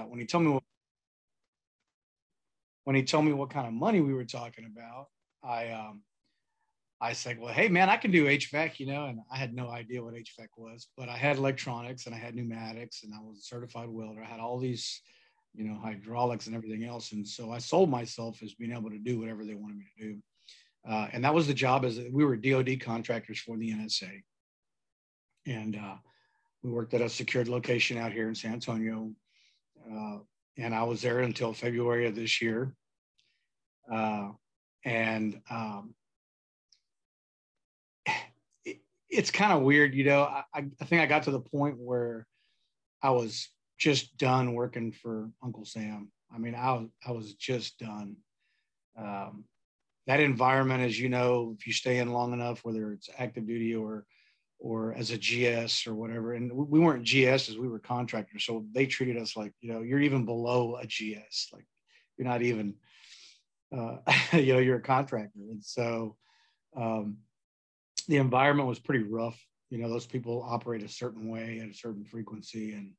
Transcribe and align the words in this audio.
when 0.00 0.18
he 0.18 0.26
told 0.26 0.44
me 0.44 0.50
what, 0.50 0.62
when 2.84 2.96
he 2.96 3.02
told 3.02 3.24
me 3.24 3.32
what 3.32 3.50
kind 3.50 3.66
of 3.66 3.72
money 3.72 4.00
we 4.00 4.14
were 4.14 4.24
talking 4.24 4.64
about, 4.64 5.08
I 5.44 5.70
um, 5.70 6.02
I 7.00 7.12
said, 7.12 7.38
"Well, 7.38 7.52
hey 7.52 7.68
man, 7.68 7.90
I 7.90 7.96
can 7.96 8.10
do 8.10 8.26
HVAC," 8.26 8.78
you 8.78 8.86
know, 8.86 9.06
and 9.06 9.20
I 9.30 9.36
had 9.36 9.54
no 9.54 9.68
idea 9.68 10.02
what 10.02 10.14
HVAC 10.14 10.48
was, 10.56 10.88
but 10.96 11.08
I 11.08 11.16
had 11.16 11.36
electronics 11.36 12.06
and 12.06 12.14
I 12.14 12.18
had 12.18 12.34
pneumatics 12.34 13.02
and 13.02 13.12
I 13.14 13.20
was 13.20 13.38
a 13.38 13.42
certified 13.42 13.88
welder. 13.88 14.22
I 14.22 14.26
had 14.26 14.40
all 14.40 14.58
these, 14.58 15.02
you 15.54 15.64
know, 15.64 15.74
hydraulics 15.74 16.46
and 16.46 16.56
everything 16.56 16.84
else, 16.84 17.12
and 17.12 17.26
so 17.26 17.50
I 17.50 17.58
sold 17.58 17.90
myself 17.90 18.42
as 18.42 18.54
being 18.54 18.72
able 18.72 18.90
to 18.90 18.98
do 18.98 19.18
whatever 19.18 19.44
they 19.44 19.54
wanted 19.54 19.78
me 19.78 19.86
to 19.98 20.04
do, 20.04 20.18
uh, 20.88 21.08
and 21.12 21.24
that 21.24 21.34
was 21.34 21.46
the 21.46 21.54
job. 21.54 21.84
As 21.84 21.98
we 22.10 22.24
were 22.24 22.36
DoD 22.36 22.80
contractors 22.80 23.40
for 23.40 23.56
the 23.56 23.72
NSA, 23.72 24.22
and 25.46 25.76
uh, 25.76 25.96
we 26.62 26.70
worked 26.70 26.94
at 26.94 27.00
a 27.00 27.08
secured 27.08 27.48
location 27.48 27.98
out 27.98 28.12
here 28.12 28.28
in 28.28 28.34
San 28.34 28.54
Antonio. 28.54 29.12
Uh, 29.90 30.18
and 30.58 30.74
I 30.74 30.82
was 30.82 31.02
there 31.02 31.20
until 31.20 31.52
February 31.52 32.06
of 32.06 32.14
this 32.14 32.40
year. 32.42 32.74
Uh, 33.90 34.30
and 34.84 35.40
um, 35.50 35.94
it, 38.64 38.80
it's 39.08 39.30
kind 39.30 39.52
of 39.52 39.62
weird, 39.62 39.94
you 39.94 40.04
know. 40.04 40.22
I, 40.22 40.44
I 40.54 40.84
think 40.84 41.02
I 41.02 41.06
got 41.06 41.24
to 41.24 41.30
the 41.30 41.40
point 41.40 41.78
where 41.78 42.26
I 43.02 43.10
was 43.10 43.48
just 43.78 44.16
done 44.16 44.54
working 44.54 44.92
for 44.92 45.30
Uncle 45.42 45.64
Sam. 45.64 46.10
I 46.32 46.38
mean, 46.38 46.54
I 46.54 46.86
I 47.06 47.12
was 47.12 47.34
just 47.34 47.78
done. 47.78 48.16
Um, 48.96 49.44
that 50.06 50.20
environment, 50.20 50.82
as 50.82 50.98
you 50.98 51.08
know, 51.08 51.54
if 51.58 51.66
you 51.66 51.72
stay 51.72 51.98
in 51.98 52.12
long 52.12 52.32
enough, 52.32 52.64
whether 52.64 52.92
it's 52.92 53.08
active 53.18 53.46
duty 53.46 53.74
or 53.74 54.04
or 54.62 54.94
as 54.94 55.10
a 55.10 55.18
GS 55.18 55.88
or 55.88 55.94
whatever. 55.94 56.34
And 56.34 56.52
we 56.52 56.78
weren't 56.78 57.04
GSs, 57.04 57.58
we 57.58 57.66
were 57.66 57.80
contractors. 57.80 58.44
So 58.44 58.64
they 58.72 58.86
treated 58.86 59.20
us 59.20 59.36
like, 59.36 59.52
you 59.60 59.72
know, 59.72 59.80
you're 59.80 60.00
even 60.00 60.24
below 60.24 60.76
a 60.76 60.86
GS. 60.86 61.48
Like 61.52 61.66
you're 62.16 62.28
not 62.28 62.42
even, 62.42 62.76
uh, 63.76 63.96
you 64.32 64.54
know, 64.54 64.60
you're 64.60 64.76
a 64.76 64.82
contractor. 64.82 65.40
And 65.50 65.64
so 65.64 66.16
um, 66.76 67.16
the 68.06 68.18
environment 68.18 68.68
was 68.68 68.78
pretty 68.78 69.02
rough. 69.02 69.38
You 69.70 69.78
know, 69.78 69.88
those 69.88 70.06
people 70.06 70.46
operate 70.48 70.84
a 70.84 70.88
certain 70.88 71.28
way 71.28 71.58
at 71.60 71.68
a 71.68 71.74
certain 71.74 72.04
frequency 72.04 72.72
and, 72.72 72.92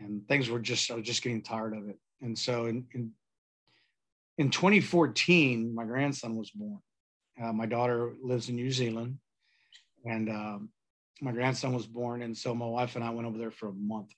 and 0.00 0.26
things 0.28 0.48
were 0.48 0.60
just, 0.60 0.90
I 0.90 0.94
was 0.94 1.04
just 1.04 1.22
getting 1.22 1.42
tired 1.42 1.76
of 1.76 1.90
it. 1.90 1.98
And 2.22 2.38
so 2.38 2.66
in, 2.66 2.86
in, 2.94 3.10
in 4.38 4.50
2014, 4.50 5.74
my 5.74 5.84
grandson 5.84 6.36
was 6.36 6.50
born. 6.52 6.78
Uh, 7.42 7.52
my 7.52 7.66
daughter 7.66 8.14
lives 8.22 8.48
in 8.48 8.56
New 8.56 8.70
Zealand 8.70 9.18
and 10.04 10.28
um, 10.28 10.68
my 11.20 11.32
grandson 11.32 11.72
was 11.72 11.86
born, 11.86 12.22
and 12.22 12.36
so 12.36 12.54
my 12.54 12.66
wife 12.66 12.96
and 12.96 13.04
I 13.04 13.10
went 13.10 13.26
over 13.26 13.38
there 13.38 13.50
for 13.50 13.68
a 13.68 13.72
month. 13.72 14.12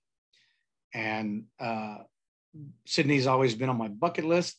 And 0.95 1.45
uh, 1.59 1.99
Sydney's 2.87 3.27
always 3.27 3.55
been 3.55 3.69
on 3.69 3.79
my 3.79 3.89
bucket 3.89 4.25
list, 4.25 4.57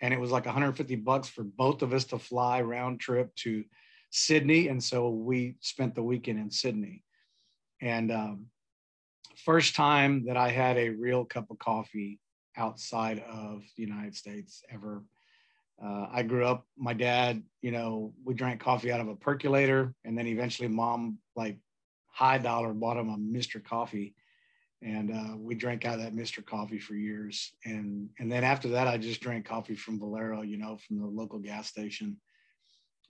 and 0.00 0.12
it 0.12 0.20
was 0.20 0.30
like 0.30 0.46
150 0.46 0.96
bucks 0.96 1.28
for 1.28 1.44
both 1.44 1.82
of 1.82 1.92
us 1.92 2.04
to 2.06 2.18
fly 2.18 2.62
round 2.62 3.00
trip 3.00 3.34
to 3.36 3.64
Sydney, 4.10 4.68
and 4.68 4.82
so 4.82 5.10
we 5.10 5.56
spent 5.60 5.94
the 5.94 6.02
weekend 6.02 6.38
in 6.38 6.50
Sydney. 6.50 7.02
And 7.80 8.10
um, 8.12 8.46
first 9.44 9.74
time 9.74 10.26
that 10.26 10.36
I 10.36 10.50
had 10.50 10.76
a 10.76 10.90
real 10.90 11.24
cup 11.24 11.50
of 11.50 11.58
coffee 11.58 12.20
outside 12.56 13.22
of 13.28 13.62
the 13.76 13.82
United 13.82 14.14
States 14.14 14.62
ever 14.70 15.02
uh, 15.82 16.06
I 16.12 16.22
grew 16.22 16.46
up, 16.46 16.66
my 16.76 16.92
dad, 16.92 17.42
you 17.60 17.72
know, 17.72 18.12
we 18.24 18.34
drank 18.34 18.60
coffee 18.60 18.92
out 18.92 19.00
of 19.00 19.08
a 19.08 19.16
percolator. 19.16 19.94
And 20.04 20.16
then 20.16 20.26
eventually 20.26 20.68
mom, 20.68 21.18
like 21.34 21.58
high 22.06 22.38
dollar, 22.38 22.72
bought 22.72 22.96
him 22.96 23.10
a 23.10 23.16
Mr. 23.16 23.62
Coffee. 23.62 24.14
And 24.82 25.10
uh, 25.10 25.36
we 25.36 25.54
drank 25.54 25.84
out 25.84 25.98
of 25.98 26.04
that 26.04 26.14
Mr. 26.14 26.44
Coffee 26.44 26.78
for 26.78 26.94
years. 26.94 27.52
And, 27.64 28.10
and 28.18 28.30
then 28.30 28.44
after 28.44 28.68
that, 28.68 28.86
I 28.86 28.98
just 28.98 29.20
drank 29.20 29.46
coffee 29.46 29.74
from 29.74 29.98
Valero, 29.98 30.42
you 30.42 30.58
know, 30.58 30.78
from 30.86 31.00
the 31.00 31.06
local 31.06 31.38
gas 31.38 31.68
station. 31.68 32.18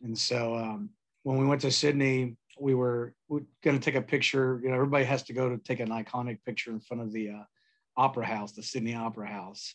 And 0.03 0.17
so 0.17 0.55
um, 0.55 0.91
when 1.25 1.39
we 1.39 1.47
went 1.47 1.61
to 1.63 1.71
Sydney, 1.71 2.37
we 2.61 2.75
were, 2.75 3.15
we 3.29 3.41
going 3.63 3.79
to 3.79 3.85
take 3.85 3.97
a 3.97 4.03
picture. 4.03 4.61
You 4.63 4.69
know, 4.69 4.77
everybody 4.77 5.05
has 5.05 5.25
to 5.25 5.33
go 5.33 5.49
to 5.49 5.59
take 5.59 5.81
an 5.81 5.89
iconic 5.89 6.39
picture 6.45 6.71
in 6.71 6.81
front 6.81 7.03
of 7.03 7.13
the 7.13 7.31
uh, 7.31 7.45
Opera 7.97 8.25
House, 8.25 8.53
the 8.53 8.63
Sydney 8.63 8.95
Opera 8.95 9.29
House 9.29 9.75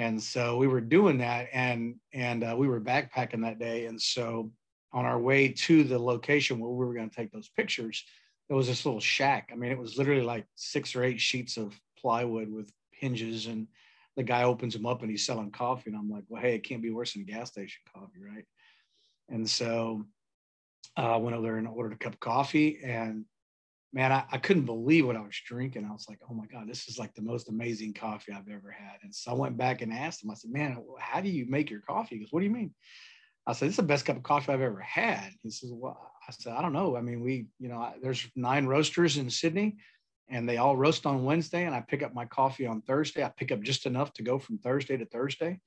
and 0.00 0.22
so 0.22 0.56
we 0.56 0.66
were 0.66 0.80
doing 0.80 1.18
that 1.18 1.50
and 1.52 1.96
and 2.14 2.42
uh, 2.42 2.54
we 2.56 2.66
were 2.66 2.80
backpacking 2.80 3.42
that 3.42 3.58
day. 3.58 3.84
And 3.84 4.00
so 4.00 4.50
on 4.94 5.04
our 5.04 5.18
way 5.18 5.48
to 5.48 5.84
the 5.84 5.98
location 5.98 6.58
where 6.58 6.70
we 6.70 6.86
were 6.86 6.94
going 6.94 7.10
to 7.10 7.14
take 7.14 7.30
those 7.30 7.50
pictures 7.50 8.02
there 8.48 8.56
was 8.56 8.66
this 8.66 8.84
little 8.84 9.00
shack. 9.00 9.50
I 9.52 9.56
mean 9.56 9.70
it 9.70 9.78
was 9.78 9.98
literally 9.98 10.22
like 10.22 10.46
six 10.54 10.96
or 10.96 11.04
eight 11.04 11.20
sheets 11.20 11.58
of 11.58 11.78
plywood 11.98 12.50
with 12.50 12.72
hinges 12.92 13.46
and 13.46 13.68
the 14.16 14.22
guy 14.22 14.42
opens 14.44 14.72
them 14.72 14.86
up 14.86 15.02
and 15.02 15.10
he's 15.10 15.26
selling 15.26 15.50
coffee. 15.50 15.90
And 15.90 15.96
i'm 15.98 16.10
like 16.10 16.24
well 16.28 16.40
hey 16.40 16.54
it 16.54 16.64
can't 16.64 16.82
be 16.82 16.90
worse 16.90 17.12
than 17.12 17.24
gas 17.24 17.50
station 17.50 17.82
coffee 17.94 18.24
right? 18.26 18.46
And 19.28 19.48
so 19.48 20.06
uh, 20.96 21.14
i 21.14 21.16
went 21.18 21.36
over 21.36 21.46
there 21.46 21.58
and 21.58 21.68
ordered 21.68 21.92
a 21.92 21.98
cup 21.98 22.14
of 22.14 22.20
coffee 22.20 22.80
and 22.82 23.26
man, 23.92 24.12
I, 24.12 24.24
I, 24.30 24.38
couldn't 24.38 24.66
believe 24.66 25.06
what 25.06 25.16
I 25.16 25.20
was 25.20 25.38
drinking. 25.44 25.84
I 25.84 25.92
was 25.92 26.06
like, 26.08 26.20
oh 26.28 26.34
my 26.34 26.46
God, 26.46 26.68
this 26.68 26.88
is 26.88 26.98
like 26.98 27.14
the 27.14 27.22
most 27.22 27.48
amazing 27.48 27.94
coffee 27.94 28.32
I've 28.32 28.48
ever 28.48 28.70
had. 28.70 28.98
And 29.02 29.14
so 29.14 29.32
I 29.32 29.34
went 29.34 29.56
back 29.56 29.82
and 29.82 29.92
asked 29.92 30.22
him, 30.22 30.30
I 30.30 30.34
said, 30.34 30.50
man, 30.50 30.82
how 30.98 31.20
do 31.20 31.28
you 31.28 31.46
make 31.48 31.70
your 31.70 31.80
coffee? 31.80 32.16
He 32.16 32.20
goes, 32.20 32.32
what 32.32 32.40
do 32.40 32.46
you 32.46 32.52
mean? 32.52 32.72
I 33.46 33.52
said, 33.52 33.66
this 33.66 33.72
is 33.72 33.76
the 33.78 33.82
best 33.82 34.04
cup 34.04 34.16
of 34.16 34.22
coffee 34.22 34.52
I've 34.52 34.60
ever 34.60 34.80
had. 34.80 35.30
He 35.42 35.50
says, 35.50 35.72
well, 35.72 35.98
I 36.28 36.32
said, 36.32 36.52
I 36.52 36.62
don't 36.62 36.72
know. 36.72 36.96
I 36.96 37.00
mean, 37.00 37.20
we, 37.20 37.46
you 37.58 37.68
know, 37.68 37.92
there's 38.02 38.28
nine 38.36 38.66
roasters 38.66 39.16
in 39.16 39.28
Sydney 39.28 39.76
and 40.28 40.48
they 40.48 40.58
all 40.58 40.76
roast 40.76 41.06
on 41.06 41.24
Wednesday. 41.24 41.64
And 41.64 41.74
I 41.74 41.80
pick 41.80 42.02
up 42.02 42.14
my 42.14 42.26
coffee 42.26 42.66
on 42.66 42.82
Thursday. 42.82 43.24
I 43.24 43.32
pick 43.36 43.50
up 43.50 43.62
just 43.62 43.86
enough 43.86 44.12
to 44.14 44.22
go 44.22 44.38
from 44.38 44.58
Thursday 44.58 44.96
to 44.98 45.06
Thursday. 45.06 45.58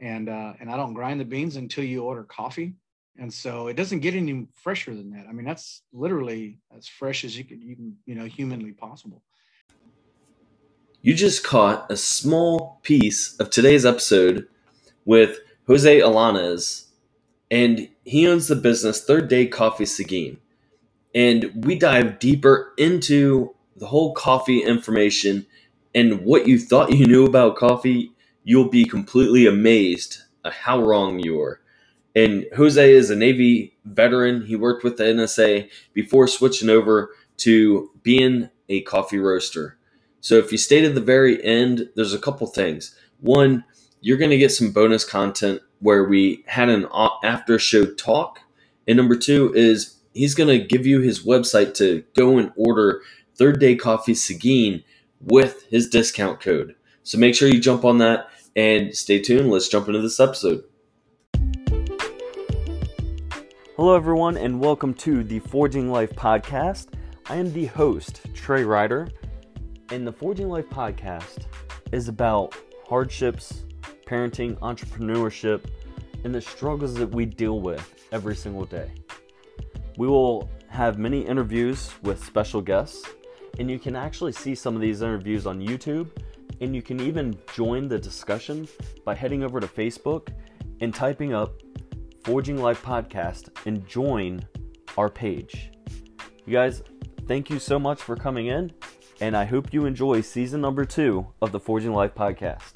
And, 0.00 0.28
uh, 0.28 0.54
and 0.60 0.70
I 0.70 0.76
don't 0.76 0.94
grind 0.94 1.20
the 1.20 1.24
beans 1.24 1.56
until 1.56 1.84
you 1.84 2.04
order 2.04 2.24
coffee 2.24 2.74
and 3.18 3.32
so 3.32 3.68
it 3.68 3.74
doesn't 3.74 4.00
get 4.00 4.14
any 4.14 4.46
fresher 4.54 4.94
than 4.94 5.10
that. 5.12 5.26
I 5.28 5.32
mean, 5.32 5.46
that's 5.46 5.82
literally 5.92 6.58
as 6.76 6.86
fresh 6.86 7.24
as 7.24 7.36
you 7.36 7.44
could, 7.44 7.62
even 7.62 7.96
you 8.04 8.14
know, 8.14 8.24
humanly 8.24 8.72
possible. 8.72 9.22
You 11.02 11.14
just 11.14 11.44
caught 11.44 11.90
a 11.90 11.96
small 11.96 12.80
piece 12.82 13.36
of 13.38 13.50
today's 13.50 13.86
episode 13.86 14.48
with 15.04 15.38
Jose 15.66 16.00
Alanis, 16.00 16.86
and 17.50 17.88
he 18.04 18.26
owns 18.26 18.48
the 18.48 18.56
business 18.56 19.04
Third 19.04 19.28
Day 19.28 19.46
Coffee 19.46 19.86
Seguin. 19.86 20.38
And 21.14 21.64
we 21.64 21.78
dive 21.78 22.18
deeper 22.18 22.72
into 22.76 23.54
the 23.76 23.86
whole 23.86 24.14
coffee 24.14 24.62
information 24.62 25.46
and 25.94 26.22
what 26.22 26.46
you 26.46 26.58
thought 26.58 26.92
you 26.92 27.06
knew 27.06 27.24
about 27.24 27.56
coffee. 27.56 28.12
You'll 28.44 28.68
be 28.68 28.84
completely 28.84 29.46
amazed 29.46 30.18
at 30.44 30.52
how 30.52 30.82
wrong 30.82 31.20
you 31.20 31.40
are. 31.40 31.60
And 32.16 32.46
Jose 32.56 32.92
is 32.92 33.10
a 33.10 33.16
Navy 33.16 33.76
veteran. 33.84 34.46
He 34.46 34.56
worked 34.56 34.82
with 34.82 34.96
the 34.96 35.04
NSA 35.04 35.68
before 35.92 36.26
switching 36.26 36.70
over 36.70 37.10
to 37.38 37.90
being 38.02 38.48
a 38.70 38.80
coffee 38.82 39.18
roaster. 39.18 39.76
So 40.22 40.36
if 40.36 40.50
you 40.50 40.56
stay 40.56 40.80
to 40.80 40.88
the 40.88 41.00
very 41.00 41.44
end, 41.44 41.90
there's 41.94 42.14
a 42.14 42.18
couple 42.18 42.46
things. 42.46 42.96
One, 43.20 43.64
you're 44.00 44.16
going 44.16 44.30
to 44.30 44.38
get 44.38 44.50
some 44.50 44.72
bonus 44.72 45.04
content 45.04 45.60
where 45.80 46.04
we 46.04 46.42
had 46.46 46.70
an 46.70 46.86
after 47.22 47.58
show 47.58 47.84
talk. 47.84 48.40
And 48.88 48.96
number 48.96 49.14
two 49.14 49.52
is 49.54 49.98
he's 50.14 50.34
going 50.34 50.48
to 50.48 50.66
give 50.66 50.86
you 50.86 51.00
his 51.00 51.24
website 51.24 51.74
to 51.74 52.02
go 52.14 52.38
and 52.38 52.50
order 52.56 53.02
Third 53.34 53.60
Day 53.60 53.76
Coffee 53.76 54.14
Seguin 54.14 54.82
with 55.20 55.66
his 55.68 55.90
discount 55.90 56.40
code. 56.40 56.76
So 57.02 57.18
make 57.18 57.34
sure 57.34 57.48
you 57.48 57.60
jump 57.60 57.84
on 57.84 57.98
that 57.98 58.30
and 58.56 58.94
stay 58.96 59.20
tuned. 59.20 59.50
Let's 59.50 59.68
jump 59.68 59.86
into 59.86 60.00
this 60.00 60.18
episode. 60.18 60.64
Hello, 63.76 63.94
everyone, 63.94 64.38
and 64.38 64.58
welcome 64.58 64.94
to 64.94 65.22
the 65.22 65.38
Forging 65.38 65.92
Life 65.92 66.14
podcast. 66.14 66.94
I 67.28 67.36
am 67.36 67.52
the 67.52 67.66
host, 67.66 68.22
Trey 68.32 68.64
Ryder, 68.64 69.06
and 69.90 70.06
the 70.06 70.12
Forging 70.12 70.48
Life 70.48 70.66
podcast 70.70 71.44
is 71.92 72.08
about 72.08 72.56
hardships, 72.88 73.66
parenting, 74.06 74.56
entrepreneurship, 74.60 75.66
and 76.24 76.34
the 76.34 76.40
struggles 76.40 76.94
that 76.94 77.14
we 77.14 77.26
deal 77.26 77.60
with 77.60 78.06
every 78.12 78.34
single 78.34 78.64
day. 78.64 78.90
We 79.98 80.06
will 80.06 80.48
have 80.68 80.98
many 80.98 81.20
interviews 81.20 81.90
with 82.02 82.24
special 82.24 82.62
guests, 82.62 83.06
and 83.58 83.70
you 83.70 83.78
can 83.78 83.94
actually 83.94 84.32
see 84.32 84.54
some 84.54 84.74
of 84.74 84.80
these 84.80 85.02
interviews 85.02 85.46
on 85.46 85.60
YouTube, 85.60 86.08
and 86.62 86.74
you 86.74 86.80
can 86.80 86.98
even 86.98 87.38
join 87.52 87.88
the 87.88 87.98
discussion 87.98 88.66
by 89.04 89.14
heading 89.14 89.44
over 89.44 89.60
to 89.60 89.66
Facebook 89.66 90.28
and 90.80 90.94
typing 90.94 91.34
up 91.34 91.60
Forging 92.26 92.60
Life 92.60 92.82
Podcast 92.82 93.50
and 93.66 93.86
join 93.86 94.44
our 94.98 95.08
page. 95.08 95.70
You 96.44 96.52
guys, 96.54 96.82
thank 97.28 97.48
you 97.50 97.60
so 97.60 97.78
much 97.78 98.02
for 98.02 98.16
coming 98.16 98.48
in, 98.48 98.72
and 99.20 99.36
I 99.36 99.44
hope 99.44 99.72
you 99.72 99.86
enjoy 99.86 100.22
season 100.22 100.60
number 100.60 100.84
two 100.84 101.28
of 101.40 101.52
the 101.52 101.60
Forging 101.60 101.92
Life 101.92 102.16
Podcast. 102.16 102.72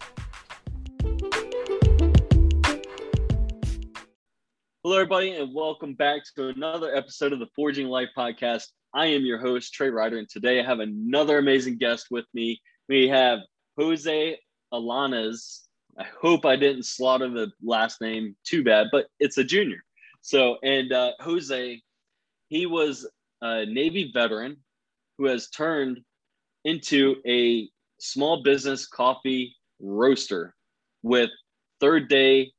Hello, 4.85 4.94
everybody, 4.94 5.32
and 5.32 5.53
welcome 5.53 5.94
back 5.94 6.23
to 6.37 6.50
another 6.50 6.94
episode 6.94 7.32
of 7.32 7.41
the 7.41 7.49
Forging 7.56 7.88
Life 7.88 8.11
Podcast. 8.17 8.67
I 8.94 9.06
am 9.06 9.23
your 9.23 9.41
host, 9.41 9.75
Trey 9.75 9.91
Ryder, 9.91 10.19
and 10.19 10.29
today 10.29 10.61
I 10.61 10.64
have 10.64 10.79
another 10.79 11.38
amazing 11.38 11.79
guest 11.79 12.06
with 12.08 12.26
me. 12.35 12.61
We 12.88 13.08
have 13.08 13.41
Jose 13.76 14.38
Alanis. 14.73 15.62
I 15.99 16.07
hope 16.21 16.47
I 16.47 16.57
didn't 16.57 16.87
slaughter 16.87 17.29
the 17.29 17.51
last 17.63 18.01
name 18.01 18.37
too 18.45 18.65
bad, 18.65 18.89
but 18.93 19.07
it's 19.19 19.39
a 19.39 19.45
junior. 19.45 19.83
So, 20.23 20.57
and 20.63 20.93
uh, 20.93 21.13
Jose, 21.21 21.81
he 22.49 22.67
was 22.67 23.09
a 23.43 23.67
Navy 23.67 24.11
veteran 24.13 24.57
who 25.19 25.27
has 25.27 25.51
turned 25.51 26.01
into 26.65 27.17
a 27.27 27.69
small 27.99 28.43
business 28.43 28.87
coffee 28.87 29.57
roaster 29.81 30.55
with 31.03 31.31
third 31.81 32.09
day. 32.09 32.53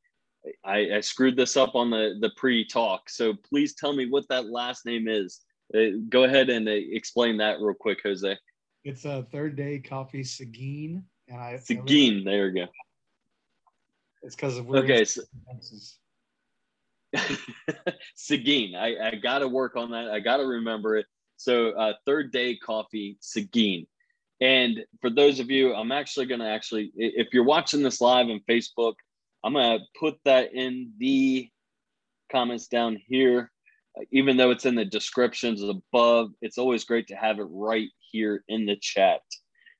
I, 0.65 0.95
I 0.95 0.99
screwed 1.01 1.37
this 1.37 1.55
up 1.55 1.75
on 1.75 1.91
the, 1.91 2.15
the 2.19 2.31
pre 2.35 2.65
talk. 2.65 3.09
So 3.09 3.33
please 3.47 3.75
tell 3.75 3.93
me 3.93 4.07
what 4.09 4.27
that 4.29 4.47
last 4.47 4.85
name 4.85 5.07
is. 5.07 5.41
Uh, 5.75 5.97
go 6.09 6.23
ahead 6.23 6.49
and 6.49 6.67
uh, 6.67 6.71
explain 6.71 7.37
that 7.37 7.59
real 7.59 7.75
quick, 7.79 7.99
Jose. 8.03 8.37
It's 8.83 9.05
a 9.05 9.25
third 9.31 9.55
day 9.55 9.79
coffee 9.79 10.23
Seguin. 10.23 11.03
And 11.27 11.39
I 11.39 11.57
Seguin, 11.57 12.23
there 12.23 12.47
we 12.47 12.61
go. 12.61 12.67
It's 14.23 14.35
because 14.35 14.57
of 14.57 14.69
okay. 14.69 15.05
So, 15.05 15.21
Seguin. 18.15 18.75
I, 18.75 19.09
I 19.09 19.15
got 19.15 19.39
to 19.39 19.47
work 19.47 19.75
on 19.75 19.91
that. 19.91 20.09
I 20.09 20.19
got 20.19 20.37
to 20.37 20.43
remember 20.43 20.97
it. 20.97 21.05
So, 21.37 21.71
uh, 21.71 21.93
third 22.05 22.31
day 22.31 22.57
coffee, 22.57 23.17
Seguin. 23.19 23.87
And 24.39 24.79
for 25.01 25.09
those 25.09 25.39
of 25.39 25.51
you, 25.51 25.73
I'm 25.73 25.91
actually 25.91 26.25
going 26.25 26.39
to 26.39 26.47
actually, 26.47 26.91
if 26.95 27.27
you're 27.31 27.43
watching 27.43 27.83
this 27.83 28.01
live 28.01 28.27
on 28.27 28.41
Facebook, 28.49 28.95
I'm 29.43 29.53
going 29.53 29.79
to 29.79 29.85
put 29.99 30.15
that 30.25 30.53
in 30.53 30.93
the 30.97 31.49
comments 32.31 32.67
down 32.67 32.97
here. 33.07 33.51
Even 34.11 34.37
though 34.37 34.51
it's 34.51 34.65
in 34.65 34.75
the 34.75 34.85
descriptions 34.85 35.61
above, 35.61 36.31
it's 36.41 36.57
always 36.57 36.85
great 36.85 37.07
to 37.07 37.15
have 37.15 37.39
it 37.39 37.47
right 37.49 37.89
here 37.99 38.43
in 38.47 38.65
the 38.65 38.77
chat. 38.77 39.21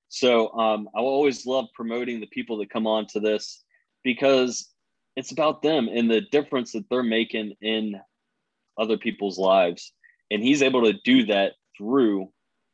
So 0.10 0.52
um, 0.52 0.90
I 0.96 1.00
always 1.00 1.46
love 1.46 1.68
promoting 1.74 2.20
the 2.20 2.28
people 2.28 2.58
that 2.58 2.70
come 2.70 2.86
on 2.86 3.08
to 3.08 3.20
this 3.20 3.64
because 4.04 4.70
it's 5.16 5.32
about 5.32 5.62
them 5.62 5.88
and 5.88 6.10
the 6.10 6.22
difference 6.22 6.72
that 6.72 6.86
they're 6.90 7.04
making 7.04 7.54
in 7.62 7.96
other 8.78 8.98
people's 8.98 9.38
lives. 9.38 9.94
And 10.30 10.42
he's 10.42 10.62
able 10.62 10.84
to 10.84 10.94
do 11.04 11.26
that 11.26 11.54
through 11.78 12.32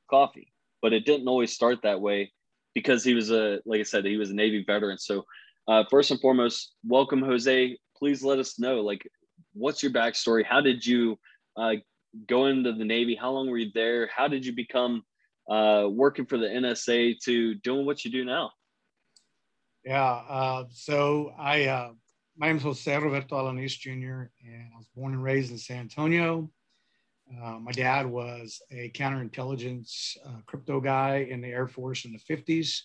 coffee. 0.10 0.54
But 0.82 0.94
it 0.94 1.06
didn't 1.06 1.28
always 1.28 1.54
start 1.54 1.80
that 1.84 2.02
way 2.02 2.32
because 2.76 3.04
he 3.04 3.14
was 3.16 3.32
a, 3.32 3.60
like 3.66 3.80
I 3.80 3.84
said, 3.84 4.06
he 4.06 4.18
was 4.18 4.30
a 4.30 4.36
Navy 4.36 4.64
veteran. 4.66 5.00
So, 5.00 5.26
uh, 5.68 5.84
first 5.90 6.12
and 6.12 6.20
foremost, 6.22 6.74
welcome, 6.86 7.22
Jose. 7.22 7.78
Please 7.98 8.24
let 8.24 8.40
us 8.40 8.60
know, 8.60 8.82
like, 8.82 9.10
what's 9.54 9.82
your 9.82 9.92
backstory? 9.92 10.46
How 10.46 10.62
did 10.62 10.86
you 10.86 11.18
uh, 11.58 11.74
go 12.28 12.46
into 12.46 12.72
the 12.74 12.86
Navy? 12.86 13.16
How 13.16 13.32
long 13.32 13.50
were 13.50 13.58
you 13.58 13.72
there? 13.74 14.10
How 14.16 14.28
did 14.28 14.46
you 14.46 14.54
become 14.54 15.04
uh, 15.50 15.88
working 15.90 16.26
for 16.26 16.38
the 16.38 16.46
NSA 16.46 17.20
to 17.26 17.56
doing 17.56 17.86
what 17.86 18.06
you 18.06 18.12
do 18.12 18.24
now? 18.24 18.52
Yeah. 19.88 20.22
Uh, 20.28 20.66
so 20.70 21.32
I, 21.40 21.68
uh, 21.68 21.92
my 22.38 22.48
name 22.48 22.58
is 22.58 22.64
Jose 22.64 22.94
Roberto 22.98 23.38
Alanis 23.38 23.80
Jr., 23.80 24.30
and 24.46 24.68
I 24.74 24.78
was 24.78 24.86
born 24.94 25.14
and 25.14 25.24
raised 25.24 25.50
in 25.50 25.58
San 25.58 25.80
Antonio. 25.80 26.52
Uh, 27.32 27.60
my 27.60 27.72
dad 27.72 28.06
was 28.06 28.62
a 28.70 28.90
counterintelligence 28.90 30.18
uh, 30.26 30.42
crypto 30.46 30.82
guy 30.82 31.28
in 31.30 31.40
the 31.40 31.48
Air 31.48 31.70
Force 31.70 32.04
in 32.04 32.12
the 32.12 32.20
50s. 32.20 32.82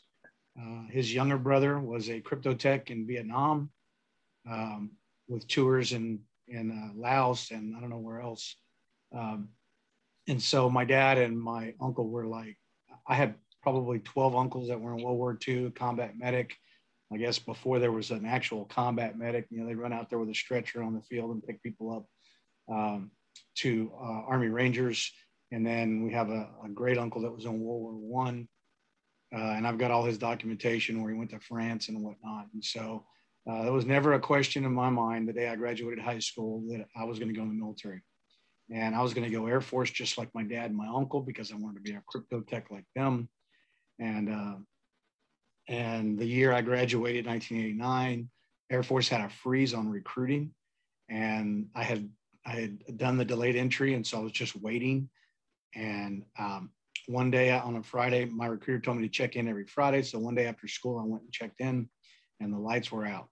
Uh, 0.57 0.87
his 0.91 1.13
younger 1.13 1.39
brother 1.39 1.81
was 1.81 2.09
a 2.09 2.21
crypto 2.21 2.55
tech 2.55 2.93
in 2.93 3.05
Vietnam 3.05 3.71
um, 4.49 4.93
with 5.27 5.49
tours 5.49 5.93
in, 5.93 6.21
in 6.47 6.71
uh, 6.71 6.97
Laos 6.97 7.51
and 7.51 7.75
I 7.77 7.81
don't 7.81 7.91
know 7.91 7.99
where 7.99 8.21
else. 8.21 8.55
Um, 9.13 9.49
and 10.29 10.41
so 10.41 10.71
my 10.71 10.85
dad 10.85 11.19
and 11.19 11.37
my 11.37 11.75
uncle 11.81 12.09
were 12.09 12.29
like, 12.29 12.57
I 13.09 13.17
had 13.17 13.35
probably 13.61 13.99
12 13.99 14.37
uncles 14.37 14.69
that 14.69 14.81
were 14.81 14.97
in 14.97 15.03
World 15.03 15.19
War 15.19 15.37
II, 15.49 15.73
combat 15.73 16.17
medic. 16.17 16.55
I 17.13 17.19
guess 17.19 17.39
before 17.39 17.79
there 17.79 17.93
was 17.93 18.11
an 18.11 18.25
actual 18.25 18.65
combat 18.65 19.19
medic, 19.19 19.47
you 19.51 19.61
know, 19.61 19.67
they 19.67 19.75
run 19.75 19.93
out 19.93 20.09
there 20.09 20.19
with 20.19 20.31
a 20.31 20.35
stretcher 20.35 20.83
on 20.83 20.95
the 20.95 21.03
field 21.03 21.31
and 21.31 21.45
pick 21.45 21.63
people 21.63 21.95
up 21.95 22.75
um, 22.75 23.11
to 23.57 23.93
uh, 24.01 24.23
Army 24.27 24.49
Rangers. 24.49 25.13
And 25.51 25.67
then 25.67 26.03
we 26.03 26.13
have 26.13 26.31
a, 26.31 26.49
a, 26.65 26.69
great 26.73 26.97
uncle 26.97 27.21
that 27.23 27.31
was 27.31 27.45
in 27.45 27.61
World 27.61 27.83
War 27.83 27.93
One, 27.93 28.49
uh, 29.35 29.39
and 29.39 29.67
I've 29.67 29.77
got 29.77 29.91
all 29.91 30.05
his 30.05 30.17
documentation 30.17 31.03
where 31.03 31.13
he 31.13 31.19
went 31.19 31.31
to 31.31 31.41
France 31.41 31.89
and 31.89 32.03
whatnot. 32.03 32.47
And 32.55 32.65
so 32.65 33.05
uh, 33.51 33.65
there 33.65 33.73
was 33.73 33.85
never 33.85 34.15
a 34.15 34.21
question 34.21 34.65
in 34.65 34.73
my 34.73 34.89
mind 34.89 35.29
the 35.29 35.33
day 35.35 35.49
I 35.49 35.57
graduated 35.57 36.03
high 36.03 36.21
school 36.21 36.63
that 36.71 36.87
I 36.97 37.05
was 37.05 37.19
going 37.19 37.29
to 37.29 37.35
go 37.35 37.43
in 37.43 37.49
the 37.49 37.55
military. 37.55 38.01
And 38.71 38.95
I 38.95 39.03
was 39.03 39.13
going 39.13 39.31
to 39.31 39.37
go 39.37 39.47
Air 39.47 39.61
Force 39.61 39.91
just 39.91 40.17
like 40.17 40.31
my 40.35 40.45
dad 40.45 40.71
and 40.71 40.77
my 40.77 40.89
uncle 40.89 41.21
because 41.21 41.53
I 41.53 41.57
wanted 41.57 41.85
to 41.85 41.93
be 41.93 41.97
a 41.97 42.03
crypto 42.07 42.41
tech 42.41 42.71
like 42.71 42.87
them. 42.95 43.29
And 43.99 44.31
uh, 44.31 44.55
and 45.69 46.19
the 46.19 46.27
year 46.27 46.53
I 46.53 46.61
graduated, 46.61 47.27
1989, 47.27 48.29
Air 48.71 48.83
Force 48.83 49.09
had 49.09 49.21
a 49.21 49.29
freeze 49.29 49.75
on 49.75 49.89
recruiting, 49.89 50.53
and 51.09 51.69
I 51.75 51.83
had 51.83 52.09
I 52.45 52.53
had 52.53 52.97
done 52.97 53.17
the 53.17 53.25
delayed 53.25 53.55
entry, 53.55 53.95
and 53.95 54.05
so 54.05 54.19
I 54.19 54.23
was 54.23 54.33
just 54.33 54.57
waiting. 54.57 55.09
And 55.75 56.25
um, 56.39 56.71
one 57.07 57.31
day 57.31 57.51
on 57.53 57.77
a 57.77 57.83
Friday, 57.83 58.25
my 58.25 58.47
recruiter 58.47 58.81
told 58.81 58.97
me 58.97 59.05
to 59.05 59.13
check 59.13 59.37
in 59.37 59.49
every 59.49 59.67
Friday. 59.67 60.03
So 60.03 60.19
one 60.19 60.35
day 60.35 60.47
after 60.47 60.67
school, 60.67 60.99
I 60.99 61.05
went 61.05 61.23
and 61.23 61.33
checked 61.33 61.61
in, 61.61 61.89
and 62.41 62.53
the 62.53 62.59
lights 62.59 62.91
were 62.91 63.07
out. 63.07 63.29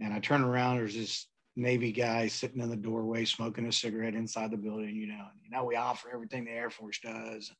And 0.00 0.12
I 0.12 0.18
turned 0.18 0.44
around. 0.44 0.76
There's 0.76 0.94
this 0.94 1.28
Navy 1.56 1.92
guy 1.92 2.28
sitting 2.28 2.60
in 2.60 2.70
the 2.70 2.76
doorway 2.76 3.24
smoking 3.24 3.66
a 3.66 3.72
cigarette 3.72 4.14
inside 4.14 4.50
the 4.50 4.56
building. 4.56 4.96
You 4.96 5.08
know, 5.08 5.26
you 5.44 5.50
know, 5.50 5.64
we 5.64 5.76
offer 5.76 6.08
everything 6.12 6.44
the 6.44 6.52
Air 6.52 6.70
Force 6.70 6.98
does. 7.00 7.52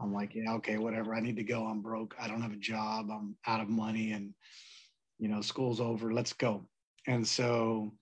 I'm 0.00 0.14
like, 0.14 0.34
yeah, 0.34 0.54
okay, 0.54 0.78
whatever. 0.78 1.14
I 1.14 1.20
need 1.20 1.36
to 1.36 1.44
go. 1.44 1.66
I'm 1.66 1.82
broke. 1.82 2.14
I 2.20 2.26
don't 2.26 2.42
have 2.42 2.52
a 2.52 2.56
job. 2.56 3.10
I'm 3.10 3.36
out 3.46 3.60
of 3.60 3.68
money, 3.68 4.12
and 4.12 4.32
you 5.18 5.28
know, 5.28 5.40
school's 5.42 5.80
over. 5.80 6.12
Let's 6.12 6.32
go. 6.32 6.66
And 7.06 7.26
so, 7.26 7.92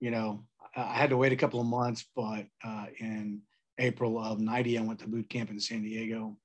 you 0.00 0.10
know, 0.10 0.44
I 0.74 0.94
had 0.94 1.10
to 1.10 1.16
wait 1.16 1.32
a 1.32 1.36
couple 1.36 1.60
of 1.60 1.66
months, 1.66 2.06
but 2.16 2.46
uh, 2.64 2.86
in 2.98 3.42
April 3.78 4.18
of 4.18 4.40
'90, 4.40 4.78
I 4.78 4.82
went 4.82 5.00
to 5.00 5.08
boot 5.08 5.28
camp 5.28 5.50
in 5.50 5.60
San 5.60 5.82
Diego, 5.82 6.36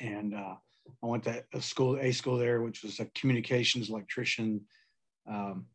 and 0.00 0.34
uh, 0.34 0.54
I 1.02 1.06
went 1.06 1.24
to 1.24 1.44
a 1.54 1.60
school, 1.60 1.96
a 2.00 2.10
school 2.10 2.36
there, 2.36 2.62
which 2.62 2.82
was 2.82 2.98
a 2.98 3.06
communications 3.14 3.90
electrician. 3.90 4.62
Um, 5.30 5.66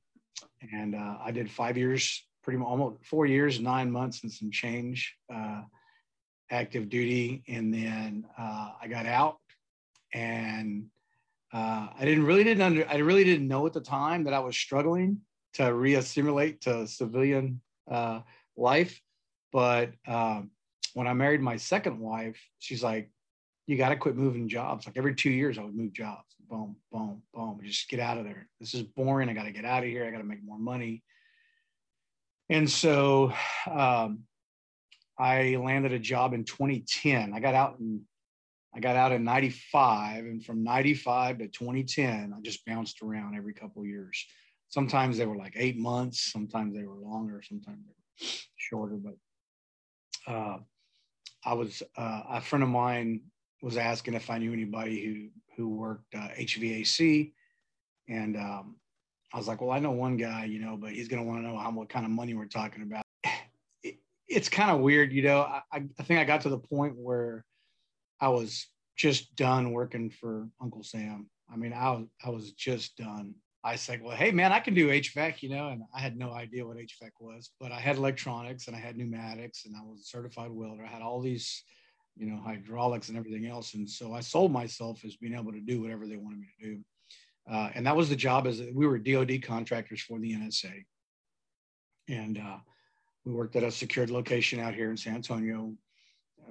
and 0.74 0.96
uh, 0.96 1.18
I 1.24 1.32
did 1.32 1.50
five 1.50 1.78
years, 1.78 2.28
pretty 2.44 2.58
much 2.58 2.68
almost 2.68 3.06
four 3.06 3.26
years, 3.26 3.62
nine 3.62 3.90
months, 3.90 4.24
and 4.24 4.32
some 4.32 4.52
change 4.52 5.16
uh, 5.34 5.62
active 6.50 6.90
duty, 6.90 7.44
and 7.48 7.74
then 7.74 8.26
uh, 8.38 8.72
I 8.82 8.88
got 8.88 9.06
out, 9.06 9.38
and 10.14 10.86
uh, 11.54 11.88
I 11.98 12.06
didn't 12.06 12.26
really 12.26 12.44
didn't 12.44 12.64
under 12.64 12.90
I 12.90 12.98
really 12.98 13.24
didn't 13.24 13.48
know 13.48 13.66
at 13.66 13.74
the 13.74 13.82
time 13.82 14.24
that 14.26 14.34
I 14.34 14.40
was 14.40 14.58
struggling 14.58 15.22
to 15.54 15.64
reassimilate 15.64 16.62
to 16.62 16.88
civilian 16.88 17.62
uh, 17.90 18.22
life, 18.58 19.02
but 19.52 19.92
um, 20.08 20.52
when 20.94 21.08
I 21.08 21.14
married 21.14 21.42
my 21.42 21.58
second 21.58 22.00
wife, 22.00 22.40
she's 22.60 22.84
like, 22.84 23.10
"You 23.68 23.78
got 23.78 23.90
to 23.90 23.96
quit 23.96 24.16
moving 24.16 24.48
jobs." 24.48 24.86
Like 24.86 24.98
every 24.98 25.16
two 25.16 25.32
years, 25.32 25.58
I 25.58 25.64
would 25.64 25.76
move 25.76 25.94
jobs 25.94 26.36
boom, 26.50 26.76
boom, 26.92 27.22
boom. 27.34 27.60
Just 27.64 27.90
get 27.90 28.00
out 28.00 28.18
of 28.18 28.24
there. 28.24 28.48
This 28.60 28.74
is 28.74 28.84
boring. 28.84 29.30
I 29.30 29.34
got 29.34 29.44
to 29.44 29.52
get 29.52 29.66
out 29.66 29.84
of 29.84 29.90
here. 29.90 30.06
I 30.06 30.12
got 30.12 30.20
to 30.20 30.24
make 30.24 30.44
more 30.44 30.60
money. 30.60 31.04
And 32.50 32.70
so 32.70 33.34
um, 33.70 34.24
I 35.18 35.56
landed 35.56 35.94
a 35.94 36.00
job 36.00 36.34
in 36.34 36.44
2010. 36.44 37.34
I 37.34 37.40
got 37.40 37.54
out 37.54 37.80
in 37.80 38.02
I 38.74 38.82
got 38.82 38.98
out 38.98 39.14
in 39.14 39.24
95 39.24 40.26
and 40.26 40.44
from 40.44 40.62
95 40.62 41.38
to 41.38 41.48
2010 41.48 42.34
I 42.36 42.42
just 42.42 42.66
bounced 42.66 43.02
around 43.02 43.36
every 43.36 43.54
couple 43.54 43.82
of 43.82 43.88
years. 43.88 44.26
Sometimes 44.68 45.18
they 45.18 45.26
were 45.26 45.38
like 45.38 45.54
8 45.56 45.78
months, 45.78 46.32
sometimes 46.32 46.76
they 46.76 46.84
were 46.84 46.96
longer, 46.96 47.42
sometimes 47.42 47.80
they 47.86 47.94
were 47.94 48.28
shorter 48.58 48.98
but 48.98 49.14
uh, 50.28 50.58
I 51.46 51.54
was 51.54 51.84
uh, 51.98 52.22
a 52.30 52.42
friend 52.42 52.64
of 52.64 52.70
mine 52.70 53.22
was 53.62 53.78
asking 53.78 54.16
if 54.16 54.30
I 54.30 54.38
knew 54.40 54.52
anybody 54.52 55.06
who 55.06 55.30
who 55.56 55.70
worked 55.70 56.14
uh, 56.14 56.28
HVAC, 56.38 57.32
and 58.10 58.36
um, 58.36 58.76
I 59.34 59.38
was 59.38 59.48
like, 59.48 59.62
well, 59.62 59.72
I 59.72 59.80
know 59.80 59.92
one 59.92 60.18
guy, 60.18 60.46
you 60.46 60.60
know, 60.60 60.76
but 60.76 60.92
he's 60.92 61.08
going 61.08 61.24
to 61.24 61.28
want 61.28 61.42
to 61.42 61.48
know 61.48 61.58
how 61.58 61.72
what 61.72 61.90
kind 61.90 62.06
of 62.06 62.12
money 62.12 62.34
we're 62.34 62.46
talking 62.46 62.84
about. 62.84 63.05
It, 64.36 64.38
it's 64.38 64.50
kind 64.50 64.72
of 64.72 64.80
weird, 64.80 65.12
you 65.12 65.24
know. 65.24 65.42
I, 65.42 65.62
I 65.72 66.04
think 66.04 66.20
I 66.20 66.24
got 66.24 66.42
to 66.42 66.50
the 66.50 66.58
point 66.58 66.96
where 66.98 67.46
I 68.20 68.30
was 68.30 68.68
just 68.98 69.36
done 69.36 69.72
working 69.72 70.10
for 70.10 70.50
Uncle 70.62 70.84
Sam. 70.84 71.30
I 71.52 71.58
mean, 71.58 71.74
I 71.74 71.92
was 71.92 72.08
I 72.24 72.30
was 72.30 72.52
just 72.54 72.98
done. 72.98 73.36
I 73.64 73.76
said, 73.78 74.02
well, 74.04 74.16
hey 74.16 74.32
man, 74.32 74.52
I 74.52 74.60
can 74.60 74.76
do 74.76 74.90
HVAC, 74.90 75.42
you 75.42 75.50
know, 75.50 75.70
and 75.70 75.82
I 75.94 76.00
had 76.00 76.18
no 76.18 76.32
idea 76.32 76.66
what 76.68 76.78
HVAC 76.78 77.10
was, 77.20 77.50
but 77.60 77.72
I 77.72 77.80
had 77.80 77.98
electronics 77.98 78.68
and 78.68 78.76
I 78.76 78.80
had 78.80 78.96
pneumatics 78.96 79.66
and 79.66 79.76
I 79.76 79.82
was 79.84 80.02
a 80.02 80.04
certified 80.04 80.52
welder. 80.52 80.86
I 80.86 80.88
had 80.88 81.02
all 81.02 81.20
these 81.20 81.64
you 82.16 82.28
know, 82.28 82.38
hydraulics 82.38 83.10
and 83.10 83.18
everything 83.18 83.46
else. 83.46 83.74
And 83.74 83.90
so 83.90 84.14
I 84.14 84.22
sold 84.22 84.52
myself 84.52 85.04
as 85.04 85.16
being 85.16 85.34
able 85.34 85.52
to 85.52 85.60
do 85.60 85.82
whatever 85.82 86.08
they 86.08 86.16
wanted 86.16 86.40
me 86.40 86.48
to 86.60 86.66
do. 86.66 86.80
Uh, 87.52 87.70
and 87.76 87.86
that 87.86 87.96
was 87.96 88.10
the 88.10 88.16
job 88.16 88.48
as 88.48 88.62
we 88.74 88.88
were 88.88 88.98
DOD 88.98 89.42
contractors 89.44 90.02
for 90.02 90.20
the 90.20 90.34
NSA. 90.34 90.86
And 92.08 92.38
uh, 92.38 92.58
we 93.26 93.34
worked 93.34 93.56
at 93.56 93.64
a 93.64 93.72
secured 93.72 94.12
location 94.12 94.60
out 94.60 94.76
here 94.76 94.92
in 94.92 94.98
San 94.98 95.16
Antonio. 95.16 95.74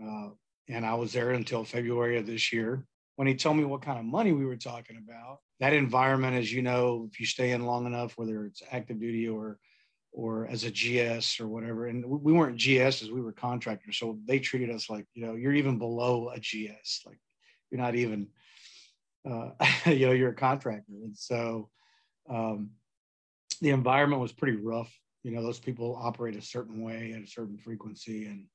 Uh, 0.02 0.30
and 0.68 0.84
I 0.84 0.94
was 0.94 1.12
there 1.12 1.30
until 1.30 1.64
February 1.64 2.18
of 2.18 2.26
this 2.26 2.52
year. 2.52 2.86
when 3.16 3.28
he 3.28 3.34
told 3.36 3.56
me 3.56 3.64
what 3.64 3.80
kind 3.80 3.96
of 3.96 4.04
money 4.04 4.32
we 4.32 4.44
were 4.44 4.56
talking 4.56 4.96
about, 4.96 5.38
that 5.60 5.72
environment, 5.72 6.36
as 6.36 6.52
you 6.52 6.62
know, 6.62 7.08
if 7.08 7.20
you 7.20 7.26
stay 7.26 7.52
in 7.52 7.64
long 7.64 7.86
enough, 7.86 8.18
whether 8.18 8.44
it's 8.44 8.62
active 8.72 8.98
duty 9.00 9.28
or 9.28 9.58
or 10.16 10.46
as 10.46 10.62
a 10.62 10.70
GS 10.70 11.40
or 11.40 11.48
whatever, 11.48 11.86
and 11.88 12.04
we 12.04 12.32
weren't 12.32 12.56
GSs, 12.56 13.10
we 13.10 13.20
were 13.20 13.32
contractors, 13.32 13.98
so 13.98 14.16
they 14.26 14.38
treated 14.38 14.70
us 14.70 14.90
like 14.90 15.06
you 15.14 15.24
know 15.24 15.34
you're 15.34 15.54
even 15.54 15.78
below 15.78 16.30
a 16.30 16.40
GS, 16.40 17.02
like 17.06 17.18
you're 17.70 17.80
not 17.80 17.94
even 17.94 18.28
uh, 19.28 19.50
you 19.86 20.06
know 20.06 20.12
you're 20.12 20.30
a 20.30 20.34
contractor, 20.34 20.92
and 21.04 21.16
so 21.16 21.68
um, 22.28 22.70
the 23.60 23.70
environment 23.70 24.22
was 24.22 24.32
pretty 24.32 24.56
rough. 24.56 24.92
You 25.24 25.32
know, 25.32 25.42
those 25.42 25.58
people 25.58 25.98
operate 26.00 26.36
a 26.36 26.42
certain 26.42 26.82
way 26.82 27.12
at 27.16 27.22
a 27.22 27.26
certain 27.26 27.58
frequency, 27.58 28.26
and 28.26 28.46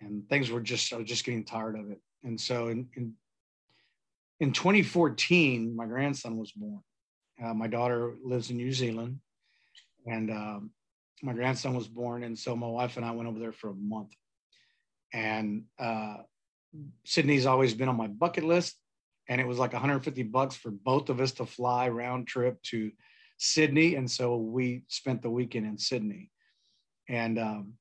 and 0.00 0.26
things 0.28 0.50
were 0.50 0.60
just 0.60 0.92
I 0.92 0.96
was 0.96 1.08
just 1.08 1.24
getting 1.24 1.44
tired 1.44 1.78
of 1.78 1.90
it. 1.90 2.00
And 2.24 2.40
so 2.40 2.68
in 2.68 2.88
in, 2.96 3.14
in 4.38 4.52
2014, 4.52 5.76
my 5.76 5.86
grandson 5.86 6.38
was 6.38 6.52
born. 6.52 6.80
Uh, 7.42 7.54
my 7.54 7.66
daughter 7.66 8.14
lives 8.24 8.50
in 8.50 8.56
New 8.56 8.72
Zealand, 8.72 9.20
and 10.06 10.30
um, 10.30 10.70
my 11.22 11.32
grandson 11.32 11.74
was 11.74 11.88
born. 11.88 12.22
And 12.24 12.38
so 12.38 12.56
my 12.56 12.66
wife 12.66 12.96
and 12.96 13.04
I 13.04 13.10
went 13.10 13.28
over 13.28 13.38
there 13.38 13.52
for 13.52 13.70
a 13.70 13.74
month. 13.74 14.14
And 15.12 15.64
uh, 15.78 16.18
Sydney's 17.04 17.46
always 17.46 17.74
been 17.74 17.88
on 17.88 17.96
my 17.96 18.06
bucket 18.06 18.44
list, 18.44 18.76
and 19.28 19.40
it 19.40 19.46
was 19.46 19.58
like 19.58 19.72
150 19.72 20.22
bucks 20.24 20.56
for 20.56 20.70
both 20.70 21.08
of 21.08 21.20
us 21.20 21.32
to 21.32 21.46
fly 21.46 21.88
round 21.88 22.28
trip 22.28 22.62
to 22.64 22.92
Sydney. 23.40 23.94
And 23.94 24.08
so 24.08 24.36
we 24.36 24.82
spent 24.88 25.22
the 25.22 25.30
weekend 25.30 25.66
in 25.66 25.78
Sydney. 25.78 26.30
And 27.08 27.38
um, 27.38 27.72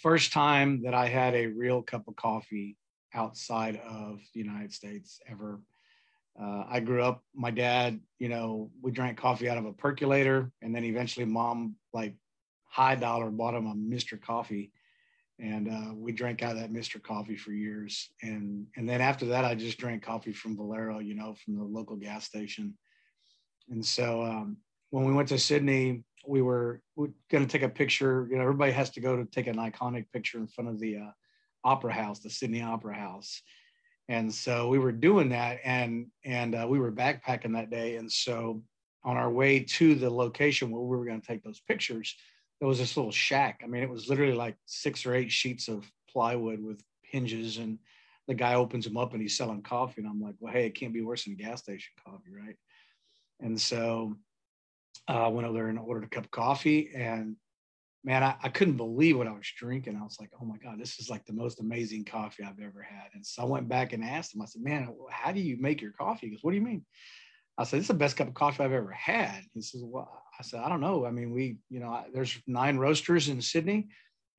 first 0.00 0.32
time 0.32 0.82
that 0.84 0.94
I 0.94 1.08
had 1.08 1.34
a 1.34 1.46
real 1.46 1.82
cup 1.82 2.06
of 2.06 2.14
coffee 2.14 2.76
outside 3.12 3.80
of 3.84 4.20
the 4.32 4.40
United 4.40 4.72
States 4.72 5.20
ever. 5.28 5.60
Uh, 6.40 6.64
I 6.70 6.78
grew 6.78 7.02
up, 7.02 7.24
my 7.34 7.50
dad, 7.50 7.98
you 8.20 8.28
know, 8.28 8.70
we 8.80 8.92
drank 8.92 9.18
coffee 9.18 9.48
out 9.48 9.58
of 9.58 9.66
a 9.66 9.72
percolator. 9.72 10.52
And 10.62 10.72
then 10.72 10.84
eventually 10.84 11.26
mom, 11.26 11.74
like 11.92 12.14
high 12.66 12.94
dollar, 12.94 13.28
bought 13.30 13.54
him 13.54 13.66
a 13.66 13.74
Mr. 13.74 14.22
Coffee. 14.22 14.70
And 15.40 15.68
uh, 15.68 15.94
we 15.94 16.12
drank 16.12 16.44
out 16.44 16.52
of 16.52 16.60
that 16.60 16.72
Mr. 16.72 17.02
Coffee 17.02 17.36
for 17.36 17.50
years. 17.50 18.08
And, 18.22 18.66
and 18.76 18.88
then 18.88 19.00
after 19.00 19.26
that, 19.26 19.44
I 19.44 19.56
just 19.56 19.78
drank 19.78 20.04
coffee 20.04 20.32
from 20.32 20.56
Valero, 20.56 21.00
you 21.00 21.16
know, 21.16 21.34
from 21.44 21.56
the 21.56 21.64
local 21.64 21.96
gas 21.96 22.24
station. 22.24 22.74
And 23.70 23.84
so 23.84 24.22
um, 24.22 24.56
when 24.90 25.04
we 25.04 25.12
went 25.12 25.28
to 25.28 25.38
Sydney, 25.38 26.04
we 26.26 26.42
were, 26.42 26.82
we 26.96 27.08
going 27.30 27.46
to 27.46 27.50
take 27.50 27.62
a 27.62 27.68
picture. 27.68 28.26
You 28.30 28.36
know, 28.36 28.42
everybody 28.42 28.72
has 28.72 28.90
to 28.90 29.00
go 29.00 29.16
to 29.16 29.24
take 29.24 29.46
an 29.46 29.56
iconic 29.56 30.06
picture 30.12 30.38
in 30.38 30.48
front 30.48 30.70
of 30.70 30.78
the 30.78 30.98
uh, 30.98 31.10
Opera 31.64 31.92
House, 31.92 32.20
the 32.20 32.30
Sydney 32.30 32.62
Opera 32.62 32.94
House. 32.94 33.42
And 34.08 34.32
so 34.34 34.68
we 34.68 34.80
were 34.80 34.90
doing 34.90 35.28
that, 35.28 35.60
and 35.62 36.08
and 36.24 36.56
uh, 36.56 36.66
we 36.68 36.80
were 36.80 36.90
backpacking 36.90 37.54
that 37.54 37.70
day. 37.70 37.94
And 37.94 38.10
so 38.10 38.60
on 39.04 39.16
our 39.16 39.30
way 39.30 39.60
to 39.60 39.94
the 39.94 40.10
location 40.10 40.70
where 40.70 40.82
we 40.82 40.96
were 40.96 41.04
going 41.04 41.20
to 41.20 41.26
take 41.26 41.44
those 41.44 41.60
pictures, 41.60 42.16
there 42.58 42.68
was 42.68 42.78
this 42.78 42.96
little 42.96 43.12
shack. 43.12 43.60
I 43.62 43.68
mean, 43.68 43.84
it 43.84 43.88
was 43.88 44.08
literally 44.08 44.34
like 44.34 44.56
six 44.66 45.06
or 45.06 45.14
eight 45.14 45.30
sheets 45.30 45.68
of 45.68 45.88
plywood 46.10 46.60
with 46.60 46.82
hinges, 47.02 47.58
and 47.58 47.78
the 48.26 48.34
guy 48.34 48.54
opens 48.54 48.84
them 48.84 48.96
up 48.96 49.12
and 49.12 49.22
he's 49.22 49.36
selling 49.36 49.62
coffee. 49.62 50.02
And 50.02 50.10
I'm 50.10 50.20
like, 50.20 50.34
well, 50.40 50.52
hey, 50.52 50.66
it 50.66 50.74
can't 50.74 50.92
be 50.92 51.02
worse 51.02 51.24
than 51.24 51.36
gas 51.36 51.60
station 51.62 51.92
coffee, 52.04 52.32
right? 52.36 52.56
And 53.40 53.60
so 53.60 54.16
I 55.08 55.24
uh, 55.24 55.30
went 55.30 55.46
over 55.46 55.58
there 55.58 55.68
and 55.68 55.78
ordered 55.78 56.04
a 56.04 56.08
cup 56.08 56.24
of 56.24 56.30
coffee. 56.30 56.90
And 56.94 57.36
man, 58.04 58.22
I, 58.22 58.36
I, 58.42 58.48
couldn't 58.48 58.76
believe 58.76 59.16
what 59.16 59.26
I 59.26 59.32
was 59.32 59.50
drinking. 59.56 59.96
I 59.96 60.02
was 60.02 60.18
like, 60.20 60.30
oh 60.40 60.44
my 60.44 60.56
God, 60.58 60.78
this 60.78 60.98
is 60.98 61.10
like 61.10 61.26
the 61.26 61.32
most 61.32 61.60
amazing 61.60 62.04
coffee 62.04 62.44
I've 62.44 62.60
ever 62.60 62.82
had. 62.82 63.08
And 63.14 63.24
so 63.24 63.42
I 63.42 63.46
went 63.46 63.68
back 63.68 63.92
and 63.92 64.04
asked 64.04 64.34
him, 64.34 64.42
I 64.42 64.46
said, 64.46 64.62
man, 64.62 64.94
how 65.10 65.32
do 65.32 65.40
you 65.40 65.56
make 65.60 65.80
your 65.80 65.92
coffee? 65.92 66.26
He 66.26 66.32
goes, 66.32 66.42
what 66.42 66.52
do 66.52 66.56
you 66.56 66.64
mean? 66.64 66.84
I 67.58 67.64
said, 67.64 67.78
this 67.78 67.84
is 67.84 67.88
the 67.88 67.94
best 67.94 68.16
cup 68.16 68.28
of 68.28 68.34
coffee 68.34 68.62
I've 68.62 68.72
ever 68.72 68.92
had. 68.92 69.42
He 69.52 69.60
says, 69.60 69.82
well, 69.84 70.22
I 70.38 70.42
said, 70.42 70.60
I 70.60 70.68
don't 70.68 70.80
know. 70.80 71.04
I 71.04 71.10
mean, 71.10 71.32
we, 71.32 71.58
you 71.68 71.80
know, 71.80 72.04
there's 72.14 72.38
nine 72.46 72.78
roasters 72.78 73.28
in 73.28 73.42
Sydney 73.42 73.88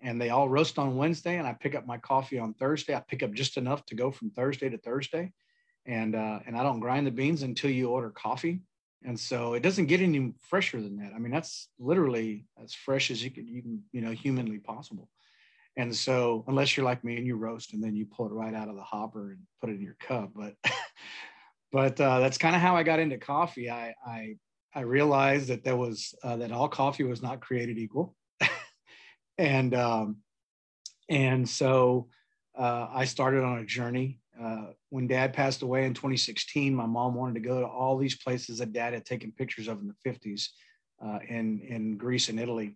and 0.01 0.19
they 0.19 0.29
all 0.29 0.49
roast 0.49 0.79
on 0.79 0.95
Wednesday. 0.95 1.37
And 1.37 1.47
I 1.47 1.53
pick 1.53 1.75
up 1.75 1.85
my 1.85 1.97
coffee 1.97 2.39
on 2.39 2.55
Thursday. 2.55 2.95
I 2.95 3.03
pick 3.07 3.21
up 3.21 3.33
just 3.33 3.57
enough 3.57 3.85
to 3.87 3.95
go 3.95 4.09
from 4.09 4.31
Thursday 4.31 4.69
to 4.69 4.77
Thursday. 4.77 5.33
And, 5.85 6.15
uh, 6.15 6.39
and 6.47 6.57
I 6.57 6.63
don't 6.63 6.79
grind 6.79 7.05
the 7.05 7.11
beans 7.11 7.43
until 7.43 7.69
you 7.69 7.89
order 7.89 8.09
coffee 8.09 8.61
and 9.03 9.19
so 9.19 9.53
it 9.53 9.63
doesn't 9.63 9.87
get 9.87 10.01
any 10.01 10.33
fresher 10.39 10.79
than 10.81 10.97
that. 10.97 11.13
I 11.15 11.19
mean, 11.19 11.31
that's 11.31 11.69
literally 11.79 12.45
as 12.63 12.73
fresh 12.73 13.09
as 13.09 13.23
you 13.23 13.31
can, 13.31 13.47
you 13.47 13.79
you 13.91 14.01
know, 14.01 14.11
humanly 14.11 14.59
possible. 14.59 15.09
And 15.77 15.95
so, 15.95 16.43
unless 16.47 16.75
you're 16.75 16.85
like 16.85 17.03
me 17.03 17.17
and 17.17 17.25
you 17.25 17.35
roast 17.35 17.73
and 17.73 17.83
then 17.83 17.95
you 17.95 18.05
pull 18.05 18.27
it 18.27 18.33
right 18.33 18.53
out 18.53 18.69
of 18.69 18.75
the 18.75 18.83
hopper 18.83 19.31
and 19.31 19.39
put 19.59 19.69
it 19.69 19.75
in 19.75 19.81
your 19.81 19.95
cup, 19.99 20.31
but, 20.35 20.53
but 21.71 21.99
uh, 21.99 22.19
that's 22.19 22.37
kind 22.37 22.55
of 22.55 22.61
how 22.61 22.75
I 22.75 22.83
got 22.83 22.99
into 22.99 23.17
coffee. 23.17 23.69
I, 23.69 23.95
I, 24.05 24.35
I 24.75 24.81
realized 24.81 25.47
that 25.47 25.63
there 25.63 25.75
was 25.77 26.13
uh, 26.23 26.35
that 26.37 26.51
all 26.51 26.67
coffee 26.69 27.03
was 27.03 27.21
not 27.21 27.41
created 27.41 27.77
equal, 27.77 28.15
and 29.37 29.73
um, 29.73 30.17
and 31.09 31.47
so 31.47 32.07
uh, 32.57 32.87
I 32.89 33.03
started 33.03 33.43
on 33.43 33.59
a 33.59 33.65
journey 33.65 34.20
uh, 34.41 34.67
when 34.89 35.07
dad 35.07 35.33
passed 35.33 35.61
away 35.61 35.85
in 35.85 35.93
2016, 35.93 36.73
my 36.73 36.85
mom 36.85 37.13
wanted 37.13 37.35
to 37.35 37.47
go 37.47 37.59
to 37.59 37.67
all 37.67 37.97
these 37.97 38.17
places 38.17 38.57
that 38.57 38.73
dad 38.73 38.93
had 38.93 39.05
taken 39.05 39.31
pictures 39.31 39.67
of 39.67 39.79
in 39.81 39.87
the 39.87 40.09
50s 40.09 40.47
uh, 41.03 41.19
in, 41.27 41.61
in 41.61 41.97
Greece 41.97 42.29
and 42.29 42.39
Italy. 42.39 42.75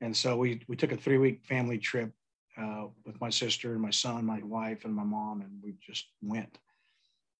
And 0.00 0.16
so 0.16 0.36
we, 0.36 0.62
we 0.68 0.76
took 0.76 0.92
a 0.92 0.96
three 0.96 1.18
week 1.18 1.44
family 1.44 1.78
trip 1.78 2.12
uh, 2.56 2.86
with 3.04 3.20
my 3.20 3.30
sister 3.30 3.72
and 3.72 3.82
my 3.82 3.90
son, 3.90 4.24
my 4.24 4.40
wife, 4.42 4.84
and 4.84 4.94
my 4.94 5.04
mom, 5.04 5.40
and 5.40 5.50
we 5.62 5.74
just 5.84 6.06
went. 6.22 6.58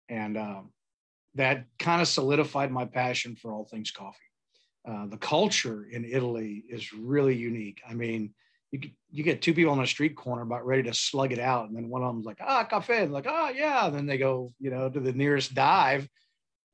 And 0.08 0.36
um, 0.36 0.70
that 1.34 1.66
kind 1.78 2.02
of 2.02 2.08
solidified 2.08 2.72
my 2.72 2.84
passion 2.84 3.36
for 3.36 3.52
all 3.52 3.64
things 3.64 3.90
coffee. 3.90 4.18
Uh, 4.88 5.06
the 5.06 5.16
culture 5.16 5.86
in 5.90 6.04
Italy 6.04 6.64
is 6.68 6.92
really 6.92 7.36
unique. 7.36 7.82
I 7.88 7.94
mean, 7.94 8.34
you 8.70 8.80
you 9.10 9.24
get 9.24 9.42
two 9.42 9.54
people 9.54 9.72
on 9.72 9.80
a 9.80 9.86
street 9.86 10.16
corner 10.16 10.42
about 10.42 10.64
ready 10.64 10.84
to 10.84 10.94
slug 10.94 11.32
it 11.32 11.38
out, 11.38 11.68
and 11.68 11.76
then 11.76 11.88
one 11.88 12.02
of 12.02 12.14
them's 12.14 12.26
like, 12.26 12.38
ah, 12.40 12.64
cafe, 12.64 13.02
and 13.02 13.12
like, 13.12 13.26
oh 13.28 13.50
yeah, 13.50 13.86
and 13.86 13.94
then 13.94 14.06
they 14.06 14.18
go, 14.18 14.52
you 14.60 14.70
know, 14.70 14.88
to 14.88 15.00
the 15.00 15.12
nearest 15.12 15.54
dive, 15.54 16.08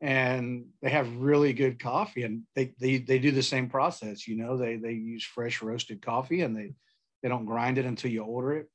and 0.00 0.66
they 0.82 0.90
have 0.90 1.16
really 1.16 1.52
good 1.52 1.80
coffee, 1.80 2.24
and 2.24 2.42
they 2.54 2.74
they 2.78 2.98
they 2.98 3.18
do 3.18 3.30
the 3.30 3.42
same 3.42 3.68
process, 3.68 4.28
you 4.28 4.36
know, 4.36 4.56
they 4.56 4.76
they 4.76 4.92
use 4.92 5.24
fresh 5.24 5.62
roasted 5.62 6.02
coffee, 6.02 6.42
and 6.42 6.56
they 6.56 6.72
they 7.22 7.28
don't 7.28 7.46
grind 7.46 7.78
it 7.78 7.86
until 7.86 8.10
you 8.10 8.22
order 8.22 8.52
it, 8.58 8.68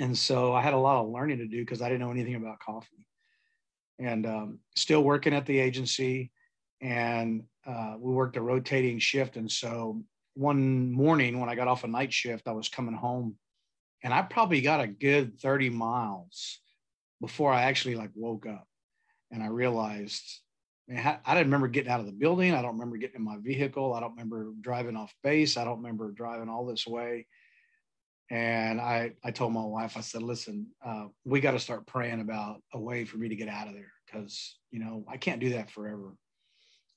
and 0.00 0.16
so 0.18 0.52
I 0.52 0.62
had 0.62 0.74
a 0.74 0.78
lot 0.78 1.00
of 1.00 1.10
learning 1.10 1.38
to 1.38 1.46
do 1.46 1.60
because 1.60 1.80
I 1.80 1.88
didn't 1.88 2.00
know 2.00 2.10
anything 2.10 2.34
about 2.34 2.58
coffee, 2.58 3.06
and 4.00 4.26
um, 4.26 4.58
still 4.74 5.04
working 5.04 5.32
at 5.32 5.46
the 5.46 5.60
agency, 5.60 6.32
and 6.80 7.44
uh, 7.64 7.94
we 8.00 8.12
worked 8.12 8.36
a 8.36 8.42
rotating 8.42 8.98
shift, 8.98 9.36
and 9.36 9.50
so 9.50 10.02
one 10.36 10.92
morning 10.92 11.40
when 11.40 11.48
I 11.48 11.54
got 11.54 11.68
off 11.68 11.84
a 11.84 11.88
night 11.88 12.12
shift, 12.12 12.46
I 12.46 12.52
was 12.52 12.68
coming 12.68 12.94
home 12.94 13.36
and 14.02 14.12
I 14.12 14.22
probably 14.22 14.60
got 14.60 14.80
a 14.80 14.86
good 14.86 15.40
30 15.40 15.70
miles 15.70 16.60
before 17.20 17.52
I 17.52 17.62
actually 17.62 17.94
like 17.94 18.10
woke 18.14 18.46
up. 18.46 18.66
And 19.32 19.42
I 19.42 19.46
realized 19.46 20.22
man, 20.88 21.18
I 21.24 21.34
didn't 21.34 21.46
remember 21.46 21.68
getting 21.68 21.90
out 21.90 22.00
of 22.00 22.06
the 22.06 22.12
building. 22.12 22.54
I 22.54 22.62
don't 22.62 22.74
remember 22.74 22.96
getting 22.96 23.16
in 23.16 23.24
my 23.24 23.38
vehicle. 23.38 23.94
I 23.94 24.00
don't 24.00 24.12
remember 24.12 24.52
driving 24.60 24.96
off 24.96 25.14
base. 25.22 25.56
I 25.56 25.64
don't 25.64 25.78
remember 25.78 26.12
driving 26.12 26.48
all 26.48 26.66
this 26.66 26.86
way. 26.86 27.26
And 28.30 28.80
I, 28.80 29.12
I 29.24 29.30
told 29.30 29.52
my 29.52 29.64
wife, 29.64 29.96
I 29.96 30.00
said, 30.00 30.22
listen, 30.22 30.66
uh, 30.84 31.06
we 31.24 31.40
got 31.40 31.52
to 31.52 31.60
start 31.60 31.86
praying 31.86 32.20
about 32.20 32.60
a 32.72 32.78
way 32.78 33.04
for 33.04 33.18
me 33.18 33.28
to 33.28 33.36
get 33.36 33.48
out 33.48 33.68
of 33.68 33.74
there 33.74 33.92
because, 34.04 34.58
you 34.70 34.80
know, 34.80 35.04
I 35.08 35.16
can't 35.16 35.40
do 35.40 35.50
that 35.50 35.70
forever 35.70 36.14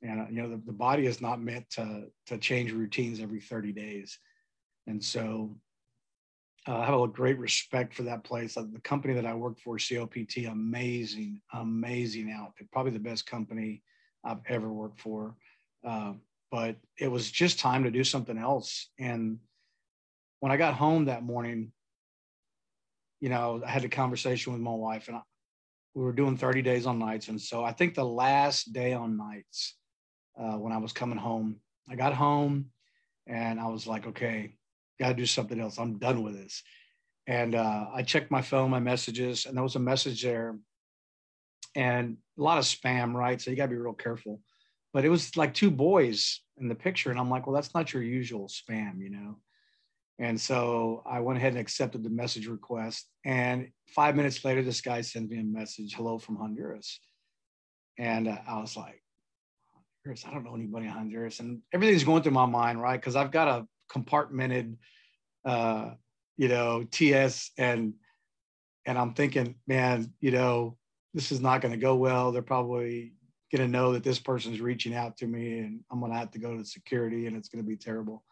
and 0.01 0.27
you 0.29 0.41
know 0.41 0.49
the, 0.49 0.61
the 0.65 0.73
body 0.73 1.05
is 1.05 1.21
not 1.21 1.41
meant 1.41 1.69
to 1.71 2.05
to 2.27 2.37
change 2.37 2.71
routines 2.71 3.19
every 3.19 3.41
30 3.41 3.73
days. 3.73 4.17
And 4.87 5.03
so 5.03 5.57
uh, 6.67 6.77
i 6.77 6.85
have 6.85 6.99
a 6.99 7.07
great 7.07 7.37
respect 7.37 7.93
for 7.93 8.03
that 8.03 8.23
place. 8.23 8.57
Uh, 8.57 8.65
the 8.71 8.81
company 8.81 9.13
that 9.13 9.25
i 9.25 9.33
work 9.33 9.59
for 9.59 9.77
copt 9.77 10.37
amazing 10.47 11.41
amazing 11.53 12.31
outfit. 12.31 12.71
Probably 12.71 12.91
the 12.91 12.99
best 12.99 13.25
company 13.25 13.83
i've 14.23 14.41
ever 14.47 14.71
worked 14.71 15.01
for. 15.01 15.35
Uh, 15.85 16.13
but 16.51 16.77
it 16.97 17.07
was 17.07 17.29
just 17.29 17.59
time 17.59 17.83
to 17.83 17.91
do 17.91 18.03
something 18.03 18.37
else. 18.37 18.89
And 18.99 19.39
when 20.39 20.51
i 20.51 20.57
got 20.57 20.73
home 20.75 21.05
that 21.05 21.23
morning 21.23 21.71
you 23.19 23.29
know 23.29 23.61
i 23.65 23.69
had 23.69 23.83
a 23.83 23.89
conversation 23.89 24.53
with 24.53 24.61
my 24.61 24.71
wife 24.71 25.09
and 25.09 25.17
I, 25.17 25.21
we 25.93 26.03
were 26.03 26.13
doing 26.13 26.37
30 26.37 26.61
days 26.61 26.85
on 26.85 26.99
nights. 26.99 27.27
And 27.27 27.41
so 27.41 27.65
i 27.65 27.73
think 27.73 27.95
the 27.95 28.05
last 28.05 28.71
day 28.71 28.93
on 28.93 29.17
nights 29.17 29.75
uh, 30.37 30.57
when 30.57 30.73
I 30.73 30.77
was 30.77 30.93
coming 30.93 31.17
home. 31.17 31.57
I 31.89 31.95
got 31.95 32.13
home 32.13 32.71
and 33.27 33.59
I 33.59 33.67
was 33.67 33.87
like, 33.87 34.07
okay, 34.07 34.55
got 34.99 35.09
to 35.09 35.13
do 35.13 35.25
something 35.25 35.59
else. 35.59 35.77
I'm 35.77 35.97
done 35.97 36.23
with 36.23 36.35
this. 36.35 36.63
And 37.27 37.55
uh, 37.55 37.87
I 37.93 38.03
checked 38.03 38.31
my 38.31 38.41
phone, 38.41 38.71
my 38.71 38.79
messages, 38.79 39.45
and 39.45 39.55
there 39.55 39.63
was 39.63 39.75
a 39.75 39.79
message 39.79 40.23
there 40.23 40.57
and 41.75 42.17
a 42.37 42.41
lot 42.41 42.57
of 42.57 42.63
spam, 42.63 43.13
right? 43.13 43.39
So 43.39 43.51
you 43.51 43.57
got 43.57 43.65
to 43.65 43.69
be 43.69 43.77
real 43.77 43.93
careful. 43.93 44.41
But 44.93 45.05
it 45.05 45.09
was 45.09 45.37
like 45.37 45.53
two 45.53 45.69
boys 45.69 46.41
in 46.57 46.67
the 46.67 46.75
picture. 46.75 47.11
And 47.11 47.19
I'm 47.19 47.29
like, 47.29 47.45
well, 47.45 47.53
that's 47.53 47.75
not 47.75 47.93
your 47.93 48.01
usual 48.01 48.47
spam, 48.47 48.99
you 48.99 49.11
know? 49.11 49.37
And 50.17 50.39
so 50.39 51.03
I 51.05 51.19
went 51.21 51.37
ahead 51.37 51.53
and 51.53 51.61
accepted 51.61 52.03
the 52.03 52.09
message 52.09 52.47
request. 52.47 53.07
And 53.25 53.69
five 53.95 54.15
minutes 54.15 54.43
later, 54.43 54.61
this 54.63 54.81
guy 54.81 55.01
sends 55.01 55.29
me 55.29 55.39
a 55.39 55.43
message, 55.43 55.93
hello 55.95 56.17
from 56.17 56.35
Honduras. 56.35 56.99
And 57.97 58.27
uh, 58.27 58.37
I 58.47 58.59
was 58.59 58.75
like, 58.75 59.01
Honduras, 60.03 60.25
I 60.25 60.33
don't 60.33 60.43
know 60.43 60.55
anybody 60.55 60.85
in 60.85 60.91
Honduras. 60.91 61.39
And 61.39 61.61
everything's 61.73 62.03
going 62.03 62.23
through 62.23 62.31
my 62.31 62.45
mind, 62.45 62.81
right? 62.81 62.99
Because 62.99 63.15
I've 63.15 63.31
got 63.31 63.47
a 63.47 63.67
compartmented, 63.93 64.75
uh, 65.45 65.91
you 66.37 66.47
know, 66.47 66.85
TS 66.89 67.51
and 67.57 67.93
and 68.85 68.97
I'm 68.97 69.13
thinking, 69.13 69.55
man, 69.67 70.11
you 70.19 70.31
know, 70.31 70.77
this 71.13 71.31
is 71.31 71.41
not 71.41 71.61
going 71.61 71.73
to 71.73 71.77
go 71.77 71.95
well. 71.95 72.31
They're 72.31 72.41
probably 72.41 73.13
going 73.51 73.61
to 73.61 73.71
know 73.71 73.93
that 73.93 74.03
this 74.03 74.19
person's 74.19 74.61
reaching 74.61 74.95
out 74.95 75.17
to 75.17 75.27
me 75.27 75.59
and 75.59 75.81
I'm 75.91 75.99
going 75.99 76.11
to 76.11 76.17
have 76.17 76.31
to 76.31 76.39
go 76.39 76.57
to 76.57 76.63
security 76.63 77.27
and 77.27 77.35
it's 77.35 77.49
going 77.49 77.63
to 77.63 77.67
be 77.67 77.75
terrible. 77.75 78.23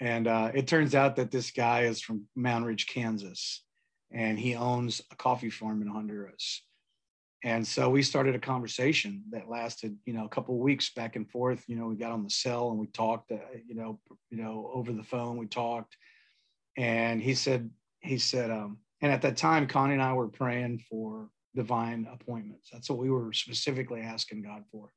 And 0.00 0.26
uh, 0.26 0.50
it 0.54 0.66
turns 0.66 0.94
out 0.94 1.16
that 1.16 1.30
this 1.30 1.50
guy 1.50 1.82
is 1.82 2.00
from 2.00 2.24
Moundridge, 2.36 2.86
Kansas, 2.88 3.62
and 4.10 4.38
he 4.38 4.54
owns 4.56 5.02
a 5.12 5.16
coffee 5.16 5.50
farm 5.50 5.82
in 5.82 5.88
Honduras. 5.88 6.62
And 7.42 7.66
so 7.66 7.88
we 7.88 8.02
started 8.02 8.34
a 8.34 8.38
conversation 8.38 9.22
that 9.30 9.48
lasted, 9.48 9.96
you 10.04 10.12
know, 10.12 10.26
a 10.26 10.28
couple 10.28 10.54
of 10.54 10.60
weeks 10.60 10.92
back 10.92 11.16
and 11.16 11.28
forth. 11.30 11.64
You 11.68 11.76
know, 11.76 11.86
we 11.86 11.96
got 11.96 12.12
on 12.12 12.22
the 12.22 12.30
cell 12.30 12.70
and 12.70 12.78
we 12.78 12.86
talked, 12.88 13.32
uh, 13.32 13.36
you 13.66 13.74
know, 13.74 13.98
you 14.28 14.42
know, 14.42 14.70
over 14.74 14.92
the 14.92 15.02
phone. 15.02 15.38
We 15.38 15.46
talked, 15.46 15.96
and 16.76 17.22
he 17.22 17.34
said, 17.34 17.70
he 18.00 18.18
said, 18.18 18.50
um, 18.50 18.78
and 19.00 19.10
at 19.10 19.22
that 19.22 19.38
time, 19.38 19.66
Connie 19.66 19.94
and 19.94 20.02
I 20.02 20.12
were 20.12 20.28
praying 20.28 20.84
for 20.90 21.30
divine 21.54 22.06
appointments. 22.12 22.68
That's 22.70 22.90
what 22.90 22.98
we 22.98 23.10
were 23.10 23.32
specifically 23.32 24.02
asking 24.02 24.42
God 24.42 24.64
for. 24.70 24.92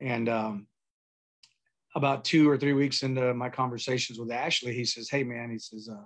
And 0.00 0.28
um, 0.28 0.66
about 1.94 2.24
two 2.24 2.48
or 2.48 2.58
three 2.58 2.74
weeks 2.74 3.02
into 3.02 3.32
my 3.32 3.48
conversations 3.48 4.18
with 4.18 4.30
Ashley, 4.30 4.74
he 4.74 4.84
says, 4.84 5.08
"Hey, 5.08 5.24
man," 5.24 5.50
he 5.50 5.58
says, 5.58 5.88
uh, 5.90 6.04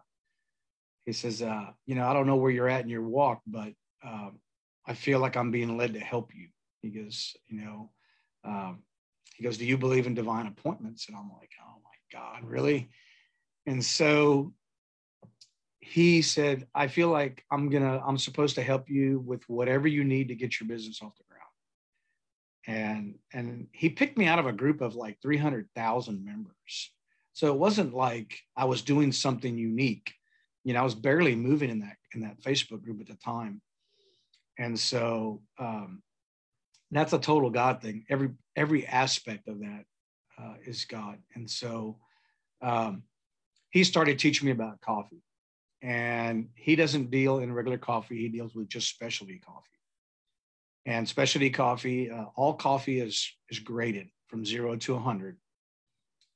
"He 1.05 1.13
says, 1.13 1.43
uh, 1.43 1.71
you 1.87 1.97
know, 1.97 2.07
I 2.07 2.13
don't 2.13 2.27
know 2.27 2.37
where 2.37 2.51
you're 2.51 2.69
at 2.69 2.83
in 2.83 2.89
your 2.89 3.03
walk, 3.03 3.41
but 3.47 3.73
um, 4.05 4.39
I 4.87 4.95
feel 4.95 5.19
like 5.19 5.37
I'm 5.37 5.51
being 5.51 5.77
led 5.77 5.95
to 5.95 6.01
help 6.01 6.35
you." 6.35 6.49
He 6.83 6.91
goes, 6.91 7.37
"You 7.47 7.61
know," 7.61 7.91
um, 8.45 8.83
he 9.35 9.45
goes, 9.45 9.59
"Do 9.59 9.67
you 9.67 9.79
believe 9.79 10.07
in 10.07 10.15
divine 10.15 10.47
appointments?" 10.47 11.09
And 11.09 11.17
I'm 11.17 11.31
like, 11.31 11.53
"Oh 11.61 11.81
my 11.85 12.19
God, 12.19 12.45
really?" 12.45 12.91
And 13.67 13.85
so 13.85 14.55
he 15.81 16.21
said, 16.21 16.67
I 16.75 16.89
feel 16.89 17.09
like 17.11 17.45
I'm 17.51 17.71
gonna, 17.71 18.03
I'm 18.05 18.19
supposed 18.19 18.57
to 18.57 18.63
help 18.63 18.91
you 18.91 19.21
with 19.21 19.49
whatever 19.49 19.87
you 19.87 20.03
need 20.03 20.29
to 20.29 20.35
get 20.35 20.59
your 20.61 20.69
business 20.69 21.01
off 21.01 21.17
the 21.17 21.25
ground. 21.25 21.43
And 22.67 23.15
and 23.33 23.69
he 23.73 23.89
picked 23.89 24.19
me 24.19 24.27
out 24.27 24.41
of 24.41 24.47
a 24.47 24.53
group 24.53 24.81
of 24.81 24.97
like 24.97 25.21
300,000 25.23 26.25
members. 26.25 26.93
So 27.35 27.53
it 27.53 27.59
wasn't 27.59 27.95
like 27.95 28.37
I 28.57 28.65
was 28.65 28.83
doing 28.83 29.13
something 29.13 29.57
unique. 29.57 30.13
You 30.65 30.75
know, 30.75 30.81
I 30.81 30.85
was 30.85 30.97
barely 30.97 31.37
moving 31.37 31.71
in 31.71 31.81
that 31.81 31.97
in 32.15 32.23
that 32.23 32.41
Facebook 32.41 32.83
group 32.83 33.01
at 33.01 33.07
the 33.07 33.15
time. 33.15 33.63
And 34.59 34.79
so 34.79 35.43
um, 35.59 36.03
that's 36.91 37.13
a 37.13 37.19
total 37.19 37.51
God 37.51 37.83
thing. 37.83 38.05
Every 38.09 38.31
every 38.55 38.87
aspect 38.87 39.49
of 39.49 39.61
that 39.61 39.85
uh, 40.39 40.55
is 40.65 40.85
God. 40.85 41.19
And 41.35 41.51
so 41.51 41.99
um, 42.63 43.03
he 43.71 43.85
started 43.85 44.19
teaching 44.19 44.47
me 44.47 44.53
about 44.53 44.81
coffee 44.81 45.23
and 45.83 46.49
he 46.55 46.77
doesn't 46.77 47.11
deal 47.11 47.39
in 47.39 47.53
regular 47.53 47.79
coffee 47.79 48.17
he 48.17 48.29
deals 48.29 48.55
with 48.55 48.69
just 48.69 48.89
specialty 48.89 49.39
coffee 49.39 49.79
and 50.87 51.09
specialty 51.09 51.51
coffee 51.51 52.11
uh, 52.11 52.25
all 52.35 52.55
coffee 52.55 53.01
is 53.01 53.31
is 53.51 53.59
graded 53.59 54.09
from 54.27 54.45
zero 54.45 54.75
to 54.77 54.93
a 54.93 54.97
100 54.97 55.37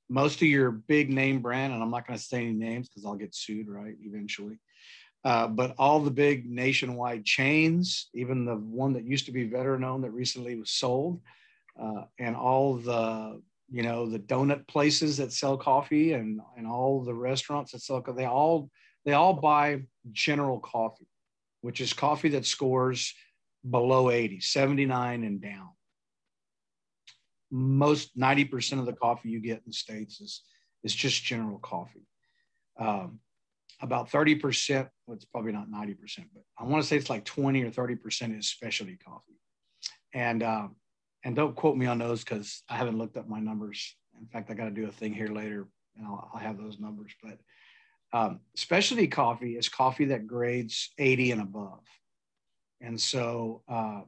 most 0.08 0.36
of 0.36 0.48
your 0.48 0.70
big 0.70 1.10
name 1.10 1.40
brand 1.40 1.72
and 1.72 1.82
i'm 1.82 1.90
not 1.90 2.06
going 2.06 2.18
to 2.18 2.24
say 2.24 2.42
any 2.42 2.52
names 2.52 2.88
because 2.88 3.06
i'll 3.06 3.14
get 3.14 3.34
sued 3.34 3.68
right 3.68 3.94
eventually 4.02 4.58
uh, 5.24 5.46
but 5.46 5.74
all 5.78 6.00
the 6.00 6.10
big 6.10 6.48
nationwide 6.50 7.24
chains 7.24 8.08
even 8.14 8.44
the 8.44 8.56
one 8.56 8.92
that 8.92 9.04
used 9.04 9.26
to 9.26 9.32
be 9.32 9.44
veteran 9.44 9.84
owned 9.84 10.04
that 10.04 10.10
recently 10.10 10.56
was 10.56 10.70
sold 10.70 11.20
uh, 11.80 12.04
and 12.18 12.36
all 12.36 12.76
the 12.76 13.40
you 13.70 13.82
know 13.82 14.06
the 14.06 14.18
donut 14.18 14.66
places 14.66 15.16
that 15.16 15.32
sell 15.32 15.56
coffee 15.56 16.12
and 16.12 16.40
and 16.56 16.66
all 16.66 17.02
the 17.02 17.14
restaurants 17.14 17.72
that 17.72 17.80
sell 17.80 18.02
they 18.16 18.24
all 18.24 18.70
they 19.04 19.12
all 19.12 19.34
buy 19.34 19.82
general 20.12 20.60
coffee, 20.60 21.06
which 21.60 21.80
is 21.80 21.92
coffee 21.92 22.30
that 22.30 22.46
scores 22.46 23.14
below 23.68 24.10
80, 24.10 24.40
79 24.40 25.24
and 25.24 25.40
down. 25.40 25.70
Most 27.50 28.16
90% 28.18 28.78
of 28.78 28.86
the 28.86 28.92
coffee 28.92 29.30
you 29.30 29.40
get 29.40 29.58
in 29.58 29.64
the 29.66 29.72
States 29.72 30.20
is, 30.20 30.42
is 30.84 30.94
just 30.94 31.24
general 31.24 31.58
coffee. 31.58 32.06
Um, 32.78 33.20
about 33.82 34.10
30%, 34.10 34.88
well, 35.06 35.14
it's 35.14 35.24
probably 35.24 35.52
not 35.52 35.70
90%, 35.70 35.96
but 36.34 36.42
I 36.58 36.64
want 36.64 36.82
to 36.82 36.88
say 36.88 36.96
it's 36.96 37.10
like 37.10 37.24
20 37.24 37.62
or 37.64 37.70
30% 37.70 38.38
is 38.38 38.48
specialty 38.48 38.96
coffee. 38.96 39.38
And, 40.12 40.42
um, 40.42 40.76
and 41.24 41.36
don't 41.36 41.56
quote 41.56 41.76
me 41.76 41.86
on 41.86 41.98
those 41.98 42.24
because 42.24 42.62
I 42.68 42.76
haven't 42.76 42.98
looked 42.98 43.16
up 43.16 43.28
my 43.28 43.40
numbers. 43.40 43.94
In 44.20 44.26
fact, 44.26 44.50
I 44.50 44.54
got 44.54 44.64
to 44.64 44.70
do 44.70 44.86
a 44.86 44.92
thing 44.92 45.14
here 45.14 45.28
later 45.28 45.68
and 45.96 46.06
I'll, 46.06 46.30
I'll 46.32 46.40
have 46.40 46.58
those 46.58 46.78
numbers. 46.78 47.12
But 47.22 47.38
um, 48.12 48.40
specialty 48.56 49.06
coffee 49.06 49.56
is 49.56 49.68
coffee 49.68 50.06
that 50.06 50.26
grades 50.26 50.90
80 50.98 51.32
and 51.32 51.42
above. 51.42 51.80
And 52.80 53.00
so 53.00 53.62
uh, 53.68 54.02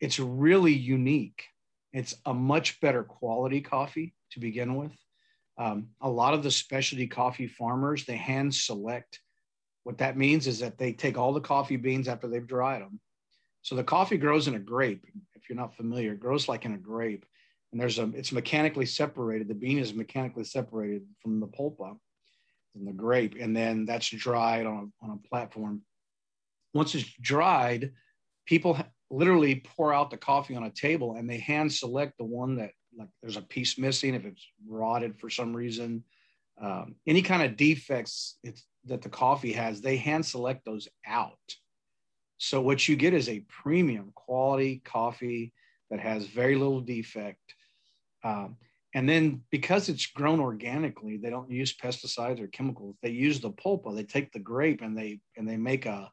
it's 0.00 0.18
really 0.18 0.74
unique. 0.74 1.44
It's 1.92 2.14
a 2.26 2.34
much 2.34 2.80
better 2.80 3.02
quality 3.02 3.60
coffee 3.60 4.14
to 4.32 4.40
begin 4.40 4.76
with. 4.76 4.92
Um, 5.58 5.88
a 6.00 6.08
lot 6.08 6.34
of 6.34 6.42
the 6.42 6.50
specialty 6.50 7.08
coffee 7.08 7.48
farmers, 7.48 8.04
they 8.04 8.16
hand 8.16 8.54
select. 8.54 9.20
What 9.82 9.98
that 9.98 10.16
means 10.16 10.46
is 10.46 10.60
that 10.60 10.78
they 10.78 10.92
take 10.92 11.18
all 11.18 11.32
the 11.32 11.40
coffee 11.40 11.76
beans 11.76 12.06
after 12.06 12.28
they've 12.28 12.46
dried 12.46 12.82
them. 12.82 13.00
So 13.62 13.74
the 13.74 13.84
coffee 13.84 14.18
grows 14.18 14.46
in 14.46 14.54
a 14.54 14.60
grape. 14.60 15.04
If 15.34 15.48
you're 15.48 15.58
not 15.58 15.76
familiar, 15.76 16.12
it 16.12 16.20
grows 16.20 16.48
like 16.48 16.64
in 16.64 16.74
a 16.74 16.78
grape. 16.78 17.26
And 17.72 17.80
there's 17.80 17.98
a, 17.98 18.10
it's 18.14 18.32
mechanically 18.32 18.86
separated. 18.86 19.48
The 19.48 19.54
bean 19.54 19.78
is 19.78 19.92
mechanically 19.92 20.44
separated 20.44 21.02
from 21.20 21.40
the 21.40 21.46
pulpa 21.46 21.96
and 22.74 22.86
the 22.86 22.92
grape, 22.92 23.34
and 23.38 23.54
then 23.54 23.84
that's 23.84 24.08
dried 24.08 24.64
on 24.64 24.92
a, 25.02 25.04
on 25.04 25.18
a 25.18 25.28
platform. 25.28 25.82
Once 26.72 26.94
it's 26.94 27.10
dried, 27.20 27.92
people 28.46 28.78
literally 29.10 29.56
pour 29.56 29.92
out 29.92 30.10
the 30.10 30.16
coffee 30.16 30.54
on 30.54 30.64
a 30.64 30.70
table 30.70 31.14
and 31.14 31.28
they 31.28 31.38
hand 31.38 31.72
select 31.72 32.16
the 32.18 32.24
one 32.24 32.56
that 32.56 32.70
like 32.98 33.08
there's 33.22 33.36
a 33.36 33.42
piece 33.42 33.78
missing 33.78 34.14
if 34.14 34.24
it's 34.24 34.46
rotted 34.66 35.18
for 35.18 35.30
some 35.30 35.54
reason 35.54 36.02
um, 36.60 36.96
any 37.06 37.22
kind 37.22 37.42
of 37.42 37.56
defects 37.56 38.38
that 38.84 39.02
the 39.02 39.08
coffee 39.08 39.52
has 39.52 39.80
they 39.80 39.96
hand 39.96 40.24
select 40.24 40.64
those 40.64 40.88
out 41.06 41.38
so 42.38 42.60
what 42.60 42.86
you 42.88 42.96
get 42.96 43.14
is 43.14 43.28
a 43.28 43.44
premium 43.48 44.10
quality 44.14 44.82
coffee 44.84 45.52
that 45.90 46.00
has 46.00 46.26
very 46.26 46.56
little 46.56 46.80
defect 46.80 47.54
um, 48.24 48.56
and 48.94 49.08
then 49.08 49.42
because 49.50 49.88
it's 49.88 50.06
grown 50.06 50.40
organically, 50.40 51.18
they 51.18 51.30
don't 51.30 51.50
use 51.50 51.76
pesticides 51.76 52.40
or 52.40 52.46
chemicals. 52.46 52.96
They 53.02 53.10
use 53.10 53.38
the 53.40 53.50
pulpa. 53.50 53.94
They 53.94 54.04
take 54.04 54.32
the 54.32 54.38
grape 54.38 54.80
and 54.82 54.96
they 54.96 55.20
and 55.36 55.48
they 55.48 55.56
make 55.56 55.86
a 55.86 56.10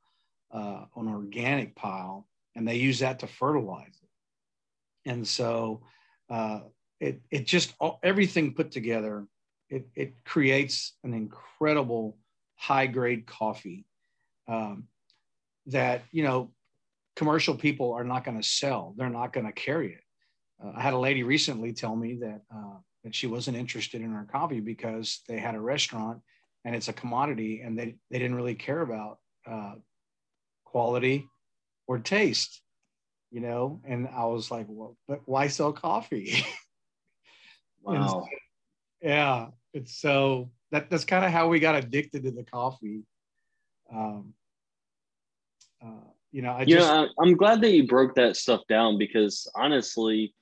uh, 0.52 0.86
an 0.96 1.08
organic 1.08 1.76
pile, 1.76 2.28
and 2.56 2.68
they 2.68 2.76
use 2.76 3.00
that 3.00 3.20
to 3.20 3.28
fertilize 3.28 4.00
it. 4.02 5.10
And 5.10 5.28
so 5.28 5.84
uh, 6.30 6.62
it 7.06 7.22
it 7.32 7.48
just 7.48 7.74
everything 8.04 8.54
put 8.54 8.72
together, 8.72 9.26
it 9.70 9.88
it 9.96 10.24
creates 10.26 10.94
an 11.04 11.14
incredible 11.14 12.18
high 12.56 12.88
grade 12.88 13.26
coffee 13.26 13.86
um, 14.48 14.88
that 15.68 16.04
you 16.12 16.24
know 16.24 16.52
commercial 17.16 17.56
people 17.56 17.94
are 17.94 18.04
not 18.04 18.24
going 18.24 18.40
to 18.40 18.48
sell. 18.48 18.94
They're 18.98 19.10
not 19.10 19.34
going 19.34 19.46
to 19.46 19.54
carry 19.54 19.94
it 19.94 20.06
uh, 20.64 20.72
I 20.76 20.82
had 20.82 20.94
a 20.94 21.00
lady 21.00 21.24
recently 21.24 21.74
tell 21.74 21.96
me 21.96 22.16
that 22.16 22.42
uh, 22.54 22.78
that 23.04 23.16
she 23.16 23.28
wasn't 23.28 23.58
interested 23.58 24.02
in 24.02 24.14
our 24.14 24.26
coffee 24.26 24.62
because 24.62 25.22
they 25.28 25.38
had 25.38 25.56
a 25.56 25.60
restaurant 25.60 26.22
and 26.64 26.76
it's 26.76 26.88
a 26.88 26.94
commodity 26.94 27.62
and 27.64 27.78
they, 27.78 27.96
they 28.10 28.18
didn't 28.18 28.36
really 28.36 28.56
care 28.56 28.82
about 28.82 29.20
uh, 29.46 29.76
quality 30.64 31.28
or 31.88 32.00
taste, 32.00 32.62
you 33.32 33.42
know. 33.42 33.80
And 33.88 34.08
I 34.08 34.26
was 34.26 34.50
like, 34.50 34.66
well, 34.68 34.98
but 35.08 35.22
why 35.26 35.50
sell 35.50 35.72
coffee? 35.72 36.44
wow. 37.94 38.28
yeah, 39.02 39.48
it's 39.74 40.00
so 40.00 40.50
that 40.72 40.90
that's 40.90 41.06
kind 41.06 41.26
of 41.26 41.32
how 41.32 41.48
we 41.48 41.60
got 41.60 41.76
addicted 41.76 42.24
to 42.24 42.32
the 42.32 42.44
coffee. 42.44 43.04
Um, 43.94 44.34
uh, 45.84 46.10
you 46.32 46.42
know, 46.42 46.52
I 46.52 46.62
you 46.62 46.76
just, 46.78 46.92
know, 46.92 47.08
I'm 47.20 47.38
glad 47.38 47.62
that 47.62 47.72
you 47.72 47.88
broke 47.88 48.16
that 48.16 48.36
stuff 48.36 48.62
down 48.68 48.98
because 48.98 49.48
honestly, 49.56 50.34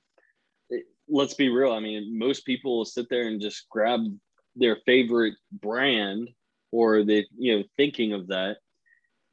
let's 1.08 1.34
be 1.34 1.50
real. 1.50 1.72
I 1.72 1.80
mean, 1.80 2.18
most 2.18 2.46
people 2.46 2.78
will 2.78 2.84
sit 2.84 3.08
there 3.08 3.28
and 3.28 3.40
just 3.40 3.68
grab 3.68 4.00
their 4.56 4.78
favorite 4.86 5.34
brand 5.52 6.30
or 6.72 7.04
they, 7.04 7.26
you 7.36 7.58
know, 7.58 7.64
thinking 7.76 8.12
of 8.12 8.28
that. 8.28 8.56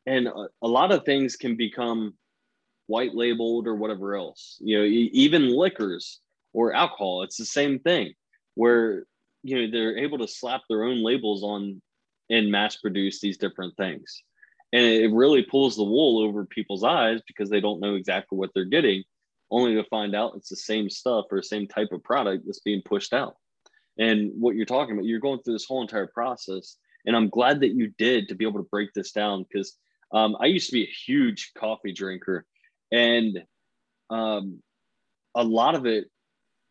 And 0.05 0.27
a, 0.27 0.47
a 0.61 0.67
lot 0.67 0.91
of 0.91 1.05
things 1.05 1.35
can 1.35 1.55
become 1.55 2.13
white 2.87 3.15
labeled 3.15 3.67
or 3.67 3.75
whatever 3.75 4.15
else. 4.15 4.57
You 4.59 4.79
know, 4.79 4.83
even 4.85 5.55
liquors 5.55 6.19
or 6.53 6.73
alcohol, 6.73 7.23
it's 7.23 7.37
the 7.37 7.45
same 7.45 7.79
thing 7.79 8.13
where, 8.55 9.05
you 9.43 9.55
know, 9.55 9.71
they're 9.71 9.97
able 9.97 10.17
to 10.19 10.27
slap 10.27 10.61
their 10.69 10.83
own 10.83 11.03
labels 11.03 11.43
on 11.43 11.81
and 12.29 12.51
mass 12.51 12.77
produce 12.77 13.19
these 13.19 13.37
different 13.37 13.75
things. 13.77 14.23
And 14.73 14.85
it 14.85 15.11
really 15.11 15.43
pulls 15.43 15.75
the 15.75 15.83
wool 15.83 16.23
over 16.23 16.45
people's 16.45 16.83
eyes 16.83 17.19
because 17.27 17.49
they 17.49 17.59
don't 17.59 17.81
know 17.81 17.95
exactly 17.95 18.37
what 18.37 18.51
they're 18.55 18.65
getting, 18.65 19.03
only 19.49 19.75
to 19.75 19.83
find 19.85 20.15
out 20.15 20.33
it's 20.35 20.49
the 20.49 20.55
same 20.55 20.89
stuff 20.89 21.25
or 21.29 21.41
same 21.41 21.67
type 21.67 21.89
of 21.91 22.03
product 22.03 22.45
that's 22.45 22.61
being 22.61 22.81
pushed 22.85 23.13
out. 23.13 23.35
And 23.97 24.31
what 24.39 24.55
you're 24.55 24.65
talking 24.65 24.93
about, 24.93 25.05
you're 25.05 25.19
going 25.19 25.41
through 25.41 25.55
this 25.55 25.65
whole 25.65 25.81
entire 25.81 26.07
process. 26.07 26.77
And 27.05 27.15
I'm 27.15 27.29
glad 27.29 27.59
that 27.61 27.75
you 27.75 27.91
did 27.97 28.29
to 28.29 28.35
be 28.35 28.45
able 28.45 28.59
to 28.59 28.69
break 28.71 28.93
this 28.93 29.11
down 29.11 29.43
because 29.43 29.75
um, 30.13 30.37
I 30.39 30.45
used 30.45 30.67
to 30.67 30.73
be 30.73 30.83
a 30.83 30.95
huge 31.05 31.51
coffee 31.57 31.91
drinker. 31.91 32.45
And 32.91 33.43
um, 34.09 34.61
a 35.35 35.43
lot 35.43 35.75
of 35.75 35.85
it 35.85 36.05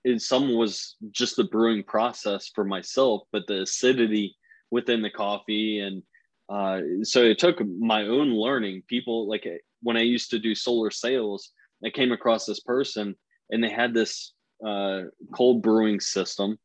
is 0.05 0.27
some 0.27 0.55
was 0.55 0.97
just 1.11 1.37
the 1.37 1.45
brewing 1.45 1.83
process 1.83 2.51
for 2.55 2.65
myself, 2.65 3.23
but 3.33 3.47
the 3.47 3.63
acidity 3.63 4.37
within 4.71 5.03
the 5.03 5.11
coffee 5.11 5.81
and 5.81 6.03
uh, 6.51 6.81
so 7.05 7.23
it 7.23 7.39
took 7.39 7.65
my 7.65 8.03
own 8.03 8.33
learning. 8.33 8.83
People 8.89 9.29
like 9.29 9.47
when 9.83 9.97
I 9.97 10.01
used 10.03 10.31
to 10.31 10.39
do 10.39 10.55
solar 10.55 10.91
sales, 10.91 11.53
I 11.85 11.91
came 11.91 12.11
across 12.11 12.45
this 12.45 12.61
person 12.61 13.15
and 13.51 13.63
they 13.63 13.71
had 13.71 13.95
this 13.95 14.33
uh, 14.67 15.03
cold 15.33 15.63
brewing 15.63 16.01
system. 16.01 16.59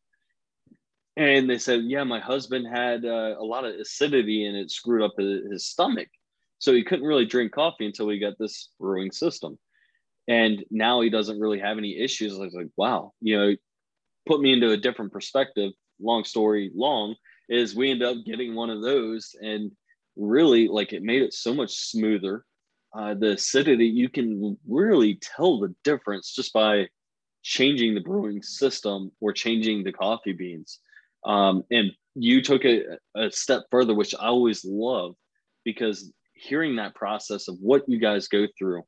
And 1.17 1.49
they 1.49 1.59
said, 1.59 1.83
Yeah, 1.83 2.03
my 2.03 2.19
husband 2.19 2.67
had 2.67 3.05
uh, 3.05 3.35
a 3.39 3.43
lot 3.43 3.63
of 3.63 3.75
acidity 3.75 4.45
and 4.45 4.57
it 4.57 4.71
screwed 4.71 5.03
up 5.03 5.13
his, 5.17 5.41
his 5.51 5.67
stomach. 5.67 6.09
So 6.57 6.73
he 6.73 6.83
couldn't 6.83 7.05
really 7.05 7.25
drink 7.25 7.51
coffee 7.51 7.85
until 7.85 8.07
we 8.07 8.17
got 8.17 8.39
this 8.39 8.69
brewing 8.79 9.11
system. 9.11 9.57
And 10.27 10.63
now 10.71 11.01
he 11.01 11.09
doesn't 11.09 11.39
really 11.39 11.59
have 11.59 11.77
any 11.77 11.97
issues. 11.97 12.37
I 12.37 12.43
was 12.43 12.53
like, 12.53 12.69
Wow, 12.77 13.13
you 13.21 13.37
know, 13.37 13.55
put 14.27 14.41
me 14.41 14.53
into 14.53 14.71
a 14.71 14.77
different 14.77 15.11
perspective. 15.11 15.71
Long 15.99 16.23
story 16.23 16.71
long, 16.75 17.15
is 17.49 17.75
we 17.75 17.91
end 17.91 18.03
up 18.03 18.17
getting 18.25 18.55
one 18.55 18.69
of 18.69 18.81
those 18.81 19.35
and 19.41 19.71
really 20.15 20.67
like 20.67 20.93
it 20.93 21.03
made 21.03 21.21
it 21.21 21.33
so 21.33 21.53
much 21.53 21.75
smoother 21.75 22.45
uh, 22.97 23.13
the 23.13 23.31
acidity 23.31 23.85
you 23.85 24.09
can 24.09 24.57
really 24.67 25.19
tell 25.21 25.59
the 25.59 25.75
difference 25.83 26.33
just 26.33 26.53
by 26.53 26.87
changing 27.43 27.93
the 27.93 28.01
brewing 28.01 28.41
system 28.41 29.11
or 29.19 29.33
changing 29.33 29.83
the 29.83 29.91
coffee 29.91 30.33
beans 30.33 30.79
um, 31.25 31.63
and 31.71 31.91
you 32.15 32.41
took 32.41 32.63
it 32.63 32.85
a 33.15 33.29
step 33.29 33.63
further 33.69 33.93
which 33.93 34.15
i 34.15 34.27
always 34.27 34.63
love 34.63 35.15
because 35.65 36.11
hearing 36.33 36.77
that 36.77 36.95
process 36.95 37.47
of 37.47 37.57
what 37.59 37.83
you 37.87 37.99
guys 37.99 38.27
go 38.27 38.47
through 38.57 38.83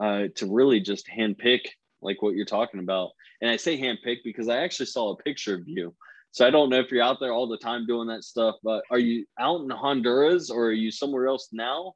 uh, 0.00 0.28
to 0.36 0.52
really 0.52 0.80
just 0.80 1.08
handpick 1.08 1.66
like 2.00 2.22
what 2.22 2.34
you're 2.34 2.44
talking 2.44 2.80
about 2.80 3.10
and 3.40 3.50
i 3.50 3.56
say 3.56 3.80
handpick 3.80 4.18
because 4.24 4.48
i 4.48 4.58
actually 4.58 4.86
saw 4.86 5.12
a 5.12 5.22
picture 5.22 5.54
of 5.54 5.66
you 5.66 5.94
so 6.30 6.46
I 6.46 6.50
don't 6.50 6.70
know 6.70 6.78
if 6.78 6.90
you're 6.90 7.02
out 7.02 7.20
there 7.20 7.32
all 7.32 7.48
the 7.48 7.58
time 7.58 7.86
doing 7.86 8.08
that 8.08 8.24
stuff, 8.24 8.56
but 8.62 8.84
are 8.90 8.98
you 8.98 9.24
out 9.38 9.62
in 9.62 9.70
Honduras 9.70 10.50
or 10.50 10.66
are 10.66 10.72
you 10.72 10.90
somewhere 10.90 11.26
else 11.26 11.48
now? 11.52 11.94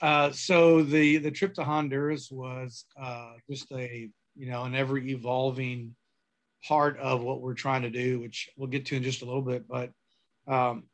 Uh, 0.00 0.30
so 0.30 0.82
the 0.82 1.18
the 1.18 1.30
trip 1.30 1.54
to 1.54 1.64
Honduras 1.64 2.30
was 2.30 2.84
uh, 3.00 3.32
just 3.50 3.70
a 3.72 4.08
you 4.36 4.50
know 4.50 4.64
an 4.64 4.74
ever 4.74 4.98
evolving 4.98 5.94
part 6.66 6.98
of 6.98 7.22
what 7.22 7.40
we're 7.40 7.54
trying 7.54 7.82
to 7.82 7.90
do, 7.90 8.20
which 8.20 8.48
we'll 8.56 8.68
get 8.68 8.86
to 8.86 8.96
in 8.96 9.02
just 9.02 9.22
a 9.22 9.24
little 9.24 9.42
bit. 9.42 9.66
But 9.68 9.90
um, 10.46 10.84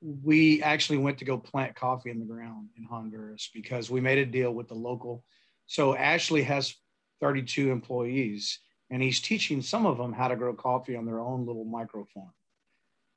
we 0.00 0.62
actually 0.62 0.98
went 0.98 1.18
to 1.18 1.24
go 1.24 1.38
plant 1.38 1.74
coffee 1.74 2.10
in 2.10 2.18
the 2.18 2.24
ground 2.24 2.68
in 2.76 2.84
Honduras 2.84 3.50
because 3.54 3.90
we 3.90 4.00
made 4.00 4.18
a 4.18 4.26
deal 4.26 4.52
with 4.52 4.68
the 4.68 4.74
local. 4.74 5.24
So 5.66 5.96
Ashley 5.96 6.42
has 6.42 6.74
32 7.20 7.70
employees 7.70 8.60
and 8.90 9.02
he's 9.02 9.20
teaching 9.20 9.62
some 9.62 9.86
of 9.86 9.98
them 9.98 10.12
how 10.12 10.28
to 10.28 10.36
grow 10.36 10.54
coffee 10.54 10.96
on 10.96 11.06
their 11.06 11.20
own 11.20 11.46
little 11.46 11.64
micro 11.64 12.06
farm. 12.14 12.32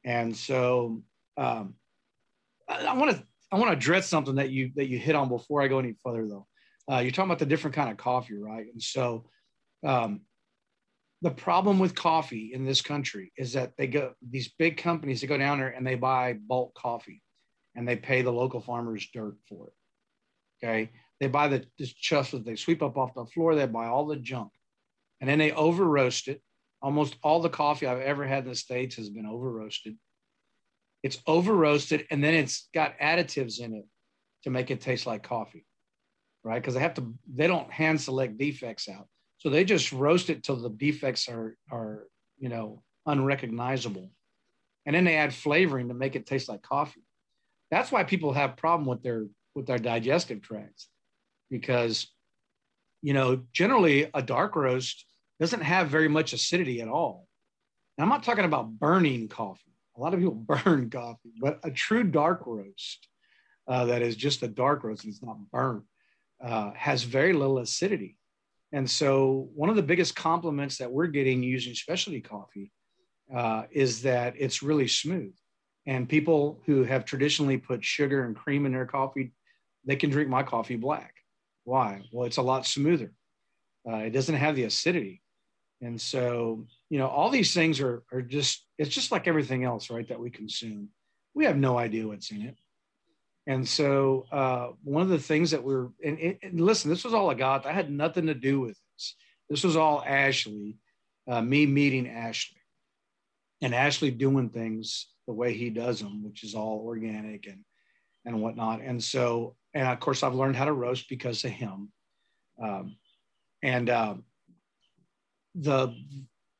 And 0.03 0.35
so 0.35 1.03
um, 1.37 1.75
I 2.67 2.93
want 2.93 3.11
to 3.11 3.23
I 3.51 3.57
want 3.57 3.71
to 3.71 3.77
address 3.77 4.07
something 4.07 4.35
that 4.35 4.51
you 4.51 4.71
that 4.75 4.87
you 4.87 4.97
hit 4.99 5.15
on 5.15 5.27
before 5.27 5.61
I 5.61 5.67
go 5.67 5.79
any 5.79 5.95
further 6.03 6.27
though. 6.27 6.47
Uh, 6.91 6.99
you're 6.99 7.11
talking 7.11 7.29
about 7.29 7.39
the 7.39 7.45
different 7.45 7.75
kind 7.75 7.91
of 7.91 7.97
coffee, 7.97 8.37
right? 8.37 8.65
And 8.71 8.81
so 8.81 9.25
um, 9.85 10.21
the 11.21 11.31
problem 11.31 11.79
with 11.79 11.95
coffee 11.95 12.51
in 12.53 12.65
this 12.65 12.81
country 12.81 13.31
is 13.37 13.53
that 13.53 13.73
they 13.77 13.87
go 13.87 14.13
these 14.27 14.53
big 14.57 14.77
companies 14.77 15.21
they 15.21 15.27
go 15.27 15.37
down 15.37 15.59
there 15.59 15.69
and 15.69 15.85
they 15.85 15.95
buy 15.95 16.33
bulk 16.33 16.73
coffee 16.75 17.21
and 17.75 17.87
they 17.87 17.95
pay 17.95 18.21
the 18.21 18.31
local 18.31 18.61
farmers 18.61 19.07
dirt 19.13 19.35
for 19.47 19.67
it. 19.67 19.73
Okay. 20.63 20.91
They 21.19 21.27
buy 21.27 21.49
the, 21.49 21.65
the 21.77 21.85
stuff 21.85 22.31
that 22.31 22.45
they 22.45 22.55
sweep 22.55 22.81
up 22.81 22.97
off 22.97 23.13
the 23.13 23.25
floor, 23.25 23.55
they 23.55 23.65
buy 23.65 23.87
all 23.87 24.05
the 24.05 24.15
junk 24.15 24.51
and 25.19 25.29
then 25.29 25.39
they 25.39 25.51
over 25.51 25.85
roast 25.85 26.27
it. 26.27 26.41
Almost 26.81 27.17
all 27.23 27.41
the 27.41 27.49
coffee 27.49 27.87
I've 27.87 28.01
ever 28.01 28.25
had 28.25 28.43
in 28.45 28.49
the 28.49 28.55
States 28.55 28.95
has 28.95 29.09
been 29.09 29.25
over 29.25 29.51
roasted. 29.51 29.97
It's 31.03 31.21
over 31.27 31.53
roasted 31.53 32.07
and 32.09 32.23
then 32.23 32.33
it's 32.33 32.69
got 32.73 32.97
additives 32.99 33.59
in 33.59 33.73
it 33.73 33.85
to 34.43 34.49
make 34.49 34.71
it 34.71 34.79
taste 34.79 35.05
like 35.05 35.23
coffee, 35.23 35.65
right? 36.43 36.61
Because 36.61 36.75
they 36.75 36.79
have 36.79 36.93
to, 36.93 37.13
they 37.33 37.47
don't 37.47 37.69
hand 37.69 37.99
select 37.99 38.37
defects 38.37 38.87
out. 38.87 39.07
So 39.39 39.49
they 39.49 39.63
just 39.63 39.91
roast 39.91 40.29
it 40.29 40.43
till 40.43 40.57
the 40.57 40.69
defects 40.69 41.27
are, 41.27 41.55
are, 41.71 42.07
you 42.37 42.49
know, 42.49 42.83
unrecognizable. 43.05 44.11
And 44.85 44.95
then 44.95 45.05
they 45.05 45.15
add 45.15 45.33
flavoring 45.33 45.87
to 45.87 45.93
make 45.93 46.15
it 46.15 46.25
taste 46.25 46.49
like 46.49 46.61
coffee. 46.61 47.03
That's 47.71 47.91
why 47.91 48.03
people 48.03 48.33
have 48.33 48.57
problem 48.57 48.87
with 48.87 49.01
their, 49.03 49.27
with 49.55 49.65
their 49.65 49.77
digestive 49.77 50.41
tracts 50.41 50.89
because, 51.49 52.07
you 53.01 53.13
know, 53.13 53.43
generally 53.53 54.09
a 54.13 54.21
dark 54.21 54.55
roast 54.55 55.05
doesn't 55.39 55.61
have 55.61 55.89
very 55.89 56.09
much 56.09 56.33
acidity 56.33 56.81
at 56.81 56.87
all. 56.87 57.27
I'm 57.97 58.09
not 58.09 58.23
talking 58.23 58.45
about 58.45 58.71
burning 58.71 59.27
coffee. 59.27 59.75
A 59.97 59.99
lot 59.99 60.13
of 60.13 60.19
people 60.19 60.35
burn 60.63 60.89
coffee, 60.89 61.33
but 61.39 61.59
a 61.63 61.71
true 61.71 62.03
dark 62.03 62.43
roast 62.45 63.07
uh, 63.67 63.85
that 63.85 64.01
is 64.01 64.15
just 64.15 64.43
a 64.43 64.47
dark 64.47 64.83
roast 64.83 65.03
and 65.03 65.13
it's 65.13 65.23
not 65.23 65.37
burnt 65.51 65.83
uh, 66.41 66.71
has 66.75 67.03
very 67.03 67.33
little 67.33 67.59
acidity. 67.59 68.17
And 68.71 68.89
so, 68.89 69.49
one 69.55 69.69
of 69.69 69.75
the 69.75 69.83
biggest 69.83 70.15
compliments 70.15 70.77
that 70.77 70.91
we're 70.91 71.07
getting 71.07 71.41
using 71.41 71.73
specialty 71.73 72.21
coffee 72.21 72.71
uh, 73.33 73.63
is 73.71 74.03
that 74.03 74.35
it's 74.37 74.61
really 74.61 74.87
smooth. 74.87 75.33
And 75.85 76.07
people 76.07 76.61
who 76.65 76.83
have 76.83 77.05
traditionally 77.05 77.57
put 77.57 77.83
sugar 77.83 78.25
and 78.25 78.35
cream 78.35 78.65
in 78.65 78.71
their 78.71 78.85
coffee, 78.85 79.33
they 79.85 79.95
can 79.95 80.11
drink 80.11 80.29
my 80.29 80.43
coffee 80.43 80.75
black. 80.75 81.15
Why? 81.63 82.03
Well, 82.11 82.27
it's 82.27 82.37
a 82.37 82.43
lot 82.43 82.65
smoother. 82.65 83.11
Uh, 83.89 83.97
it 83.97 84.11
doesn't 84.11 84.35
have 84.35 84.55
the 84.55 84.65
acidity. 84.65 85.21
And 85.81 85.99
so, 85.99 86.67
you 86.89 86.99
know, 86.99 87.07
all 87.07 87.29
these 87.29 87.53
things 87.53 87.79
are, 87.79 88.03
are 88.11 88.21
just, 88.21 88.65
it's 88.77 88.93
just 88.93 89.11
like 89.11 89.27
everything 89.27 89.63
else, 89.63 89.89
right? 89.89 90.07
That 90.09 90.19
we 90.19 90.29
consume. 90.29 90.89
We 91.33 91.45
have 91.45 91.57
no 91.57 91.77
idea 91.77 92.07
what's 92.07 92.31
in 92.31 92.41
it. 92.41 92.57
And 93.49 93.67
so, 93.67 94.27
uh, 94.31 94.67
one 94.83 95.01
of 95.01 95.09
the 95.09 95.17
things 95.17 95.49
that 95.49 95.63
we're, 95.63 95.87
and, 96.05 96.37
and, 96.43 96.61
listen, 96.61 96.87
this 96.87 97.03
was 97.03 97.15
all 97.15 97.31
I 97.31 97.33
got. 97.33 97.65
I 97.65 97.71
had 97.71 97.89
nothing 97.89 98.27
to 98.27 98.35
do 98.35 98.59
with 98.59 98.77
this. 98.93 99.15
This 99.49 99.63
was 99.63 99.75
all 99.75 100.03
Ashley, 100.05 100.77
uh, 101.27 101.41
me 101.41 101.65
meeting 101.65 102.07
Ashley 102.07 102.61
and 103.63 103.73
Ashley 103.73 104.11
doing 104.11 104.49
things 104.49 105.07
the 105.25 105.33
way 105.33 105.53
he 105.53 105.71
does 105.71 105.99
them, 105.99 106.23
which 106.23 106.43
is 106.43 106.53
all 106.53 106.83
organic 106.85 107.47
and, 107.47 107.65
and 108.23 108.39
whatnot. 108.39 108.81
And 108.81 109.03
so, 109.03 109.55
and 109.73 109.87
of 109.87 109.99
course, 109.99 110.21
I've 110.21 110.35
learned 110.35 110.55
how 110.55 110.65
to 110.65 110.73
roast 110.73 111.09
because 111.09 111.43
of 111.43 111.49
him. 111.49 111.91
Um, 112.63 112.97
and, 113.63 113.89
um, 113.89 114.25
the 115.55 115.91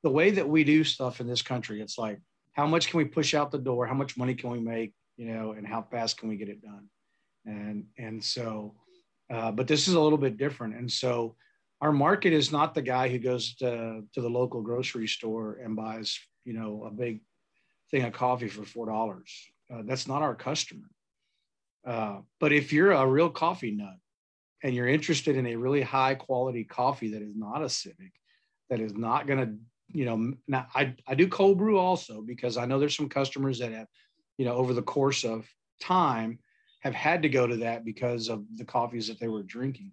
the 0.02 0.10
way 0.10 0.32
that 0.32 0.49
we 0.49 0.63
do 0.63 0.84
stuff 0.84 1.21
in 1.21 1.28
this 1.28 1.43
country, 1.43 1.82
it's 1.82 1.99
like 1.99 2.19
how 2.54 2.65
much 2.65 2.89
can 2.89 2.97
we 2.97 3.06
push 3.06 3.36
out 3.36 3.52
the 3.52 3.60
door? 3.60 3.86
How 3.86 3.93
much 3.93 4.17
money 4.17 4.34
can 4.34 4.49
we 4.49 4.60
make? 4.60 4.93
You 5.19 5.25
know, 5.25 5.51
and 5.51 5.67
how 5.67 5.82
fast 5.82 6.17
can 6.17 6.29
we 6.29 6.38
get 6.38 6.47
it 6.47 6.62
done? 6.62 6.88
And 7.45 7.88
and 7.97 8.23
so, 8.23 8.75
uh, 9.29 9.51
but 9.51 9.67
this 9.67 9.89
is 9.89 9.95
a 9.95 9.99
little 9.99 10.17
bit 10.17 10.38
different. 10.38 10.75
And 10.75 10.89
so, 10.89 11.36
our 11.82 11.91
market 11.91 12.32
is 12.32 12.53
not 12.53 12.73
the 12.73 12.82
guy 12.82 13.10
who 13.10 13.19
goes 13.19 13.53
to 13.55 14.03
to 14.13 14.21
the 14.21 14.29
local 14.29 14.62
grocery 14.62 15.08
store 15.08 15.60
and 15.62 15.75
buys 15.75 16.17
you 16.45 16.53
know 16.53 16.86
a 16.86 16.91
big 16.91 17.19
thing 17.91 18.03
of 18.03 18.13
coffee 18.13 18.47
for 18.47 18.63
four 18.63 18.86
dollars. 18.86 19.29
Uh, 19.69 19.82
that's 19.84 20.08
not 20.08 20.21
our 20.21 20.36
customer. 20.36 20.89
Uh, 21.86 22.19
but 22.39 22.53
if 22.53 22.71
you're 22.71 22.91
a 22.93 23.05
real 23.05 23.29
coffee 23.29 23.71
nut 23.71 23.97
and 24.63 24.73
you're 24.73 24.88
interested 24.88 25.36
in 25.36 25.47
a 25.47 25.55
really 25.58 25.82
high 25.82 26.15
quality 26.15 26.63
coffee 26.63 27.12
that 27.12 27.21
is 27.21 27.36
not 27.36 27.62
acidic 27.62 28.12
that 28.69 28.79
is 28.79 28.93
not 28.93 29.27
going 29.27 29.39
to 29.39 29.53
you 29.88 30.05
know 30.05 30.34
now 30.47 30.67
I, 30.75 30.95
I 31.08 31.15
do 31.15 31.27
cold 31.27 31.58
brew 31.58 31.77
also 31.77 32.21
because 32.21 32.58
i 32.58 32.65
know 32.65 32.79
there's 32.79 32.95
some 32.95 33.10
customers 33.10 33.60
that 33.60 33.71
have 33.71 33.88
you 34.39 34.45
know 34.45 34.54
over 34.54 34.73
the 34.73 34.82
course 34.82 35.25
of 35.25 35.45
time 35.82 36.39
have 36.80 36.95
had 36.95 37.23
to 37.23 37.30
go 37.30 37.45
to 37.45 37.58
that 37.58 37.84
because 37.84 38.30
of 38.30 38.45
the 38.56 38.63
coffees 38.63 39.10
that 39.10 39.19
they 39.19 39.28
were 39.28 39.43
drinking 39.43 39.91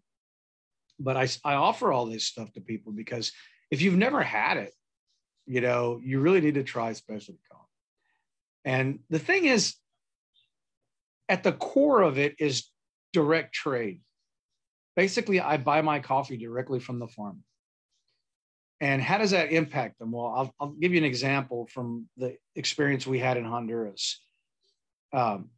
but 1.00 1.16
i, 1.16 1.28
I 1.44 1.54
offer 1.54 1.92
all 1.92 2.06
this 2.06 2.24
stuff 2.24 2.52
to 2.52 2.60
people 2.60 2.92
because 2.92 3.32
if 3.70 3.82
you've 3.82 3.98
never 3.98 4.22
had 4.22 4.56
it 4.56 4.72
you 5.46 5.60
know 5.60 6.00
you 6.02 6.20
really 6.20 6.40
need 6.40 6.54
to 6.54 6.62
try 6.62 6.92
specialty 6.92 7.40
coffee 7.50 7.64
and 8.64 9.00
the 9.10 9.18
thing 9.18 9.46
is 9.46 9.74
at 11.28 11.42
the 11.42 11.52
core 11.52 12.02
of 12.02 12.16
it 12.16 12.36
is 12.38 12.70
direct 13.12 13.52
trade 13.52 14.00
basically 14.94 15.40
i 15.40 15.56
buy 15.56 15.82
my 15.82 15.98
coffee 15.98 16.36
directly 16.36 16.78
from 16.78 17.00
the 17.00 17.08
farmer 17.08 17.40
and 18.80 19.00
how 19.00 19.16
does 19.16 19.30
that 19.30 19.52
impact 19.52 19.98
them? 19.98 20.12
Well, 20.12 20.26
I'll, 20.26 20.54
I'll, 20.60 20.68
give 20.72 20.92
you 20.92 20.98
an 20.98 21.04
example 21.04 21.66
from 21.72 22.10
the 22.18 22.36
experience 22.56 23.06
we 23.06 23.18
had 23.18 23.38
in 23.38 23.44
Honduras. 23.46 24.20
Um, 25.16 25.50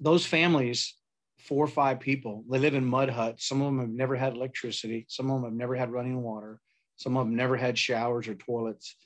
those 0.00 0.24
families, 0.24 0.94
four 1.38 1.64
or 1.64 1.68
five 1.68 2.00
people, 2.00 2.44
they 2.50 2.58
live 2.58 2.74
in 2.74 2.84
mud 2.84 3.10
huts. 3.10 3.46
Some 3.48 3.60
of 3.60 3.66
them 3.66 3.80
have 3.80 3.90
never 3.90 4.16
had 4.16 4.34
electricity. 4.34 5.04
Some 5.08 5.30
of 5.30 5.36
them 5.36 5.50
have 5.50 5.58
never 5.58 5.74
had 5.74 5.92
running 5.92 6.22
water. 6.22 6.60
Some 6.96 7.16
of 7.16 7.26
them 7.26 7.36
never 7.36 7.56
had 7.56 7.76
showers 7.76 8.28
or 8.28 8.34
toilets. 8.34 8.96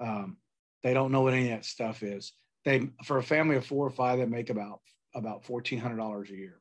Um, 0.00 0.38
they 0.82 0.94
don't 0.94 1.12
know 1.12 1.22
what 1.22 1.34
any 1.34 1.50
of 1.50 1.50
that 1.50 1.64
stuff 1.64 2.02
is. 2.02 2.32
They, 2.64 2.90
for 3.04 3.18
a 3.18 3.22
family 3.22 3.56
of 3.56 3.66
four 3.66 3.86
or 3.86 3.90
five, 3.90 4.18
they 4.18 4.26
make 4.26 4.50
about 4.50 4.80
about 5.14 5.44
fourteen 5.44 5.78
hundred 5.78 5.98
dollars 5.98 6.30
a 6.30 6.36
year. 6.36 6.60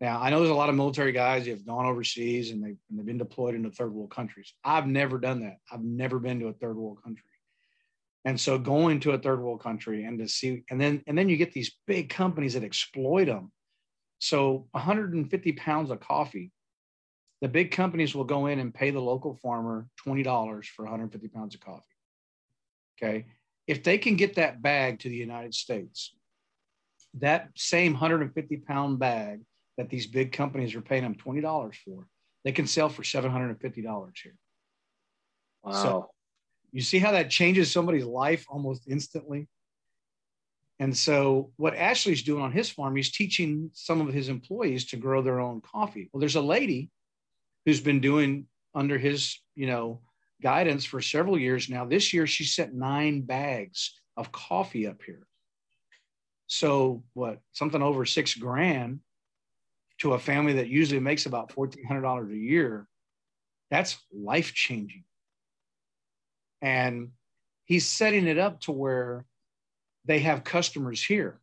Now, 0.00 0.20
I 0.20 0.30
know 0.30 0.38
there's 0.40 0.50
a 0.50 0.54
lot 0.54 0.68
of 0.68 0.74
military 0.74 1.12
guys 1.12 1.44
who 1.44 1.52
have 1.52 1.66
gone 1.66 1.86
overseas 1.86 2.50
and, 2.50 2.62
they, 2.62 2.74
and 2.90 2.98
they've 2.98 3.06
been 3.06 3.18
deployed 3.18 3.54
into 3.54 3.70
third 3.70 3.92
world 3.94 4.10
countries. 4.10 4.52
I've 4.64 4.86
never 4.86 5.18
done 5.18 5.40
that. 5.40 5.58
I've 5.70 5.84
never 5.84 6.18
been 6.18 6.40
to 6.40 6.48
a 6.48 6.52
third 6.52 6.76
world 6.76 6.98
country. 7.02 7.33
And 8.24 8.40
so 8.40 8.58
going 8.58 9.00
to 9.00 9.12
a 9.12 9.18
third 9.18 9.40
world 9.42 9.62
country 9.62 10.04
and 10.04 10.18
to 10.18 10.28
see, 10.28 10.64
and 10.70 10.80
then 10.80 11.02
and 11.06 11.16
then 11.16 11.28
you 11.28 11.36
get 11.36 11.52
these 11.52 11.76
big 11.86 12.08
companies 12.08 12.54
that 12.54 12.64
exploit 12.64 13.26
them. 13.26 13.52
So 14.18 14.66
150 14.70 15.52
pounds 15.52 15.90
of 15.90 16.00
coffee, 16.00 16.50
the 17.42 17.48
big 17.48 17.70
companies 17.70 18.14
will 18.14 18.24
go 18.24 18.46
in 18.46 18.58
and 18.58 18.72
pay 18.72 18.90
the 18.90 19.00
local 19.00 19.34
farmer 19.34 19.86
$20 20.06 20.64
for 20.64 20.84
150 20.84 21.28
pounds 21.28 21.54
of 21.54 21.60
coffee. 21.60 21.82
Okay. 22.96 23.26
If 23.66 23.82
they 23.82 23.98
can 23.98 24.16
get 24.16 24.36
that 24.36 24.62
bag 24.62 25.00
to 25.00 25.08
the 25.08 25.16
United 25.16 25.54
States, 25.54 26.14
that 27.18 27.50
same 27.56 27.92
150 27.92 28.56
pound 28.58 28.98
bag 28.98 29.40
that 29.76 29.90
these 29.90 30.06
big 30.06 30.32
companies 30.32 30.74
are 30.74 30.80
paying 30.80 31.02
them 31.02 31.14
$20 31.14 31.74
for, 31.84 32.06
they 32.44 32.52
can 32.52 32.66
sell 32.66 32.88
for 32.88 33.02
$750 33.02 34.12
here. 34.22 34.36
Wow. 35.62 35.72
So 35.72 36.10
you 36.74 36.82
see 36.82 36.98
how 36.98 37.12
that 37.12 37.30
changes 37.30 37.70
somebody's 37.70 38.04
life 38.04 38.44
almost 38.48 38.88
instantly? 38.88 39.46
And 40.80 40.94
so, 40.94 41.52
what 41.56 41.76
Ashley's 41.76 42.24
doing 42.24 42.42
on 42.42 42.50
his 42.50 42.68
farm, 42.68 42.96
he's 42.96 43.12
teaching 43.12 43.70
some 43.74 44.00
of 44.00 44.12
his 44.12 44.28
employees 44.28 44.86
to 44.86 44.96
grow 44.96 45.22
their 45.22 45.38
own 45.38 45.60
coffee. 45.60 46.10
Well, 46.12 46.18
there's 46.18 46.34
a 46.34 46.42
lady 46.42 46.90
who's 47.64 47.80
been 47.80 48.00
doing 48.00 48.48
under 48.74 48.98
his, 48.98 49.38
you 49.54 49.68
know, 49.68 50.00
guidance 50.42 50.84
for 50.84 51.00
several 51.00 51.38
years 51.38 51.70
now. 51.70 51.84
This 51.84 52.12
year, 52.12 52.26
she 52.26 52.42
sent 52.42 52.74
nine 52.74 53.20
bags 53.20 54.00
of 54.16 54.32
coffee 54.32 54.88
up 54.88 55.00
here. 55.00 55.28
So, 56.48 57.04
what 57.12 57.38
something 57.52 57.82
over 57.82 58.04
six 58.04 58.34
grand 58.34 58.98
to 59.98 60.14
a 60.14 60.18
family 60.18 60.54
that 60.54 60.66
usually 60.66 60.98
makes 61.00 61.26
about 61.26 61.52
fourteen 61.52 61.84
hundred 61.84 62.02
dollars 62.02 62.32
a 62.32 62.36
year? 62.36 62.88
That's 63.70 63.96
life 64.12 64.52
changing 64.54 65.04
and 66.64 67.10
he's 67.66 67.86
setting 67.86 68.26
it 68.26 68.38
up 68.38 68.58
to 68.62 68.72
where 68.72 69.26
they 70.06 70.20
have 70.20 70.44
customers 70.44 71.04
here. 71.04 71.38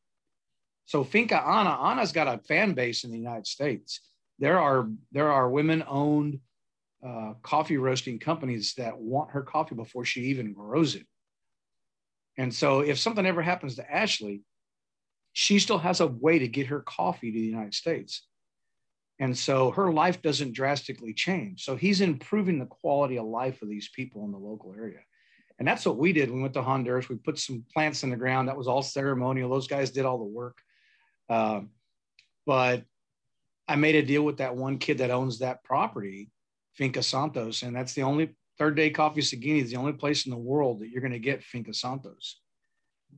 So 0.86 1.04
Finca 1.04 1.40
Ana, 1.40 1.70
Ana's 1.70 2.12
got 2.12 2.28
a 2.28 2.40
fan 2.40 2.74
base 2.74 3.04
in 3.04 3.12
the 3.12 3.20
United 3.20 3.46
States. 3.46 4.02
There 4.40 4.60
are 4.60 4.90
there 5.12 5.32
are 5.32 5.48
women 5.48 5.84
owned 5.88 6.40
uh, 7.08 7.34
coffee 7.44 7.78
roasting 7.78 8.18
companies 8.18 8.74
that 8.78 8.98
want 8.98 9.32
her 9.32 9.44
coffee 9.44 9.76
before 9.76 10.06
she 10.06 10.22
even 10.22 10.54
grows 10.54 10.96
it. 10.96 11.06
And 12.38 12.52
so 12.54 12.80
if 12.80 12.98
something 12.98 13.26
ever 13.26 13.44
happens 13.44 13.76
to 13.76 13.92
Ashley, 13.92 14.42
she 15.34 15.60
still 15.60 15.78
has 15.78 16.00
a 16.02 16.08
way 16.08 16.40
to 16.40 16.48
get 16.48 16.68
her 16.68 16.82
coffee 16.82 17.32
to 17.32 17.38
the 17.38 17.46
United 17.46 17.76
States. 17.76 18.26
And 19.20 19.38
so 19.38 19.70
her 19.72 19.94
life 19.94 20.24
doesn't 20.24 20.54
drastically 20.54 21.14
change. 21.14 21.64
So 21.64 21.76
he's 21.76 22.02
improving 22.02 22.58
the 22.58 22.66
quality 22.66 23.20
of 23.20 23.26
life 23.28 23.62
of 23.62 23.70
these 23.70 23.88
people 23.96 24.26
in 24.26 24.32
the 24.32 24.40
local 24.40 24.74
area. 24.76 25.02
And 25.62 25.67
that's 25.67 25.86
what 25.86 25.97
we 26.00 26.12
did. 26.12 26.32
We 26.32 26.41
went 26.41 26.56
to 26.56 26.63
Honduras. 26.63 27.08
We 27.08 27.17
put 27.17 27.38
some 27.38 27.63
plants 27.71 28.02
in 28.02 28.10
the 28.10 28.15
ground. 28.15 28.47
That 28.47 28.58
was 28.58 28.67
all 28.67 28.82
ceremonial. 28.82 29.47
Those 29.47 29.67
guys 29.67 29.91
did 29.91 30.06
all 30.06 30.17
the 30.17 30.24
work. 30.24 30.58
Uh, 31.30 31.62
but 32.47 32.84
I 33.67 33.76
made 33.76 33.93
a 33.93 34.02
deal 34.02 34.24
with 34.24 34.38
that 34.38 34.56
one 34.56 34.80
kid 34.80 34.97
that 34.97 35.12
owns 35.12 35.38
that 35.38 35.63
property, 35.63 36.32
Finca 36.74 37.04
Santos, 37.04 37.62
and 37.62 37.76
that's 37.76 37.93
the 37.93 38.02
only 38.02 38.36
third 38.58 38.76
day 38.76 38.89
coffee 38.89 39.21
Seguini 39.21 39.62
is 39.62 39.69
the 39.69 39.78
only 39.78 39.93
place 39.93 40.26
in 40.26 40.32
the 40.32 40.36
world 40.36 40.80
that 40.80 40.89
you're 40.89 41.00
going 41.00 41.12
to 41.12 41.19
get 41.19 41.43
Finca 41.43 41.76
Santos. 41.76 42.41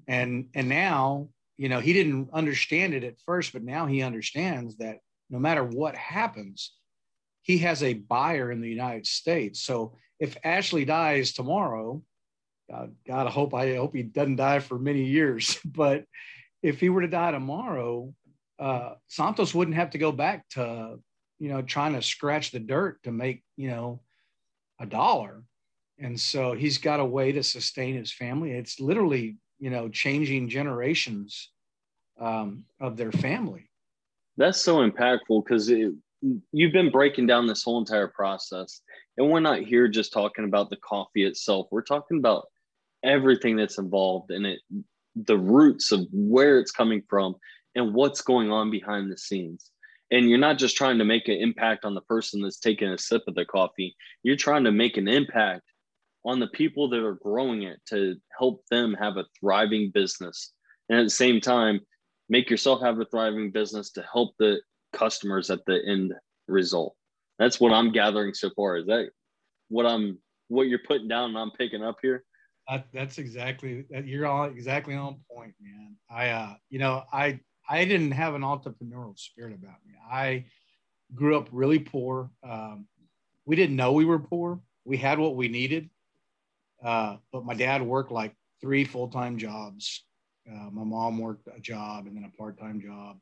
And 0.10 0.49
and 0.53 0.67
now, 0.67 1.29
you 1.56 1.69
know, 1.69 1.79
he 1.79 1.93
didn't 1.93 2.27
understand 2.34 2.93
it 2.93 3.06
at 3.06 3.21
first, 3.25 3.53
but 3.53 3.63
now 3.63 3.86
he 3.86 4.01
understands 4.01 4.75
that 4.79 4.97
no 5.29 5.39
matter 5.39 5.63
what 5.63 5.95
happens, 5.95 6.73
he 7.41 7.60
has 7.60 7.82
a 7.84 7.93
buyer 7.93 8.51
in 8.51 8.60
the 8.60 8.69
United 8.69 9.08
States. 9.08 9.62
So 9.62 9.95
if 10.19 10.36
Ashley 10.43 10.84
dies 10.84 11.32
tomorrow, 11.32 12.03
God, 12.73 12.95
God, 13.05 13.27
I 13.27 13.29
hope 13.29 13.53
I 13.53 13.75
hope 13.75 13.95
he 13.95 14.03
doesn't 14.03 14.38
die 14.38 14.59
for 14.59 14.79
many 14.79 15.03
years. 15.03 15.59
But 15.65 16.05
if 16.62 16.79
he 16.79 16.89
were 16.89 17.01
to 17.01 17.07
die 17.07 17.31
tomorrow, 17.31 18.13
uh, 18.59 18.95
Santos 19.07 19.53
wouldn't 19.53 19.77
have 19.77 19.91
to 19.91 19.97
go 19.97 20.12
back 20.12 20.47
to, 20.49 20.99
you 21.39 21.49
know, 21.49 21.62
trying 21.62 21.93
to 21.93 22.01
scratch 22.01 22.51
the 22.51 22.59
dirt 22.59 23.03
to 23.03 23.12
make, 23.12 23.43
you 23.57 23.69
know, 23.69 24.01
a 24.79 24.86
dollar. 24.86 25.43
And 25.99 26.19
so 26.19 26.53
he's 26.53 26.77
got 26.77 26.99
a 26.99 27.05
way 27.05 27.31
to 27.33 27.43
sustain 27.43 27.95
his 27.95 28.12
family. 28.12 28.51
It's 28.51 28.79
literally, 28.79 29.38
you 29.59 29.69
know, 29.69 29.89
changing 29.89 30.49
generations 30.49 31.51
um, 32.19 32.63
of 32.79 32.97
their 32.97 33.12
family. 33.12 33.69
That's 34.38 34.62
so 34.62 34.89
impactful 34.89 35.43
because 35.43 35.69
you've 35.69 36.73
been 36.73 36.91
breaking 36.91 37.27
down 37.27 37.45
this 37.45 37.63
whole 37.63 37.79
entire 37.79 38.07
process. 38.07 38.81
And 39.17 39.29
we're 39.29 39.41
not 39.41 39.59
here 39.59 39.88
just 39.88 40.12
talking 40.12 40.45
about 40.45 40.69
the 40.69 40.77
coffee 40.77 41.25
itself. 41.25 41.67
We're 41.69 41.83
talking 41.83 42.17
about 42.17 42.45
everything 43.04 43.56
that's 43.56 43.78
involved 43.78 44.32
in 44.32 44.46
it, 44.46 44.60
the 45.16 45.38
roots 45.38 45.92
of 45.92 46.08
where 46.12 46.60
it's 46.60 46.72
coming 46.72 47.04
from 47.10 47.36
and 47.76 47.94
what's 47.94 48.22
going 48.22 48.52
on 48.52 48.72
behind 48.72 49.12
the 49.12 49.18
scenes. 49.18 49.72
And 50.12 50.30
you're 50.30 50.39
not 50.39 50.58
just 50.58 50.78
trying 50.78 51.00
to 51.00 51.06
make 51.06 51.28
an 51.28 51.36
impact 51.36 51.86
on 51.86 51.96
the 51.96 52.02
person 52.02 52.42
that's 52.42 52.60
taking 52.60 52.89
a 52.89 52.98
sip 52.98 53.24
of 53.28 53.36
the 53.36 53.46
coffee, 53.46 53.96
you're 54.22 54.36
trying 54.36 54.63
to 54.66 54.72
make 54.72 54.98
an 54.98 55.08
impact 55.08 55.63
on 56.26 56.39
the 56.39 56.48
people 56.48 56.89
that 56.89 57.04
are 57.04 57.16
growing 57.16 57.63
it 57.63 57.80
to 57.88 58.16
help 58.38 58.63
them 58.70 58.94
have 58.94 59.18
a 59.18 59.26
thriving 59.39 59.92
business. 59.92 60.54
And 60.89 61.00
at 61.00 61.04
the 61.04 61.10
same 61.10 61.42
time, 61.42 61.80
make 62.30 62.50
yourself 62.50 62.82
have 62.82 63.00
a 63.00 63.06
thriving 63.06 63.52
business 63.52 63.92
to 63.92 64.06
help 64.12 64.36
the 64.39 64.62
customers 64.94 65.50
at 65.50 65.66
the 65.66 65.80
end 65.86 66.13
result. 66.48 66.96
That's 67.39 67.60
what 67.60 67.74
I'm 67.74 67.92
gathering 67.92 68.34
so 68.34 68.52
far. 68.56 68.78
Is 68.78 68.86
that 68.86 69.10
what 69.70 69.86
I'm 69.86 70.20
what 70.48 70.68
you're 70.68 70.80
putting 70.80 71.08
down 71.08 71.30
and 71.30 71.38
I'm 71.38 71.52
picking 71.52 71.84
up 71.84 71.98
here? 72.02 72.24
That, 72.69 72.88
that's 72.93 73.17
exactly 73.17 73.86
that 73.89 74.08
you're 74.08 74.26
all 74.26 74.45
exactly 74.45 74.95
on 74.95 75.17
point, 75.30 75.54
man. 75.62 75.97
I 76.10 76.30
uh, 76.30 76.54
you 76.69 76.80
know, 76.80 77.04
I 77.12 77.39
I 77.67 77.86
didn't 77.86 78.12
have 78.12 78.36
an 78.36 78.41
entrepreneurial 78.41 79.17
spirit 79.19 79.54
about 79.54 79.78
me. 79.86 79.95
I 80.10 80.45
grew 81.13 81.38
up 81.38 81.49
really 81.52 81.80
poor. 81.80 82.32
Um, 82.41 82.88
we 83.45 83.56
didn't 83.56 83.76
know 83.76 83.91
we 83.91 84.06
were 84.06 84.19
poor. 84.19 84.62
We 84.86 84.97
had 84.97 85.19
what 85.19 85.36
we 85.36 85.49
needed, 85.49 85.89
uh, 86.84 87.17
but 87.32 87.45
my 87.45 87.54
dad 87.54 87.82
worked 87.82 88.12
like 88.12 88.34
three 88.62 88.86
full 88.86 89.10
time 89.10 89.38
jobs. 89.38 90.06
Uh, 90.49 90.69
my 90.71 90.84
mom 90.84 91.19
worked 91.19 91.47
a 91.56 91.60
job 91.60 92.06
and 92.08 92.15
then 92.15 92.23
a 92.26 92.38
part 92.38 92.58
time 92.58 92.82
job, 92.82 93.17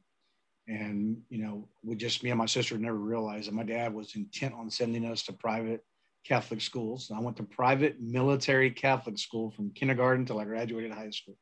and 0.67 1.17
you 1.29 1.39
know, 1.39 1.67
we 1.83 1.95
just 1.95 2.23
me 2.23 2.29
and 2.29 2.37
my 2.37 2.45
sister 2.45 2.77
never 2.77 2.97
realized 2.97 3.47
that 3.47 3.55
my 3.55 3.63
dad 3.63 3.93
was 3.93 4.15
intent 4.15 4.53
on 4.53 4.69
sending 4.69 5.05
us 5.05 5.23
to 5.23 5.33
private 5.33 5.83
Catholic 6.23 6.61
schools. 6.61 7.11
I 7.15 7.19
went 7.19 7.37
to 7.37 7.43
private 7.43 7.99
military 7.99 8.71
Catholic 8.71 9.17
school 9.17 9.51
from 9.51 9.71
kindergarten 9.71 10.25
till 10.25 10.39
I 10.39 10.45
graduated 10.45 10.91
high 10.91 11.09
school. 11.09 11.37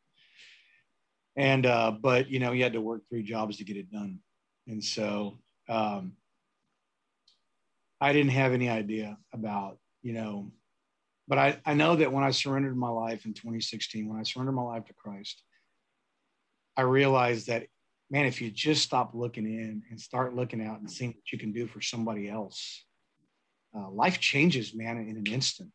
And, 1.36 1.66
uh, 1.66 1.92
but, 1.92 2.30
you 2.30 2.40
know, 2.40 2.52
you 2.52 2.64
had 2.64 2.74
to 2.74 2.82
work 2.82 3.04
three 3.10 3.24
jobs 3.24 3.58
to 3.58 3.64
get 3.64 3.78
it 3.78 3.92
done. 3.92 4.20
And 4.68 4.84
so 4.84 5.40
um, 5.68 6.14
I 8.02 8.14
didn't 8.14 8.32
have 8.32 8.54
any 8.54 8.70
idea 8.70 9.18
about, 9.34 9.78
you 10.02 10.14
know, 10.14 10.52
but 11.28 11.38
I, 11.38 11.60
I 11.66 11.76
know 11.76 11.96
that 11.96 12.12
when 12.12 12.24
I 12.24 12.32
surrendered 12.32 12.76
my 12.76 12.90
life 12.90 13.26
in 13.26 13.34
2016, 13.34 14.08
when 14.08 14.20
I 14.20 14.24
surrendered 14.24 14.56
my 14.56 14.64
life 14.64 14.86
to 14.86 14.94
Christ, 14.94 15.44
I 16.76 16.82
realized 16.82 17.48
that, 17.48 17.68
man, 18.10 18.26
if 18.26 18.42
you 18.42 18.50
just 18.50 18.84
stop 18.84 19.12
looking 19.14 19.46
in 19.46 19.84
and 19.92 20.00
start 20.00 20.36
looking 20.36 20.66
out 20.66 20.80
and 20.80 20.90
seeing 20.90 21.12
what 21.12 21.32
you 21.32 21.38
can 21.38 21.52
do 21.52 21.68
for 21.68 21.82
somebody 21.82 22.30
else, 22.30 22.84
uh, 23.76 23.90
life 23.90 24.20
changes, 24.20 24.74
man, 24.74 24.98
in 24.98 25.18
an 25.18 25.28
instant. 25.28 25.72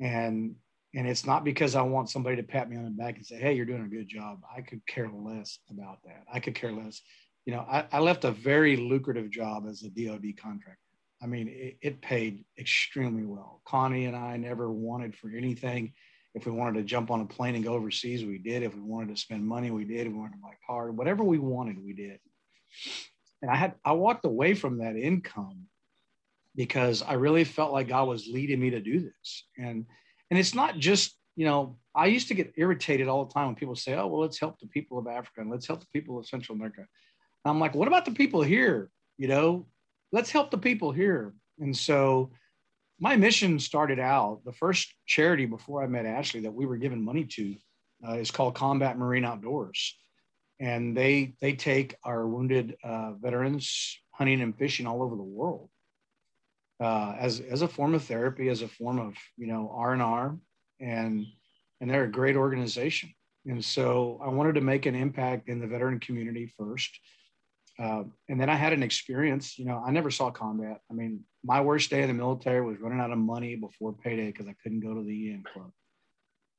And 0.00 0.56
and 0.94 1.06
it's 1.06 1.26
not 1.26 1.44
because 1.44 1.74
I 1.74 1.82
want 1.82 2.08
somebody 2.08 2.36
to 2.36 2.42
pat 2.42 2.70
me 2.70 2.76
on 2.76 2.84
the 2.84 2.90
back 2.90 3.16
and 3.16 3.26
say, 3.26 3.36
"Hey, 3.36 3.54
you're 3.54 3.66
doing 3.66 3.84
a 3.84 3.88
good 3.88 4.08
job." 4.08 4.40
I 4.54 4.62
could 4.62 4.86
care 4.86 5.10
less 5.10 5.58
about 5.70 5.98
that. 6.04 6.24
I 6.32 6.40
could 6.40 6.54
care 6.54 6.72
less. 6.72 7.00
You 7.44 7.54
know, 7.54 7.66
I, 7.70 7.84
I 7.92 8.00
left 8.00 8.24
a 8.24 8.30
very 8.30 8.76
lucrative 8.76 9.30
job 9.30 9.66
as 9.68 9.82
a 9.82 9.90
DoD 9.90 10.36
contractor. 10.36 10.80
I 11.22 11.26
mean, 11.26 11.48
it, 11.48 11.76
it 11.80 12.02
paid 12.02 12.44
extremely 12.58 13.24
well. 13.24 13.62
Connie 13.66 14.06
and 14.06 14.16
I 14.16 14.36
never 14.36 14.70
wanted 14.70 15.16
for 15.16 15.30
anything. 15.30 15.92
If 16.34 16.44
we 16.44 16.52
wanted 16.52 16.80
to 16.80 16.84
jump 16.84 17.10
on 17.10 17.22
a 17.22 17.26
plane 17.26 17.54
and 17.54 17.64
go 17.64 17.74
overseas, 17.74 18.24
we 18.24 18.38
did. 18.38 18.62
If 18.62 18.74
we 18.74 18.82
wanted 18.82 19.14
to 19.14 19.20
spend 19.20 19.46
money, 19.46 19.70
we 19.70 19.84
did. 19.84 20.06
If 20.06 20.12
we 20.12 20.18
wanted 20.18 20.34
to 20.34 20.42
buy 20.42 20.50
a 20.50 20.66
car, 20.66 20.90
whatever 20.92 21.24
we 21.24 21.38
wanted, 21.38 21.82
we 21.82 21.94
did. 21.94 22.18
And 23.42 23.50
I 23.50 23.56
had 23.56 23.74
I 23.84 23.92
walked 23.92 24.24
away 24.24 24.54
from 24.54 24.78
that 24.78 24.96
income 24.96 25.66
because 26.56 27.02
I 27.02 27.12
really 27.14 27.44
felt 27.44 27.72
like 27.72 27.88
God 27.88 28.08
was 28.08 28.26
leading 28.26 28.58
me 28.58 28.70
to 28.70 28.80
do 28.80 29.00
this. 29.00 29.44
And 29.58 29.86
and 30.30 30.38
it's 30.38 30.54
not 30.54 30.78
just 30.78 31.16
you 31.36 31.44
know, 31.44 31.76
I 31.94 32.06
used 32.06 32.28
to 32.28 32.34
get 32.34 32.54
irritated 32.56 33.08
all 33.08 33.26
the 33.26 33.32
time 33.32 33.46
when 33.46 33.54
people 33.54 33.76
say, 33.76 33.94
"Oh, 33.94 34.06
well, 34.06 34.22
let's 34.22 34.40
help 34.40 34.58
the 34.58 34.66
people 34.66 34.98
of 34.98 35.06
Africa 35.06 35.42
and 35.42 35.50
let's 35.50 35.66
help 35.66 35.80
the 35.80 35.86
people 35.92 36.18
of 36.18 36.26
Central 36.26 36.56
America." 36.56 36.80
And 36.80 37.50
I'm 37.50 37.60
like, 37.60 37.74
"What 37.74 37.88
about 37.88 38.06
the 38.06 38.12
people 38.12 38.42
here? 38.42 38.90
You 39.18 39.28
know, 39.28 39.66
let's 40.12 40.30
help 40.30 40.50
the 40.50 40.58
people 40.58 40.92
here." 40.92 41.34
And 41.60 41.76
so, 41.76 42.32
my 42.98 43.16
mission 43.16 43.58
started 43.58 43.98
out. 43.98 44.40
The 44.46 44.52
first 44.52 44.94
charity 45.06 45.44
before 45.44 45.82
I 45.82 45.86
met 45.86 46.06
Ashley 46.06 46.40
that 46.40 46.54
we 46.54 46.64
were 46.64 46.78
given 46.78 47.04
money 47.04 47.24
to 47.24 47.54
uh, 48.08 48.14
is 48.14 48.30
called 48.30 48.54
Combat 48.54 48.96
Marine 48.96 49.26
Outdoors, 49.26 49.94
and 50.58 50.96
they 50.96 51.34
they 51.42 51.54
take 51.54 51.96
our 52.02 52.26
wounded 52.26 52.76
uh, 52.82 53.12
veterans 53.12 54.00
hunting 54.12 54.40
and 54.40 54.56
fishing 54.56 54.86
all 54.86 55.02
over 55.02 55.16
the 55.16 55.22
world 55.22 55.68
uh, 56.80 57.14
as 57.18 57.40
as 57.40 57.62
a 57.62 57.68
form 57.68 57.94
of 57.94 58.04
therapy, 58.04 58.48
as 58.48 58.62
a 58.62 58.68
form 58.68 58.98
of 58.98 59.14
you 59.36 59.46
know 59.46 59.72
R 59.74 59.92
and 59.92 60.02
R, 60.02 60.36
and 60.80 61.26
and 61.80 61.90
they're 61.90 62.04
a 62.04 62.10
great 62.10 62.36
organization. 62.36 63.12
And 63.46 63.64
so 63.64 64.20
I 64.22 64.28
wanted 64.28 64.56
to 64.56 64.60
make 64.60 64.86
an 64.86 64.94
impact 64.94 65.48
in 65.48 65.60
the 65.60 65.66
veteran 65.66 66.00
community 66.00 66.52
first. 66.58 66.98
Uh, 67.78 68.04
and 68.28 68.40
then 68.40 68.48
I 68.48 68.54
had 68.54 68.72
an 68.72 68.82
experience, 68.82 69.58
you 69.58 69.66
know, 69.66 69.82
I 69.86 69.90
never 69.90 70.10
saw 70.10 70.30
combat. 70.30 70.80
I 70.90 70.94
mean, 70.94 71.20
my 71.44 71.60
worst 71.60 71.90
day 71.90 72.02
in 72.02 72.08
the 72.08 72.14
military 72.14 72.62
was 72.62 72.80
running 72.80 73.00
out 73.00 73.12
of 73.12 73.18
money 73.18 73.54
before 73.54 73.92
payday 73.92 74.26
because 74.28 74.48
I 74.48 74.54
couldn't 74.62 74.80
go 74.80 74.94
to 74.94 75.02
the 75.02 75.32
EM 75.32 75.44
club. 75.52 75.70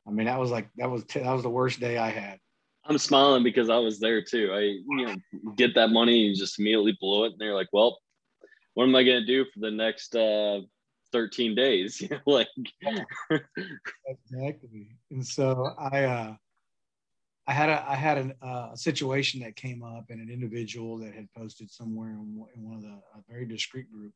I 0.08 0.12
mean, 0.12 0.28
that 0.28 0.40
was 0.40 0.52
like, 0.52 0.70
that 0.78 0.90
was, 0.90 1.04
t- 1.06 1.20
that 1.20 1.34
was 1.34 1.44
the 1.44 1.50
worst 1.50 1.80
day 1.80 1.98
I 1.98 2.10
had. 2.10 2.40
I'm 2.86 3.00
smiling 3.00 3.44
because 3.44 3.70
I 3.70 3.80
was 3.80 4.00
there 4.00 4.22
too. 4.22 4.52
I, 4.54 4.60
you 4.60 5.06
know, 5.08 5.16
get 5.56 5.76
that 5.76 5.90
money 5.90 6.28
and 6.28 6.38
just 6.38 6.60
immediately 6.60 6.96
blow 7.02 7.26
it. 7.26 7.34
And 7.34 7.40
they're 7.40 7.56
like, 7.56 7.68
well, 7.74 7.98
what 8.78 8.84
am 8.84 8.96
I 8.96 9.02
going 9.02 9.22
to 9.22 9.26
do 9.26 9.44
for 9.44 9.60
the 9.60 9.72
next 9.72 10.16
uh, 10.16 10.62
13 11.12 11.56
days? 11.56 12.04
like, 12.28 12.48
exactly. 13.32 15.00
And 15.10 15.26
so 15.26 15.72
I, 15.80 16.04
uh, 16.04 16.36
I 17.48 17.54
had 17.54 17.70
a 17.70 17.84
I 17.90 17.96
had 17.96 18.20
an, 18.20 18.34
uh, 18.40 18.70
a 18.74 18.78
situation 18.78 19.40
that 19.40 19.56
came 19.56 19.82
up, 19.82 20.12
and 20.12 20.22
an 20.22 20.30
individual 20.30 21.00
that 21.00 21.16
had 21.16 21.28
posted 21.36 21.72
somewhere 21.72 22.10
in, 22.10 22.46
in 22.56 22.64
one 22.64 22.76
of 22.76 22.84
the 22.84 22.90
a 22.90 23.24
very 23.28 23.48
discreet 23.48 23.92
group 23.92 24.14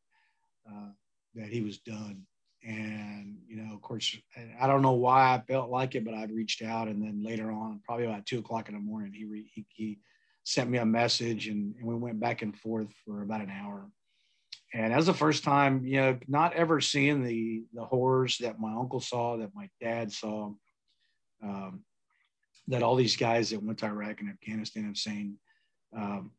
uh, 0.70 0.90
that 1.34 1.48
he 1.48 1.62
was 1.62 1.80
done, 1.80 2.22
and 2.64 3.38
you 3.48 3.56
know, 3.56 3.74
of 3.74 3.82
course, 3.82 4.16
I 4.62 4.68
don't 4.68 4.84
know 4.84 4.92
why 4.92 5.34
I 5.34 5.42
felt 5.52 5.72
like 5.72 5.96
it, 5.96 6.06
but 6.06 6.14
I 6.14 6.26
reached 6.26 6.62
out, 6.62 6.88
and 6.88 7.02
then 7.02 7.24
later 7.24 7.52
on, 7.52 7.82
probably 7.84 8.06
about 8.06 8.28
two 8.28 8.38
o'clock 8.38 8.70
in 8.70 8.76
the 8.76 8.82
morning, 8.82 9.12
he 9.12 9.26
re, 9.26 9.50
he, 9.52 9.66
he 9.70 10.00
sent 10.44 10.70
me 10.70 10.78
a 10.78 10.86
message, 10.86 11.48
and, 11.48 11.74
and 11.80 11.88
we 11.88 11.96
went 11.96 12.20
back 12.20 12.44
and 12.44 12.56
forth 12.56 12.94
for 13.04 13.24
about 13.24 13.42
an 13.42 13.50
hour. 13.50 13.90
And 14.74 14.94
as 14.94 15.06
the 15.06 15.14
first 15.14 15.44
time, 15.44 15.86
you 15.86 15.98
know, 15.98 16.18
not 16.28 16.54
ever 16.54 16.80
seeing 16.80 17.24
the 17.24 17.64
the 17.74 17.84
horrors 17.84 18.38
that 18.40 18.60
my 18.60 18.74
uncle 18.74 19.02
saw, 19.02 19.38
that 19.38 19.52
my 19.54 19.70
dad 19.82 20.12
saw. 20.12 20.54
Um, 21.44 21.84
that 22.68 22.84
all 22.84 22.96
these 22.96 23.18
guys 23.18 23.50
that 23.50 23.62
went 23.62 23.80
to 23.80 23.86
Iraq 23.86 24.22
and 24.22 24.30
Afghanistan 24.30 24.86
have 24.86 24.98
seen. 24.98 25.38
Um, 25.96 26.32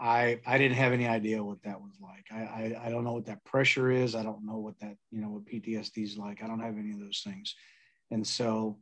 I 0.00 0.40
I 0.46 0.58
didn't 0.58 0.76
have 0.76 0.92
any 0.92 1.06
idea 1.06 1.42
what 1.42 1.62
that 1.62 1.80
was 1.80 1.94
like. 2.00 2.24
I, 2.32 2.42
I, 2.42 2.86
I 2.86 2.90
don't 2.90 3.04
know 3.04 3.12
what 3.12 3.26
that 3.26 3.44
pressure 3.44 3.90
is. 3.90 4.14
I 4.14 4.22
don't 4.22 4.44
know 4.44 4.58
what 4.58 4.78
that 4.80 4.96
you 5.10 5.20
know 5.20 5.30
what 5.30 5.44
PTSD 5.44 6.02
is 6.02 6.18
like. 6.18 6.42
I 6.42 6.46
don't 6.46 6.60
have 6.60 6.78
any 6.78 6.92
of 6.92 7.00
those 7.00 7.22
things, 7.24 7.54
and 8.10 8.26
so, 8.26 8.78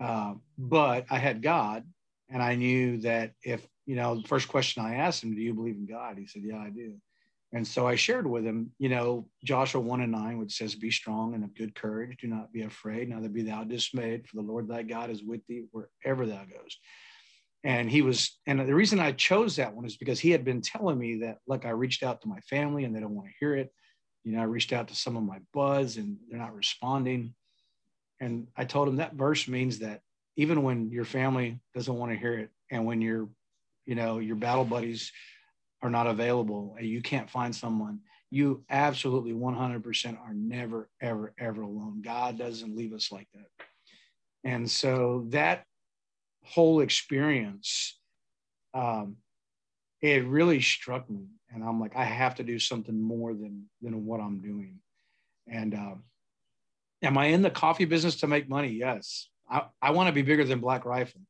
uh, 0.00 0.34
but 0.58 1.06
I 1.10 1.18
had 1.18 1.40
God, 1.40 1.84
and 2.28 2.42
I 2.42 2.56
knew 2.56 2.98
that 2.98 3.32
if 3.42 3.66
you 3.86 3.96
know 3.96 4.20
the 4.20 4.28
first 4.28 4.48
question 4.48 4.84
I 4.84 4.96
asked 4.96 5.24
him, 5.24 5.34
"Do 5.34 5.40
you 5.40 5.54
believe 5.54 5.76
in 5.76 5.86
God?" 5.86 6.18
He 6.18 6.26
said, 6.26 6.42
"Yeah, 6.44 6.58
I 6.58 6.68
do." 6.68 6.96
And 7.52 7.66
so 7.66 7.86
I 7.86 7.96
shared 7.96 8.28
with 8.28 8.44
him, 8.44 8.70
you 8.78 8.88
know, 8.88 9.26
Joshua 9.44 9.80
1 9.80 10.02
and 10.02 10.12
9, 10.12 10.38
which 10.38 10.56
says, 10.56 10.74
Be 10.76 10.90
strong 10.90 11.34
and 11.34 11.42
of 11.42 11.54
good 11.54 11.74
courage. 11.74 12.18
Do 12.20 12.28
not 12.28 12.52
be 12.52 12.62
afraid, 12.62 13.08
neither 13.08 13.28
be 13.28 13.42
thou 13.42 13.64
dismayed, 13.64 14.28
for 14.28 14.36
the 14.36 14.42
Lord 14.42 14.68
thy 14.68 14.82
God 14.82 15.10
is 15.10 15.22
with 15.22 15.44
thee 15.48 15.64
wherever 15.72 16.26
thou 16.26 16.44
goes. 16.44 16.78
And 17.64 17.90
he 17.90 18.02
was, 18.02 18.38
and 18.46 18.60
the 18.60 18.74
reason 18.74 19.00
I 19.00 19.12
chose 19.12 19.56
that 19.56 19.74
one 19.74 19.84
is 19.84 19.96
because 19.96 20.20
he 20.20 20.30
had 20.30 20.44
been 20.44 20.62
telling 20.62 20.98
me 20.98 21.18
that, 21.22 21.38
look, 21.46 21.66
I 21.66 21.70
reached 21.70 22.02
out 22.02 22.22
to 22.22 22.28
my 22.28 22.40
family 22.40 22.84
and 22.84 22.94
they 22.94 23.00
don't 23.00 23.14
want 23.14 23.28
to 23.28 23.34
hear 23.40 23.56
it. 23.56 23.72
You 24.24 24.32
know, 24.32 24.40
I 24.40 24.44
reached 24.44 24.72
out 24.72 24.88
to 24.88 24.94
some 24.94 25.16
of 25.16 25.24
my 25.24 25.40
buds 25.52 25.96
and 25.96 26.16
they're 26.28 26.38
not 26.38 26.54
responding. 26.54 27.34
And 28.20 28.46
I 28.56 28.64
told 28.64 28.88
him 28.88 28.96
that 28.96 29.14
verse 29.14 29.48
means 29.48 29.80
that 29.80 30.00
even 30.36 30.62
when 30.62 30.90
your 30.90 31.04
family 31.04 31.60
doesn't 31.74 31.94
want 31.94 32.12
to 32.12 32.18
hear 32.18 32.38
it, 32.38 32.50
and 32.70 32.86
when 32.86 33.00
your, 33.00 33.28
you 33.84 33.94
know, 33.94 34.20
your 34.20 34.36
battle 34.36 34.64
buddies 34.64 35.10
are 35.82 35.90
not 35.90 36.06
available 36.06 36.76
and 36.78 36.86
you 36.86 37.00
can't 37.00 37.30
find 37.30 37.54
someone, 37.54 38.00
you 38.30 38.64
absolutely 38.70 39.32
100% 39.32 40.20
are 40.20 40.34
never, 40.34 40.88
ever, 41.00 41.32
ever 41.38 41.62
alone. 41.62 42.02
God 42.02 42.38
doesn't 42.38 42.76
leave 42.76 42.92
us 42.92 43.10
like 43.10 43.28
that. 43.34 43.66
And 44.44 44.70
so 44.70 45.26
that 45.30 45.64
whole 46.44 46.80
experience, 46.80 47.98
um, 48.72 49.16
it 50.00 50.24
really 50.24 50.60
struck 50.60 51.10
me. 51.10 51.26
And 51.52 51.64
I'm 51.64 51.80
like, 51.80 51.96
I 51.96 52.04
have 52.04 52.36
to 52.36 52.44
do 52.44 52.58
something 52.58 53.00
more 53.00 53.34
than, 53.34 53.68
than 53.82 54.06
what 54.06 54.20
I'm 54.20 54.40
doing. 54.40 54.78
And 55.48 55.74
um, 55.74 56.04
am 57.02 57.18
I 57.18 57.26
in 57.26 57.42
the 57.42 57.50
coffee 57.50 57.84
business 57.84 58.16
to 58.16 58.26
make 58.26 58.48
money? 58.48 58.68
Yes. 58.68 59.28
I, 59.50 59.64
I 59.82 59.90
want 59.90 60.06
to 60.06 60.12
be 60.12 60.22
bigger 60.22 60.44
than 60.44 60.60
Black 60.60 60.84
Rifle. 60.84 61.20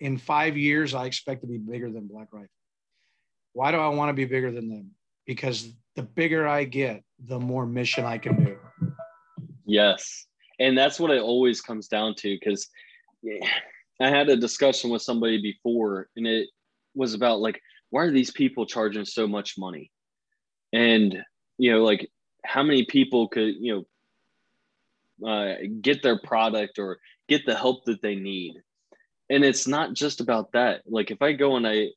In 0.00 0.18
five 0.18 0.56
years, 0.56 0.94
I 0.94 1.06
expect 1.06 1.42
to 1.42 1.46
be 1.46 1.58
bigger 1.58 1.90
than 1.90 2.06
Black 2.06 2.28
Rifle. 2.32 2.48
Why 3.52 3.70
do 3.72 3.78
I 3.78 3.88
want 3.88 4.10
to 4.10 4.14
be 4.14 4.24
bigger 4.24 4.50
than 4.52 4.68
them? 4.68 4.90
Because 5.26 5.68
the 5.96 6.02
bigger 6.02 6.46
I 6.46 6.64
get, 6.64 7.02
the 7.18 7.38
more 7.38 7.66
mission 7.66 8.04
I 8.04 8.18
can 8.18 8.44
do. 8.44 8.56
Yes. 9.66 10.26
And 10.58 10.76
that's 10.76 11.00
what 11.00 11.10
it 11.10 11.22
always 11.22 11.60
comes 11.60 11.88
down 11.88 12.14
to. 12.16 12.38
Because 12.38 12.68
I 14.00 14.08
had 14.08 14.28
a 14.28 14.36
discussion 14.36 14.90
with 14.90 15.02
somebody 15.02 15.40
before, 15.40 16.08
and 16.16 16.26
it 16.26 16.48
was 16.94 17.14
about 17.14 17.40
like, 17.40 17.60
why 17.90 18.04
are 18.04 18.12
these 18.12 18.30
people 18.30 18.66
charging 18.66 19.04
so 19.04 19.26
much 19.26 19.58
money? 19.58 19.90
And, 20.72 21.24
you 21.58 21.72
know, 21.72 21.82
like, 21.82 22.08
how 22.44 22.62
many 22.62 22.84
people 22.84 23.28
could, 23.28 23.54
you 23.58 23.84
know, 25.20 25.28
uh, 25.28 25.56
get 25.80 26.02
their 26.02 26.18
product 26.18 26.78
or 26.78 26.98
get 27.28 27.44
the 27.44 27.54
help 27.54 27.84
that 27.86 28.00
they 28.00 28.14
need? 28.14 28.54
And 29.28 29.44
it's 29.44 29.66
not 29.66 29.92
just 29.92 30.20
about 30.20 30.52
that. 30.52 30.82
Like, 30.86 31.10
if 31.10 31.20
I 31.20 31.32
go 31.32 31.56
and 31.56 31.66
I, 31.66 31.88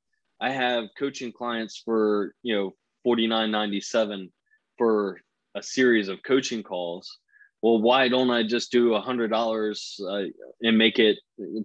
I 0.43 0.49
have 0.49 0.89
coaching 0.99 1.31
clients 1.31 1.81
for, 1.85 2.35
you 2.43 2.53
know, 2.53 2.73
49.97 3.07 4.29
for 4.77 5.17
a 5.55 5.63
series 5.63 6.09
of 6.09 6.21
coaching 6.23 6.61
calls. 6.61 7.17
Well, 7.61 7.81
why 7.81 8.09
don't 8.09 8.29
I 8.29 8.43
just 8.43 8.69
do 8.69 8.93
a 8.93 8.99
hundred 8.99 9.29
dollars 9.29 9.97
uh, 10.05 10.23
and 10.61 10.77
make 10.77 10.99
it 10.99 11.17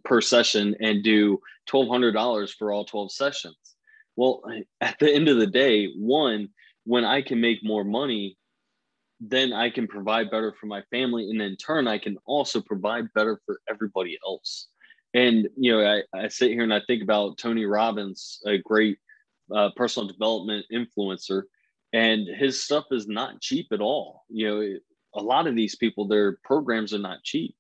per 0.05 0.21
session 0.21 0.77
and 0.81 1.03
do 1.03 1.41
twelve 1.67 1.89
hundred 1.89 2.13
dollars 2.13 2.55
for 2.57 2.73
all 2.73 2.85
twelve 2.85 3.11
sessions? 3.11 3.57
Well, 4.15 4.43
at 4.81 4.97
the 5.01 5.13
end 5.13 5.27
of 5.27 5.39
the 5.39 5.49
day, 5.49 5.89
one, 5.97 6.51
when 6.85 7.05
I 7.05 7.21
can 7.21 7.41
make 7.41 7.65
more 7.65 7.83
money, 7.83 8.39
then 9.21 9.53
I 9.53 9.71
can 9.71 9.89
provide 9.89 10.31
better 10.31 10.55
for 10.61 10.67
my 10.67 10.83
family, 10.93 11.29
and 11.29 11.43
in 11.43 11.57
turn, 11.57 11.89
I 11.89 11.99
can 11.99 12.17
also 12.27 12.61
provide 12.61 13.13
better 13.13 13.41
for 13.45 13.59
everybody 13.69 14.17
else. 14.25 14.69
And 15.15 15.49
you 15.57 15.73
know, 15.73 15.85
I, 15.85 16.19
I 16.19 16.29
sit 16.29 16.51
here 16.51 16.63
and 16.63 16.75
I 16.75 16.81
think 16.87 17.03
about 17.03 17.39
Tony 17.39 17.65
Robbins, 17.65 18.41
a 18.47 18.59
great 18.59 18.99
uh, 19.55 19.71
personal 19.77 20.09
development 20.09 20.67
influencer, 20.73 21.45
and 21.93 22.27
his 22.29 22.63
stuff 22.63 22.85
is 22.91 23.09
not 23.09 23.41
cheap 23.41 23.69
at 23.73 23.81
all. 23.81 24.25
You 24.29 24.49
know, 24.49 24.79
a 25.15 25.23
lot 25.23 25.47
of 25.47 25.57
these 25.57 25.77
people, 25.77 26.07
their 26.07 26.39
programs 26.45 26.93
are 26.93 26.99
not 26.99 27.23
cheap, 27.25 27.55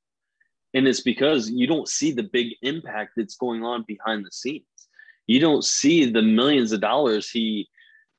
and 0.75 0.87
it's 0.87 1.01
because 1.01 1.51
you 1.51 1.67
don't 1.67 1.89
see 1.89 2.13
the 2.13 2.29
big 2.33 2.55
impact 2.63 3.13
that's 3.17 3.37
going 3.37 3.65
on 3.65 3.85
behind 3.89 4.25
the 4.25 4.33
scenes. 4.33 4.65
You 5.27 5.41
don't 5.41 5.65
see 5.65 6.11
the 6.11 6.23
millions 6.23 6.73
of 6.73 6.81
dollars 6.81 7.31
he 7.31 7.69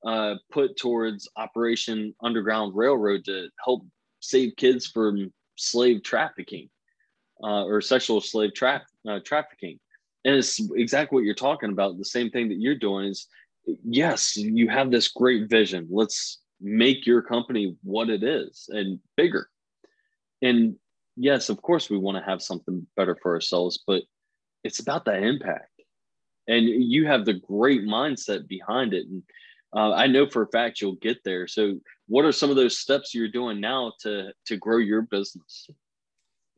uh, 0.06 0.36
put 0.52 0.78
towards 0.78 1.30
Operation 1.36 2.15
Underground 2.24 2.76
Railroad 2.76 3.26
to 3.26 3.50
help 3.63 3.84
save 4.20 4.56
kids 4.56 4.88
from 4.88 5.32
slave 5.56 6.04
trafficking 6.04 6.70
uh, 7.43 7.63
or 7.65 7.82
sexual 7.82 8.21
slave 8.21 8.54
tra- 8.54 8.86
uh, 9.08 9.19
trafficking. 9.23 9.80
And 10.25 10.36
it's 10.36 10.60
exactly 10.75 11.15
what 11.15 11.23
you're 11.23 11.34
talking 11.34 11.71
about. 11.71 11.97
The 11.97 12.06
same 12.06 12.30
thing 12.30 12.49
that 12.49 12.60
you're 12.60 12.75
doing 12.75 13.08
is, 13.08 13.28
yes, 13.84 14.35
you 14.35 14.67
have 14.67 14.92
this 14.92 15.08
great 15.08 15.50
vision. 15.50 15.87
Let's 15.90 16.40
make 16.60 17.06
your 17.06 17.21
company 17.21 17.75
what 17.83 18.10
it 18.10 18.23
is 18.23 18.69
and 18.69 19.00
bigger. 19.15 19.50
And 20.42 20.75
yes, 21.15 21.50
of 21.50 21.62
course, 21.62 21.90
we 21.90 21.98
want 21.98 22.17
to 22.17 22.29
have 22.29 22.42
something 22.42 22.85
better 22.96 23.17
for 23.21 23.33
ourselves, 23.33 23.81
but 23.85 24.04
it's 24.63 24.79
about 24.79 25.06
the 25.06 25.15
impact. 25.15 25.71
And 26.48 26.65
you 26.65 27.06
have 27.08 27.25
the 27.25 27.33
great 27.33 27.83
mindset 27.83 28.48
behind 28.48 28.94
it. 28.94 29.06
And 29.08 29.23
uh, 29.75 29.94
I 29.94 30.08
know 30.08 30.27
for 30.27 30.42
a 30.42 30.48
fact 30.48 30.81
you'll 30.81 30.96
get 30.96 31.23
there. 31.23 31.48
So, 31.48 31.79
what 32.08 32.25
are 32.25 32.31
some 32.31 32.50
of 32.50 32.56
those 32.56 32.79
steps 32.79 33.13
you're 33.13 33.27
doing 33.27 33.62
now 33.62 33.94
to 34.02 34.33
to 34.48 34.58
grow 34.58 34.77
your 34.77 35.04
business? 35.04 35.69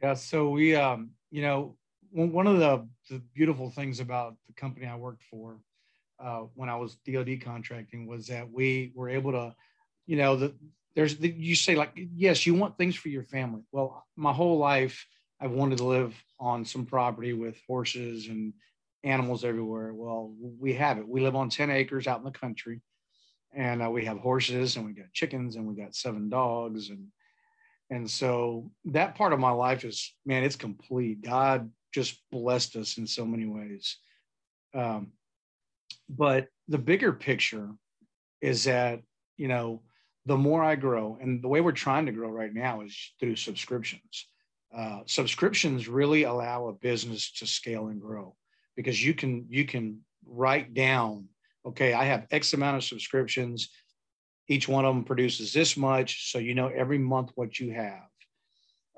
Yeah, 0.01 0.15
so 0.15 0.49
we, 0.49 0.75
um, 0.75 1.11
you 1.29 1.43
know, 1.43 1.75
one 2.11 2.47
of 2.47 2.57
the, 2.57 2.87
the, 3.09 3.21
beautiful 3.33 3.69
things 3.69 3.99
about 3.99 4.35
the 4.47 4.53
company 4.53 4.87
I 4.87 4.95
worked 4.95 5.23
for 5.23 5.59
uh, 6.19 6.41
when 6.55 6.69
I 6.69 6.75
was 6.75 6.97
DoD 7.05 7.41
contracting 7.41 8.07
was 8.07 8.27
that 8.27 8.51
we 8.51 8.91
were 8.95 9.09
able 9.09 9.31
to, 9.31 9.55
you 10.07 10.17
know, 10.17 10.35
the, 10.35 10.55
there's 10.95 11.17
the, 11.17 11.29
you 11.29 11.55
say 11.55 11.75
like 11.75 11.91
yes, 12.15 12.45
you 12.45 12.53
want 12.55 12.77
things 12.77 12.95
for 12.95 13.09
your 13.09 13.23
family. 13.23 13.61
Well, 13.71 14.05
my 14.15 14.33
whole 14.33 14.57
life 14.57 15.05
I've 15.39 15.51
wanted 15.51 15.77
to 15.77 15.85
live 15.85 16.15
on 16.39 16.65
some 16.65 16.85
property 16.85 17.33
with 17.33 17.57
horses 17.67 18.27
and 18.27 18.53
animals 19.03 19.45
everywhere. 19.45 19.93
Well, 19.93 20.33
we 20.59 20.73
have 20.73 20.97
it. 20.97 21.07
We 21.07 21.21
live 21.21 21.35
on 21.35 21.49
10 21.49 21.69
acres 21.69 22.07
out 22.07 22.19
in 22.19 22.25
the 22.25 22.31
country 22.31 22.81
and 23.53 23.83
uh, 23.83 23.89
we 23.89 24.05
have 24.05 24.17
horses 24.17 24.75
and 24.75 24.85
we 24.85 24.93
got 24.93 25.13
chickens 25.13 25.55
and 25.55 25.65
we 25.65 25.75
got 25.75 25.95
seven 25.95 26.29
dogs 26.29 26.89
and 26.89 27.07
and 27.91 28.09
so 28.09 28.71
that 28.85 29.15
part 29.15 29.33
of 29.33 29.39
my 29.39 29.51
life 29.51 29.83
is 29.83 30.13
man 30.25 30.43
it's 30.43 30.55
complete. 30.55 31.21
God 31.21 31.69
just 31.93 32.19
blessed 32.31 32.77
us 32.77 32.97
in 32.97 33.05
so 33.05 33.25
many 33.25 33.45
ways. 33.45 33.97
Um, 34.73 35.11
but 36.09 36.47
the 36.69 36.77
bigger 36.77 37.11
picture 37.11 37.69
is 38.41 38.63
that 38.63 39.01
you 39.37 39.47
know 39.49 39.83
the 40.25 40.37
more 40.37 40.63
i 40.63 40.75
grow 40.75 41.17
and 41.19 41.43
the 41.43 41.47
way 41.47 41.61
we're 41.61 41.71
trying 41.71 42.05
to 42.05 42.11
grow 42.11 42.29
right 42.29 42.53
now 42.53 42.81
is 42.81 43.13
through 43.19 43.35
subscriptions. 43.35 44.27
Uh, 44.75 45.01
subscriptions 45.05 45.89
really 45.89 46.23
allow 46.23 46.67
a 46.67 46.73
business 46.73 47.33
to 47.33 47.45
scale 47.45 47.87
and 47.87 47.99
grow 47.99 48.33
because 48.77 49.03
you 49.03 49.13
can 49.13 49.45
you 49.49 49.65
can 49.65 49.99
write 50.25 50.73
down 50.73 51.27
okay, 51.65 51.93
I 51.93 52.05
have 52.05 52.25
X 52.31 52.53
amount 52.53 52.77
of 52.77 52.83
subscriptions. 52.83 53.69
Each 54.51 54.67
one 54.67 54.85
of 54.85 54.93
them 54.93 55.03
produces 55.03 55.53
this 55.53 55.77
much. 55.77 56.31
So 56.31 56.37
you 56.37 56.53
know 56.53 56.67
every 56.67 56.97
month 56.97 57.31
what 57.35 57.59
you 57.59 57.71
have. 57.73 58.09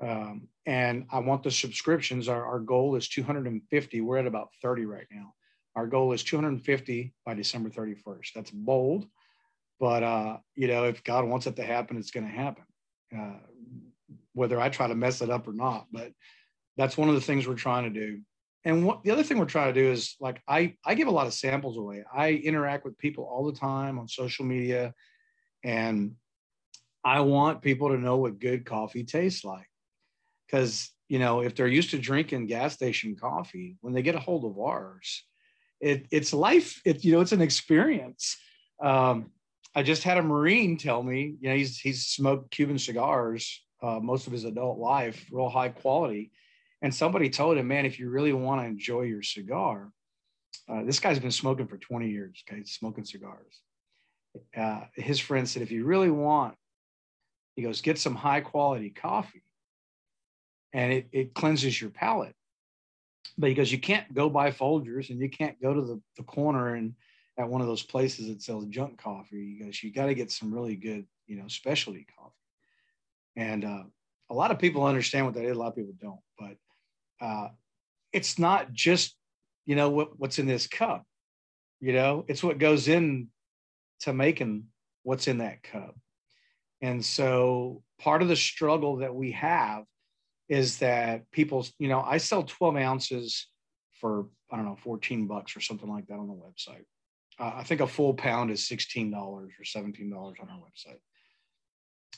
Um, 0.02 0.48
and 0.66 1.06
I 1.12 1.20
want 1.20 1.44
the 1.44 1.50
subscriptions. 1.50 2.28
Our, 2.28 2.44
our 2.44 2.58
goal 2.58 2.96
is 2.96 3.08
250. 3.08 4.00
We're 4.00 4.18
at 4.18 4.26
about 4.26 4.48
30 4.62 4.86
right 4.86 5.06
now. 5.12 5.32
Our 5.76 5.86
goal 5.86 6.12
is 6.12 6.24
250 6.24 7.14
by 7.24 7.34
December 7.34 7.70
31st. 7.70 8.32
That's 8.34 8.50
bold, 8.50 9.06
but 9.78 10.02
uh, 10.02 10.36
you 10.54 10.68
know, 10.68 10.84
if 10.84 11.02
God 11.04 11.24
wants 11.24 11.46
it 11.46 11.56
to 11.56 11.64
happen, 11.64 11.96
it's 11.96 12.10
going 12.10 12.26
to 12.26 12.32
happen. 12.32 12.64
Uh, 13.16 13.38
whether 14.32 14.60
I 14.60 14.68
try 14.68 14.88
to 14.88 14.94
mess 14.94 15.22
it 15.22 15.30
up 15.30 15.46
or 15.46 15.52
not, 15.52 15.86
but 15.92 16.12
that's 16.76 16.96
one 16.96 17.08
of 17.08 17.14
the 17.14 17.20
things 17.20 17.46
we're 17.46 17.54
trying 17.54 17.84
to 17.84 18.00
do 18.00 18.20
and 18.64 18.84
what 18.84 19.02
the 19.04 19.10
other 19.10 19.22
thing 19.22 19.38
we're 19.38 19.44
trying 19.44 19.72
to 19.72 19.80
do 19.80 19.90
is 19.90 20.16
like 20.20 20.40
I 20.48 20.74
I 20.84 20.94
give 20.94 21.08
a 21.08 21.12
lot 21.12 21.26
of 21.26 21.34
samples 21.34 21.76
away. 21.76 22.04
I 22.12 22.30
interact 22.30 22.84
with 22.84 22.98
people 22.98 23.24
all 23.24 23.44
the 23.44 23.58
time 23.58 23.98
on 23.98 24.08
social 24.08 24.44
media, 24.44 24.94
and 25.64 26.14
I 27.04 27.20
want 27.20 27.62
people 27.62 27.88
to 27.88 27.98
know 27.98 28.18
what 28.18 28.38
good 28.38 28.64
coffee 28.64 29.04
tastes 29.04 29.44
like. 29.44 29.68
Because 30.46 30.90
you 31.08 31.18
know, 31.18 31.40
if 31.40 31.54
they're 31.54 31.66
used 31.66 31.90
to 31.90 31.98
drinking 31.98 32.46
gas 32.46 32.74
station 32.74 33.16
coffee, 33.16 33.76
when 33.80 33.92
they 33.92 34.02
get 34.02 34.14
a 34.14 34.20
hold 34.20 34.44
of 34.44 34.58
ours, 34.58 35.24
it 35.80 36.06
it's 36.10 36.32
life. 36.32 36.80
It 36.84 37.04
you 37.04 37.12
know, 37.12 37.20
it's 37.20 37.32
an 37.32 37.42
experience. 37.42 38.36
Um, 38.80 39.30
I 39.74 39.82
just 39.82 40.04
had 40.04 40.18
a 40.18 40.22
Marine 40.22 40.76
tell 40.76 41.02
me, 41.02 41.36
you 41.40 41.48
know, 41.48 41.56
he's 41.56 41.78
he's 41.78 42.06
smoked 42.06 42.52
Cuban 42.52 42.78
cigars 42.78 43.62
uh, 43.82 43.98
most 44.00 44.26
of 44.26 44.32
his 44.32 44.44
adult 44.44 44.78
life, 44.78 45.26
real 45.32 45.48
high 45.48 45.70
quality 45.70 46.30
and 46.84 46.94
somebody 46.94 47.30
told 47.30 47.56
him, 47.56 47.66
man, 47.68 47.86
if 47.86 47.98
you 47.98 48.10
really 48.10 48.34
want 48.34 48.60
to 48.60 48.66
enjoy 48.66 49.02
your 49.02 49.22
cigar, 49.22 49.90
uh, 50.68 50.82
this 50.84 51.00
guy's 51.00 51.18
been 51.18 51.30
smoking 51.30 51.66
for 51.66 51.78
20 51.78 52.10
years, 52.10 52.44
okay, 52.46 52.62
smoking 52.64 53.06
cigars. 53.06 53.62
Uh, 54.56 54.82
his 54.94 55.20
friend 55.20 55.48
said, 55.48 55.62
if 55.62 55.70
you 55.70 55.84
really 55.84 56.10
want, 56.10 56.54
he 57.56 57.62
goes, 57.62 57.80
get 57.80 57.98
some 57.98 58.14
high 58.14 58.40
quality 58.40 58.90
coffee 58.90 59.44
and 60.72 60.92
it, 60.92 61.08
it 61.12 61.34
cleanses 61.34 61.80
your 61.80 61.90
palate. 61.90 62.34
But 63.38 63.48
he 63.48 63.54
goes, 63.54 63.70
you 63.70 63.78
can't 63.78 64.12
go 64.12 64.28
buy 64.28 64.50
Folgers 64.50 65.10
and 65.10 65.20
you 65.20 65.28
can't 65.28 65.60
go 65.60 65.74
to 65.74 65.80
the, 65.80 66.00
the 66.16 66.24
corner 66.24 66.74
and 66.74 66.94
at 67.38 67.48
one 67.48 67.60
of 67.60 67.66
those 67.66 67.82
places 67.82 68.28
that 68.28 68.42
sells 68.42 68.66
junk 68.66 69.00
coffee. 69.00 69.56
He 69.58 69.64
goes, 69.64 69.82
you 69.82 69.92
got 69.92 70.06
to 70.06 70.14
get 70.14 70.30
some 70.30 70.52
really 70.52 70.76
good, 70.76 71.06
you 71.26 71.36
know, 71.36 71.48
specialty 71.48 72.06
coffee. 72.16 72.32
And 73.36 73.64
uh, 73.64 73.82
a 74.30 74.34
lot 74.34 74.50
of 74.50 74.58
people 74.58 74.84
understand 74.84 75.26
what 75.26 75.34
that 75.34 75.44
is. 75.44 75.56
A 75.56 75.58
lot 75.58 75.68
of 75.68 75.76
people 75.76 75.94
don't, 76.00 76.20
but 76.38 76.56
uh, 77.24 77.48
it's 78.12 78.38
not 78.38 78.72
just 78.72 79.16
you 79.66 79.76
know 79.76 79.90
what, 79.90 80.18
what's 80.18 80.38
in 80.38 80.46
this 80.46 80.66
cup 80.66 81.04
you 81.80 81.92
know 81.92 82.24
it's 82.28 82.42
what 82.42 82.58
goes 82.58 82.88
in 82.88 83.28
to 84.04 84.12
making 84.12 84.64
what's 85.02 85.28
in 85.28 85.38
that 85.38 85.62
cup 85.62 85.94
and 86.80 87.04
so 87.04 87.82
part 87.98 88.22
of 88.22 88.28
the 88.28 88.36
struggle 88.36 88.96
that 88.96 89.14
we 89.14 89.32
have 89.32 89.84
is 90.48 90.78
that 90.78 91.30
people 91.30 91.66
you 91.78 91.88
know 91.88 92.00
i 92.00 92.16
sell 92.16 92.42
12 92.42 92.76
ounces 92.76 93.48
for 94.00 94.26
i 94.50 94.56
don't 94.56 94.64
know 94.64 94.76
14 94.82 95.26
bucks 95.26 95.56
or 95.56 95.60
something 95.60 95.88
like 95.88 96.06
that 96.06 96.18
on 96.18 96.28
the 96.28 96.34
website 96.34 96.84
uh, 97.38 97.52
i 97.56 97.62
think 97.62 97.80
a 97.80 97.86
full 97.86 98.14
pound 98.14 98.50
is 98.50 98.62
$16 98.62 99.14
or 99.14 99.48
$17 99.64 100.12
on 100.14 100.34
our 100.48 100.58
website 100.58 101.00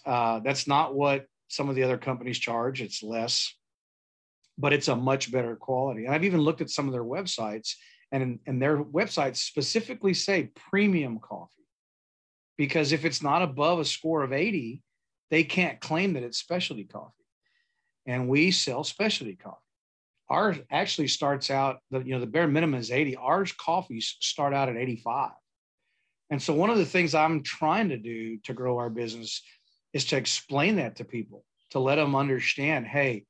uh, 0.05 0.41
that's 0.41 0.69
not 0.69 0.95
what 0.95 1.27
some 1.49 1.69
of 1.69 1.75
the 1.75 1.83
other 1.83 1.99
companies 1.99 2.39
charge 2.39 2.81
it's 2.81 3.03
less 3.03 3.55
but 4.59 4.73
it's 4.73 4.89
a 4.89 4.97
much 4.97 5.31
better 5.31 5.57
quality. 5.57 6.07
And 6.07 6.15
I've 6.15 6.25
even 6.25 6.41
looked 6.41 6.61
at 6.61 6.71
some 6.71 6.87
of 6.87 6.93
their 6.93 7.05
websites, 7.05 7.75
and, 8.13 8.39
and 8.47 8.63
their 8.63 8.83
websites 8.83 9.37
specifically 9.37 10.15
say 10.15 10.51
premium 10.71 11.19
coffee. 11.19 11.66
Because 12.57 12.93
if 12.93 13.05
it's 13.05 13.23
not 13.23 13.43
above 13.43 13.79
a 13.79 13.85
score 13.85 14.23
of 14.23 14.33
80, 14.33 14.83
they 15.31 15.45
can't 15.45 15.81
claim 15.81 16.15
that 16.15 16.23
it's 16.23 16.39
specialty 16.39 16.85
coffee. 16.85 17.13
And 18.07 18.29
we 18.29 18.51
sell 18.51 18.85
specialty 18.85 19.37
coffee. 19.37 19.57
Ours 20.29 20.57
actually 20.71 21.09
starts 21.09 21.51
out, 21.51 21.79
the, 21.91 22.01
you 22.01 22.15
know, 22.15 22.21
the 22.21 22.27
bare 22.27 22.49
minimum 22.49 22.81
is 22.81 22.91
80. 22.91 23.17
Ours 23.17 23.53
coffees 23.53 24.17
start 24.21 24.55
out 24.55 24.69
at 24.69 24.77
85. 24.77 25.31
And 26.31 26.43
so 26.43 26.55
one 26.55 26.71
of 26.71 26.79
the 26.79 26.85
things 26.85 27.15
I'm 27.15 27.43
trying 27.43 27.91
to 27.91 27.97
do 27.97 28.39
to 28.39 28.53
grow 28.53 28.79
our 28.79 28.91
business 28.91 29.43
is 29.93 30.05
to 30.07 30.17
explain 30.17 30.77
that 30.77 30.97
to 30.97 31.05
people, 31.05 31.45
to 31.71 31.79
let 31.79 31.97
them 31.97 32.17
understand, 32.17 32.87
hey, 32.87 33.25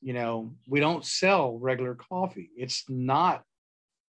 you 0.00 0.12
know 0.12 0.52
we 0.66 0.80
don't 0.80 1.04
sell 1.04 1.58
regular 1.58 1.94
coffee 1.94 2.50
it's 2.56 2.84
not 2.88 3.42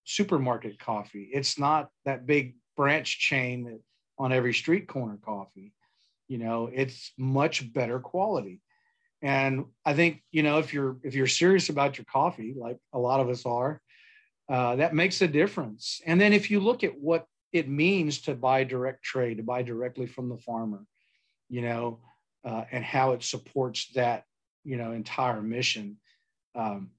supermarket 0.03 0.79
coffee 0.79 1.29
it's 1.31 1.57
not 1.57 1.89
that 2.05 2.25
big 2.25 2.55
branch 2.75 3.19
chain 3.19 3.63
that 3.65 3.79
on 4.19 4.31
every 4.31 4.53
street 4.53 4.87
corner 4.87 5.17
coffee 5.23 5.73
you 6.29 6.37
know 6.37 6.69
it's 6.71 7.11
much 7.17 7.73
better 7.73 7.99
quality. 7.99 8.61
And 9.21 9.65
i 9.83 9.93
think 9.93 10.23
you 10.31 10.43
know 10.43 10.59
if 10.59 10.73
you're 10.73 10.97
if 11.03 11.13
you're 11.13 11.27
serious 11.27 11.67
about 11.67 11.97
your 11.97 12.05
coffee 12.05 12.55
like 12.55 12.77
a 12.93 12.99
lot 12.99 13.19
of 13.19 13.27
us 13.27 13.45
are 13.45 13.81
uh, 14.47 14.77
that 14.77 14.95
makes 14.95 15.21
a 15.21 15.27
difference. 15.27 16.01
And 16.07 16.19
then 16.19 16.33
if 16.33 16.49
you 16.49 16.59
look 16.59 16.83
at 16.83 16.97
what 16.97 17.27
it 17.53 17.69
means 17.69 18.21
to 18.21 18.33
buy 18.33 18.63
direct 18.63 19.03
trade 19.03 19.37
to 19.37 19.43
buy 19.43 19.61
directly 19.61 20.07
from 20.07 20.29
the 20.29 20.37
farmer 20.37 20.85
you 21.49 21.61
know 21.61 21.99
uh, 22.45 22.63
and 22.71 22.83
how 22.83 23.11
it 23.11 23.23
supports 23.23 23.89
that 23.95 24.23
you 24.63 24.77
know 24.77 24.93
entire 24.93 25.41
mission 25.41 25.97
um, 26.55 26.91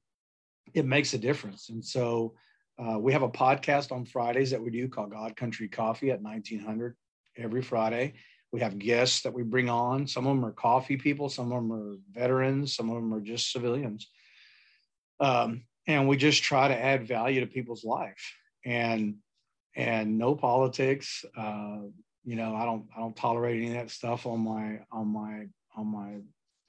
it 0.75 0.85
makes 0.85 1.15
a 1.15 1.19
difference. 1.19 1.69
And 1.71 1.85
so 1.85 2.35
uh, 2.79 2.99
we 2.99 3.13
have 3.13 3.23
a 3.23 3.29
podcast 3.29 3.93
on 3.93 4.05
fridays 4.05 4.51
that 4.51 4.63
we 4.63 4.71
do 4.71 4.89
called 4.89 5.13
god 5.13 5.37
country 5.37 5.69
coffee 5.69 6.11
at 6.11 6.23
1900 6.23 6.97
every 7.43 7.63
friday 7.63 8.13
we 8.53 8.61
have 8.61 8.79
guests 8.79 9.23
that 9.23 9.33
we 9.33 9.43
bring 9.43 9.69
on 9.69 10.07
some 10.07 10.27
of 10.27 10.35
them 10.37 10.45
are 10.45 10.53
coffee 10.53 10.97
people 10.97 11.29
some 11.29 11.53
of 11.53 11.63
them 11.63 11.73
are 11.73 11.97
veterans 12.13 12.75
some 12.75 12.89
of 12.91 12.97
them 12.97 13.13
are 13.13 13.21
just 13.21 13.53
civilians 13.53 14.09
um, 15.21 15.63
and 15.87 16.09
we 16.09 16.17
just 16.17 16.43
try 16.43 16.69
to 16.69 16.83
add 16.83 17.07
value 17.07 17.41
to 17.41 17.47
people's 17.47 17.85
life 17.85 18.35
and 18.65 19.17
and 19.77 20.19
no 20.19 20.35
politics 20.35 21.25
uh, 21.37 21.79
you 22.25 22.37
know 22.37 22.55
i 22.55 22.65
don't 22.65 22.87
i 22.97 23.01
don't 23.01 23.17
tolerate 23.17 23.57
any 23.57 23.69
of 23.69 23.75
that 23.75 23.91
stuff 23.91 24.27
on 24.27 24.41
my 24.41 24.81
on 24.93 25.07
my 25.07 25.47
on 25.77 25.87
my 25.87 26.17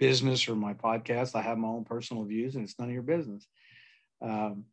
business 0.02 0.50
or 0.50 0.56
my 0.56 0.74
podcast. 0.74 1.36
I 1.36 1.44
have 1.44 1.60
my 1.60 1.68
own 1.68 1.86
personal 1.86 2.26
views, 2.26 2.56
and 2.56 2.64
it's 2.64 2.78
none 2.80 2.90
of 2.90 2.94
your 2.94 3.04
business. 3.04 3.48
Um, 4.20 4.66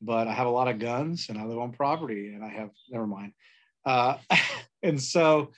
but 0.00 0.26
I 0.26 0.32
have 0.32 0.46
a 0.46 0.50
lot 0.50 0.68
of 0.68 0.78
guns, 0.78 1.26
and 1.28 1.38
I 1.38 1.44
live 1.44 1.58
on 1.58 1.72
property, 1.72 2.32
and 2.34 2.42
I 2.42 2.48
have 2.48 2.70
never 2.90 3.06
mind. 3.06 3.32
Uh, 3.84 4.16
and 4.82 5.00
so, 5.00 5.52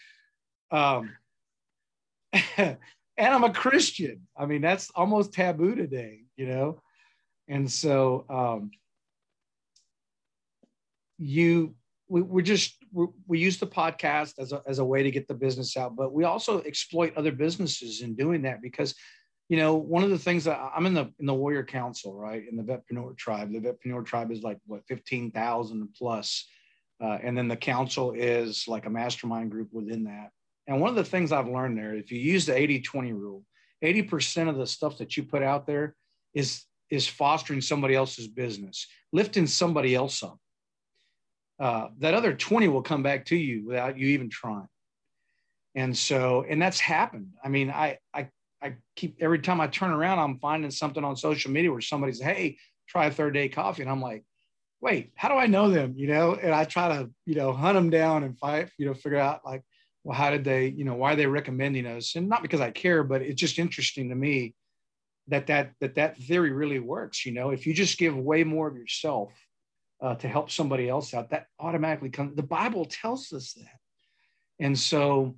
um, 0.70 1.10
and 2.56 2.78
I'm 3.18 3.44
a 3.44 3.52
Christian. 3.52 4.26
I 4.36 4.46
mean, 4.46 4.62
that's 4.62 4.90
almost 4.94 5.32
taboo 5.32 5.74
today, 5.74 6.20
you 6.36 6.46
know. 6.46 6.80
And 7.48 7.70
so, 7.70 8.24
um, 8.28 8.70
you 11.18 11.74
we, 12.08 12.20
we're 12.20 12.42
just 12.42 12.76
we, 12.92 13.06
we 13.26 13.38
use 13.38 13.58
the 13.58 13.66
podcast 13.66 14.38
as 14.38 14.52
a, 14.52 14.62
as 14.66 14.78
a 14.78 14.84
way 14.84 15.02
to 15.02 15.10
get 15.10 15.28
the 15.28 15.34
business 15.34 15.76
out 15.76 15.96
but 15.96 16.12
we 16.12 16.24
also 16.24 16.60
exploit 16.62 17.16
other 17.16 17.32
businesses 17.32 18.02
in 18.02 18.14
doing 18.14 18.42
that 18.42 18.60
because 18.60 18.94
you 19.48 19.56
know 19.56 19.74
one 19.74 20.02
of 20.02 20.10
the 20.10 20.18
things 20.18 20.44
that 20.44 20.58
i'm 20.74 20.86
in 20.86 20.94
the 20.94 21.10
in 21.18 21.26
the 21.26 21.34
warrior 21.34 21.64
council 21.64 22.14
right 22.14 22.44
in 22.48 22.56
the 22.56 22.62
vetpreneur 22.62 23.16
tribe 23.16 23.52
the 23.52 23.60
vetpreneur 23.60 24.04
tribe 24.04 24.30
is 24.30 24.42
like 24.42 24.58
what 24.66 24.86
15000 24.88 25.88
plus 25.96 26.46
uh, 27.00 27.18
and 27.22 27.36
then 27.36 27.48
the 27.48 27.56
council 27.56 28.12
is 28.12 28.66
like 28.68 28.86
a 28.86 28.90
mastermind 28.90 29.50
group 29.50 29.68
within 29.72 30.04
that 30.04 30.30
and 30.66 30.80
one 30.80 30.90
of 30.90 30.96
the 30.96 31.04
things 31.04 31.32
i've 31.32 31.48
learned 31.48 31.76
there 31.76 31.94
if 31.94 32.10
you 32.10 32.18
use 32.18 32.46
the 32.46 32.52
80-20 32.52 33.12
rule 33.12 33.44
80% 33.82 34.48
of 34.48 34.56
the 34.56 34.66
stuff 34.66 34.98
that 34.98 35.16
you 35.16 35.24
put 35.24 35.42
out 35.42 35.66
there 35.66 35.96
is 36.34 36.64
is 36.88 37.08
fostering 37.08 37.60
somebody 37.60 37.94
else's 37.94 38.28
business 38.28 38.86
lifting 39.12 39.46
somebody 39.46 39.94
else 39.94 40.22
up 40.22 40.38
uh, 41.62 41.88
that 41.98 42.12
other 42.12 42.34
20 42.34 42.66
will 42.66 42.82
come 42.82 43.04
back 43.04 43.24
to 43.26 43.36
you 43.36 43.64
without 43.64 43.96
you 43.96 44.08
even 44.08 44.28
trying. 44.28 44.66
And 45.76 45.96
so, 45.96 46.44
and 46.48 46.60
that's 46.60 46.80
happened. 46.80 47.28
I 47.42 47.48
mean, 47.48 47.70
I, 47.70 47.98
I, 48.12 48.28
I 48.60 48.74
keep 48.96 49.18
every 49.20 49.38
time 49.38 49.60
I 49.60 49.68
turn 49.68 49.92
around, 49.92 50.18
I'm 50.18 50.40
finding 50.40 50.72
something 50.72 51.04
on 51.04 51.16
social 51.16 51.52
media 51.52 51.70
where 51.70 51.80
somebody's, 51.80 52.20
hey, 52.20 52.58
try 52.88 53.06
a 53.06 53.10
third 53.12 53.34
day 53.34 53.48
coffee. 53.48 53.82
And 53.82 53.90
I'm 53.90 54.02
like, 54.02 54.24
wait, 54.82 55.12
how 55.14 55.28
do 55.28 55.36
I 55.36 55.46
know 55.46 55.70
them? 55.70 55.94
You 55.96 56.08
know, 56.08 56.34
and 56.34 56.52
I 56.52 56.64
try 56.64 56.88
to, 56.88 57.08
you 57.24 57.36
know, 57.36 57.52
hunt 57.52 57.76
them 57.76 57.88
down 57.88 58.24
and 58.24 58.36
fight, 58.36 58.68
you 58.76 58.84
know, 58.84 58.94
figure 58.94 59.18
out 59.18 59.40
like, 59.44 59.62
well, 60.02 60.18
how 60.18 60.30
did 60.30 60.42
they, 60.42 60.66
you 60.66 60.84
know, 60.84 60.94
why 60.94 61.12
are 61.12 61.16
they 61.16 61.26
recommending 61.26 61.86
us? 61.86 62.16
And 62.16 62.28
not 62.28 62.42
because 62.42 62.60
I 62.60 62.72
care, 62.72 63.04
but 63.04 63.22
it's 63.22 63.40
just 63.40 63.60
interesting 63.60 64.08
to 64.08 64.16
me 64.16 64.54
that 65.28 65.46
that 65.46 65.72
that 65.80 65.94
that 65.94 66.16
theory 66.18 66.50
really 66.50 66.80
works. 66.80 67.24
You 67.24 67.32
know, 67.32 67.50
if 67.50 67.64
you 67.64 67.72
just 67.72 67.96
give 67.96 68.16
way 68.16 68.42
more 68.42 68.66
of 68.66 68.76
yourself 68.76 69.32
uh, 70.00 70.16
to 70.16 70.26
help 70.28 70.50
somebody 70.50 70.88
else 70.88 71.14
out, 71.14 71.30
that 71.30 71.46
automatically 71.60 72.10
comes. 72.10 72.34
The 72.34 72.42
Bible 72.42 72.86
tells 72.86 73.32
us 73.32 73.52
that, 73.52 73.78
and 74.58 74.76
so 74.76 75.36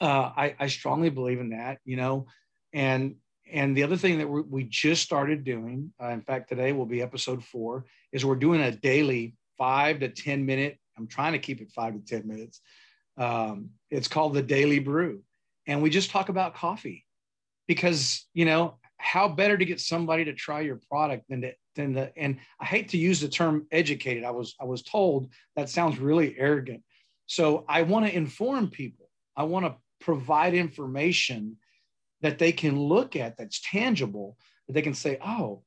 uh, 0.00 0.32
I, 0.34 0.56
I 0.58 0.66
strongly 0.68 1.10
believe 1.10 1.40
in 1.40 1.50
that. 1.50 1.78
You 1.84 1.96
know, 1.96 2.26
and 2.72 3.16
and 3.52 3.76
the 3.76 3.82
other 3.82 3.96
thing 3.96 4.18
that 4.18 4.28
we 4.28 4.64
just 4.64 5.02
started 5.02 5.44
doing, 5.44 5.92
uh, 6.02 6.08
in 6.08 6.22
fact, 6.22 6.48
today 6.48 6.72
will 6.72 6.86
be 6.86 7.02
episode 7.02 7.44
four, 7.44 7.84
is 8.16 8.24
we're 8.24 8.34
doing 8.34 8.62
a 8.62 8.72
daily 8.72 9.34
five 9.58 10.00
to 10.00 10.08
ten 10.08 10.46
minute. 10.46 10.78
I'm 10.96 11.06
trying 11.06 11.34
to 11.34 11.38
keep 11.38 11.60
it 11.60 11.70
five 11.70 11.92
to 11.92 12.00
ten 12.00 12.26
minutes. 12.26 12.62
Um, 13.18 13.70
it's 13.90 14.08
called 14.08 14.32
the 14.32 14.42
Daily 14.42 14.78
Brew, 14.78 15.22
and 15.66 15.82
we 15.82 15.90
just 15.90 16.10
talk 16.10 16.30
about 16.30 16.54
coffee 16.54 17.04
because 17.68 18.26
you 18.32 18.46
know 18.46 18.78
how 18.96 19.28
better 19.28 19.58
to 19.58 19.64
get 19.66 19.80
somebody 19.80 20.24
to 20.24 20.32
try 20.32 20.62
your 20.62 20.80
product 20.90 21.24
than 21.28 21.42
to 21.42 21.52
than 21.74 21.92
the 21.92 22.10
and 22.16 22.38
I 22.58 22.64
hate 22.64 22.88
to 22.90 22.98
use 22.98 23.20
the 23.20 23.28
term 23.28 23.66
educated. 23.70 24.24
I 24.24 24.30
was 24.30 24.54
I 24.58 24.64
was 24.64 24.82
told 24.82 25.28
that 25.54 25.68
sounds 25.68 25.98
really 25.98 26.34
arrogant. 26.38 26.82
So 27.26 27.66
I 27.68 27.82
want 27.82 28.06
to 28.06 28.16
inform 28.16 28.70
people. 28.70 29.10
I 29.36 29.42
want 29.42 29.66
to 29.66 29.76
provide 30.00 30.54
information 30.54 31.58
that 32.22 32.38
they 32.38 32.52
can 32.52 32.80
look 32.80 33.14
at 33.14 33.36
that's 33.36 33.60
tangible 33.60 34.38
that 34.66 34.72
they 34.72 34.82
can 34.82 34.94
say, 34.94 35.18
oh, 35.24 35.62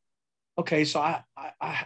okay, 0.58 0.84
so 0.84 1.00
I, 1.00 1.24
I 1.38 1.86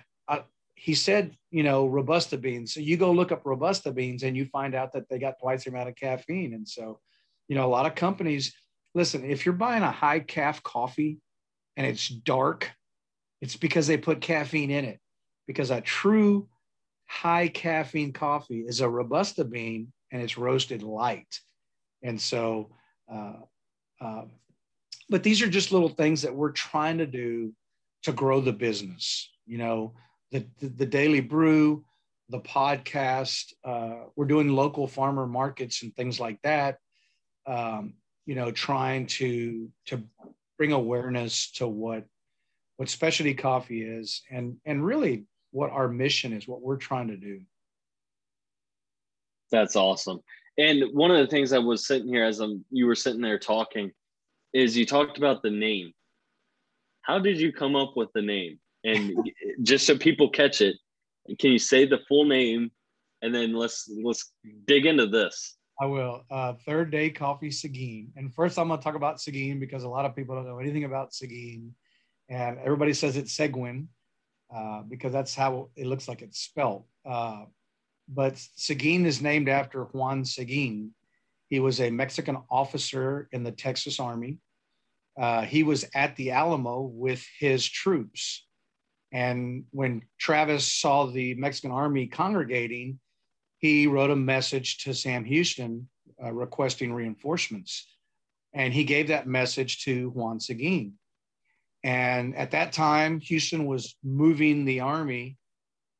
he 0.84 0.96
said, 0.96 1.38
you 1.50 1.64
know, 1.64 1.86
robusta 1.88 2.38
beans. 2.38 2.74
So 2.74 2.82
you 2.82 2.98
go 2.98 3.14
look 3.14 3.32
up 3.32 3.46
robusta 3.46 3.90
beans 3.90 4.24
and 4.24 4.36
you 4.36 4.44
find 4.44 4.76
out 4.76 4.92
that 4.92 5.08
they 5.08 5.18
got 5.18 5.40
twice 5.42 5.64
the 5.64 5.70
amount 5.70 5.88
of 5.88 5.96
caffeine. 5.96 6.54
And 6.54 6.68
so, 6.68 7.00
you 7.48 7.56
know, 7.56 7.66
a 7.66 7.72
lot 7.72 7.86
of 7.86 7.96
companies, 7.96 8.54
listen, 8.94 9.24
if 9.24 9.46
you're 9.46 9.56
buying 9.56 9.82
a 9.82 9.90
high 9.90 10.20
caf 10.20 10.62
coffee 10.62 11.20
and 11.78 11.88
it's 11.88 12.10
dark, 12.10 12.70
it's 13.40 13.56
because 13.56 13.88
they 13.88 13.96
put 13.96 14.20
caffeine 14.20 14.72
in 14.72 14.84
it. 14.84 15.00
Because 15.48 15.72
a 15.72 15.80
true 15.80 16.50
high 17.06 17.48
caffeine 17.48 18.12
coffee 18.12 18.66
is 18.68 18.82
a 18.82 18.90
robusta 18.90 19.46
bean 19.46 19.94
and 20.12 20.22
it's 20.22 20.38
roasted 20.38 20.84
light. 20.84 21.40
And 22.02 22.20
so, 22.20 22.76
uh, 23.10 23.36
uh, 24.02 24.26
but 25.10 25.24
these 25.24 25.42
are 25.42 25.50
just 25.50 25.72
little 25.72 25.88
things 25.88 26.24
that 26.24 26.36
we're 26.36 26.52
trying 26.52 26.98
to 26.98 27.08
do 27.08 27.54
to 28.02 28.12
grow 28.12 28.42
the 28.42 28.52
business. 28.52 29.30
You 29.46 29.60
know, 29.60 29.94
the 30.34 30.68
the, 30.68 30.86
daily 30.86 31.22
brew, 31.22 31.86
the 32.30 32.40
podcast. 32.40 33.54
Uh, 33.64 34.08
we're 34.16 34.26
doing 34.26 34.50
local 34.50 34.88
farmer 34.88 35.26
markets 35.28 35.84
and 35.84 35.96
things 35.96 36.20
like 36.20 36.42
that. 36.44 36.80
Um, 37.46 37.94
you 38.26 38.36
know, 38.36 38.52
trying 38.52 39.08
to 39.08 39.70
to 39.86 40.04
bring 40.58 40.72
awareness 40.72 41.52
to 41.52 41.68
what 41.68 42.06
what 42.78 42.90
specialty 42.90 43.34
coffee 43.34 43.84
is 43.84 44.24
and 44.32 44.58
and 44.66 44.86
really 44.86 45.26
what 45.52 45.70
our 45.70 45.88
mission 45.88 46.34
is 46.34 46.48
what 46.48 46.62
we're 46.62 46.78
trying 46.78 47.08
to 47.08 47.18
do 47.18 47.40
that's 49.52 49.76
awesome 49.76 50.20
and 50.58 50.84
one 50.94 51.12
of 51.12 51.18
the 51.18 51.28
things 51.28 51.54
i 51.54 51.60
was 51.60 51.86
sitting 51.86 52.08
here 52.08 52.24
as 52.24 52.40
I'm, 52.40 52.66
you 52.72 52.88
were 52.88 52.96
sitting 52.96 53.22
there 53.22 53.40
talking 53.40 53.92
is 54.54 54.76
you 54.76 54.86
talked 54.86 55.18
about 55.18 55.44
the 55.44 55.52
name 55.52 55.94
how 57.02 57.20
did 57.20 57.40
you 57.40 57.52
come 57.54 57.76
up 57.76 57.94
with 57.96 58.10
the 58.14 58.22
name 58.22 58.60
and 58.84 59.32
just 59.62 59.86
so 59.86 59.98
people 59.98 60.30
catch 60.30 60.62
it 60.62 60.76
can 61.40 61.52
you 61.52 61.60
say 61.60 61.86
the 61.86 62.00
full 62.08 62.26
name 62.26 62.72
and 63.22 63.34
then 63.34 63.54
let's 63.54 63.90
let's 64.04 64.34
dig 64.66 64.86
into 64.86 65.08
this 65.08 65.56
I 65.82 65.86
will. 65.86 66.24
Uh, 66.30 66.54
third 66.66 66.92
day 66.92 67.10
coffee 67.10 67.52
Seguin. 67.52 68.12
And 68.16 68.34
first, 68.34 68.60
I'm 68.60 68.68
going 68.68 68.80
to 68.80 68.84
talk 68.84 68.96
about 68.96 69.20
Seguin 69.20 69.60
because 69.60 69.84
a 69.84 69.90
lot 69.90 70.06
of 70.06 70.16
people 70.16 70.36
don't 70.36 70.48
know 70.48 70.60
anything 70.60 70.84
about 70.84 71.14
Seguin. 71.14 71.74
And 72.30 72.60
everybody 72.60 72.94
says 72.94 73.18
it's 73.18 73.34
Seguin 73.34 73.90
uh, 74.56 74.84
because 74.88 75.12
that's 75.12 75.34
how 75.34 75.70
it 75.76 75.88
looks 75.88 76.08
like 76.08 76.22
it's 76.22 76.40
spelled. 76.40 76.86
Uh, 77.06 77.46
but 78.08 78.38
Seguin 78.56 79.06
is 79.06 79.22
named 79.22 79.50
after 79.50 79.86
Juan 79.86 80.26
Seguin. 80.26 80.92
He 81.50 81.60
was 81.60 81.82
a 81.82 81.90
Mexican 81.90 82.38
officer 82.50 83.28
in 83.32 83.44
the 83.44 83.52
Texas 83.52 84.00
Army. 84.00 84.40
Uh, 85.20 85.42
he 85.42 85.64
was 85.64 85.86
at 85.94 86.16
the 86.16 86.32
Alamo 86.32 86.82
with 86.82 87.26
his 87.40 87.68
troops. 87.68 88.46
And 89.14 89.66
when 89.70 90.02
Travis 90.18 90.68
saw 90.68 91.06
the 91.06 91.36
Mexican 91.36 91.72
army 91.72 92.08
congregating, 92.08 93.00
he 93.60 93.86
wrote 93.86 94.10
a 94.10 94.16
message 94.16 94.80
to 94.80 94.94
Sam 94.94 95.24
Houston 95.24 95.88
uh, 96.22 96.34
requesting 96.34 96.92
reinforcements. 96.92 97.88
And 98.54 98.74
he 98.74 98.84
gave 98.84 99.08
that 99.08 99.28
message 99.28 99.84
to 99.86 100.10
Juan 100.10 100.40
Seguin. 100.40 100.94
And 101.84 102.36
at 102.36 102.52
that 102.52 102.74
time, 102.74 103.20
Houston 103.22 103.66
was 103.66 103.96
moving 104.04 104.66
the 104.66 104.80
army 104.80 105.38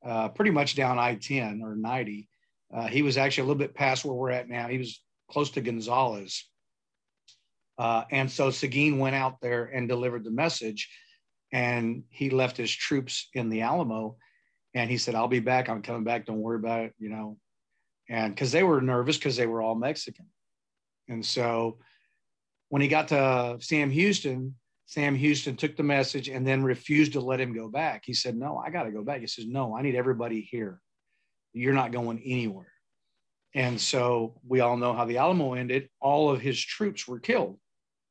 uh, 0.04 0.30
pretty 0.30 0.52
much 0.52 0.76
down 0.76 0.98
I 0.98 1.16
10 1.16 1.62
or 1.64 1.76
90. 1.76 2.28
Uh, 2.74 2.88
he 2.88 3.04
was 3.04 3.18
actually 3.18 3.44
a 3.44 3.46
little 3.46 3.60
bit 3.60 3.76
past 3.76 4.04
where 4.04 4.16
we're 4.16 4.32
at 4.32 4.50
now. 4.50 4.68
He 4.68 4.80
was 4.80 5.02
close 5.30 5.52
to 5.52 5.62
Gonzales. 5.62 6.46
Uh, 7.78 8.04
and 8.12 8.30
so 8.30 8.50
Seguin 8.50 8.98
went 8.98 9.16
out 9.16 9.40
there 9.42 9.66
and 9.66 9.88
delivered 9.88 10.24
the 10.24 10.32
message. 10.32 10.90
And 11.54 12.04
he 12.10 12.30
left 12.30 12.58
his 12.58 12.72
troops 12.72 13.30
in 13.34 13.50
the 13.50 13.62
Alamo. 13.62 14.18
And 14.74 14.90
he 14.90 14.98
said, 14.98 15.16
I'll 15.16 15.30
be 15.30 15.40
back. 15.40 15.70
I'm 15.70 15.82
coming 15.82 16.04
back. 16.04 16.26
Don't 16.26 16.42
worry 16.42 16.58
about 16.58 16.86
it. 16.86 16.94
You 17.00 17.10
know, 17.10 17.38
and 18.10 18.36
because 18.36 18.52
they 18.52 18.64
were 18.64 18.82
nervous 18.82 19.18
because 19.18 19.38
they 19.38 19.48
were 19.48 19.62
all 19.62 19.76
Mexican. 19.76 20.26
And 21.08 21.26
so 21.26 21.78
when 22.70 22.82
he 22.82 22.88
got 22.88 23.08
to 23.10 23.58
Sam 23.62 23.90
Houston, 23.92 24.56
Sam 24.88 25.16
Houston 25.16 25.56
took 25.56 25.78
the 25.78 25.84
message 25.84 26.28
and 26.28 26.46
then 26.46 26.64
refused 26.64 27.14
to 27.14 27.22
let 27.22 27.40
him 27.40 27.54
go 27.54 27.70
back. 27.70 28.04
He 28.06 28.14
said, 28.14 28.36
No, 28.36 28.58
I 28.58 28.70
got 28.70 28.84
to 28.84 28.92
go 28.92 29.04
back. 29.04 29.22
He 29.22 29.28
says, 29.28 29.46
No, 29.46 29.76
I 29.76 29.82
need 29.82 29.96
everybody 29.96 30.42
here. 30.42 30.80
You're 31.54 31.74
not 31.74 31.92
going 31.92 32.20
anywhere. 32.26 32.72
And 33.56 33.80
so 33.80 34.40
we 34.48 34.60
all 34.60 34.78
know 34.78 34.94
how 34.94 35.06
the 35.06 35.18
Alamo 35.18 35.54
ended. 35.54 35.90
All 36.02 36.32
of 36.32 36.42
his 36.42 36.60
troops 36.60 37.08
were 37.08 37.20
killed 37.20 37.60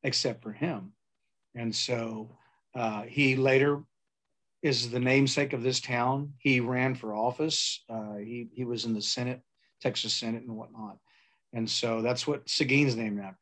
except 0.05 0.43
for 0.43 0.53
him. 0.53 0.93
And 1.55 1.75
so 1.75 2.37
uh, 2.75 3.03
he 3.03 3.37
later 3.37 3.83
is 4.63 4.91
the 4.91 5.01
namesake 5.01 5.53
of 5.53 5.63
this 5.63 5.81
town. 5.81 6.35
He 6.39 6.61
ran 6.61 6.95
for 6.95 7.15
office. 7.15 7.83
Uh, 7.89 8.17
he, 8.17 8.49
he 8.55 8.65
was 8.65 8.85
in 8.85 8.95
the 8.95 9.03
Senate 9.03 9.43
Texas 9.81 10.15
Senate 10.15 10.43
and 10.43 10.57
whatnot. 10.57 10.97
And 11.53 11.69
so 11.69 12.01
that's 12.01 12.27
what 12.27 12.49
Seguin's 12.49 12.97
named 12.97 13.21
after. 13.21 13.37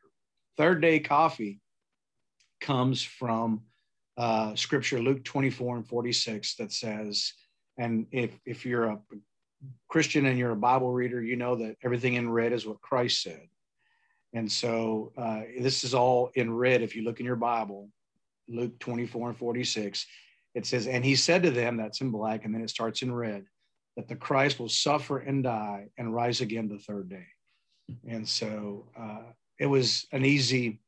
Third 0.56 0.80
day 0.80 0.98
coffee 0.98 1.60
comes 2.60 3.02
from 3.02 3.62
uh, 4.16 4.54
scripture, 4.54 4.98
Luke 4.98 5.22
24 5.24 5.76
and 5.76 5.86
46, 5.86 6.56
that 6.56 6.72
says, 6.72 7.32
and 7.78 8.06
if, 8.10 8.38
if 8.44 8.66
you're 8.66 8.86
a 8.86 8.98
Christian 9.88 10.26
and 10.26 10.38
you're 10.38 10.50
a 10.50 10.56
Bible 10.56 10.92
reader, 10.92 11.22
you 11.22 11.36
know 11.36 11.56
that 11.56 11.76
everything 11.84 12.14
in 12.14 12.30
red 12.30 12.52
is 12.52 12.66
what 12.66 12.80
Christ 12.80 13.22
said. 13.22 13.48
And 14.32 14.50
so 14.50 15.12
uh, 15.16 15.42
this 15.60 15.84
is 15.84 15.94
all 15.94 16.30
in 16.34 16.52
red. 16.52 16.82
If 16.82 16.94
you 16.94 17.02
look 17.02 17.20
in 17.20 17.26
your 17.26 17.36
Bible, 17.36 17.88
Luke 18.50 18.78
24 18.78 19.30
and 19.30 19.38
46, 19.38 20.06
it 20.54 20.66
says, 20.66 20.86
and 20.86 21.04
he 21.04 21.14
said 21.16 21.42
to 21.44 21.50
them, 21.50 21.76
that's 21.76 22.00
in 22.00 22.10
black, 22.10 22.44
and 22.44 22.54
then 22.54 22.62
it 22.62 22.70
starts 22.70 23.02
in 23.02 23.12
red 23.12 23.44
that 23.96 24.08
the 24.08 24.16
Christ 24.16 24.58
will 24.58 24.68
suffer 24.68 25.18
and 25.18 25.42
die 25.42 25.88
and 25.98 26.14
rise 26.14 26.40
again 26.40 26.68
the 26.68 26.78
third 26.78 27.08
day. 27.08 27.26
And 28.08 28.26
so 28.28 28.86
uh, 28.98 29.32
it 29.58 29.66
was 29.66 30.06
an 30.12 30.24
easy, 30.24 30.80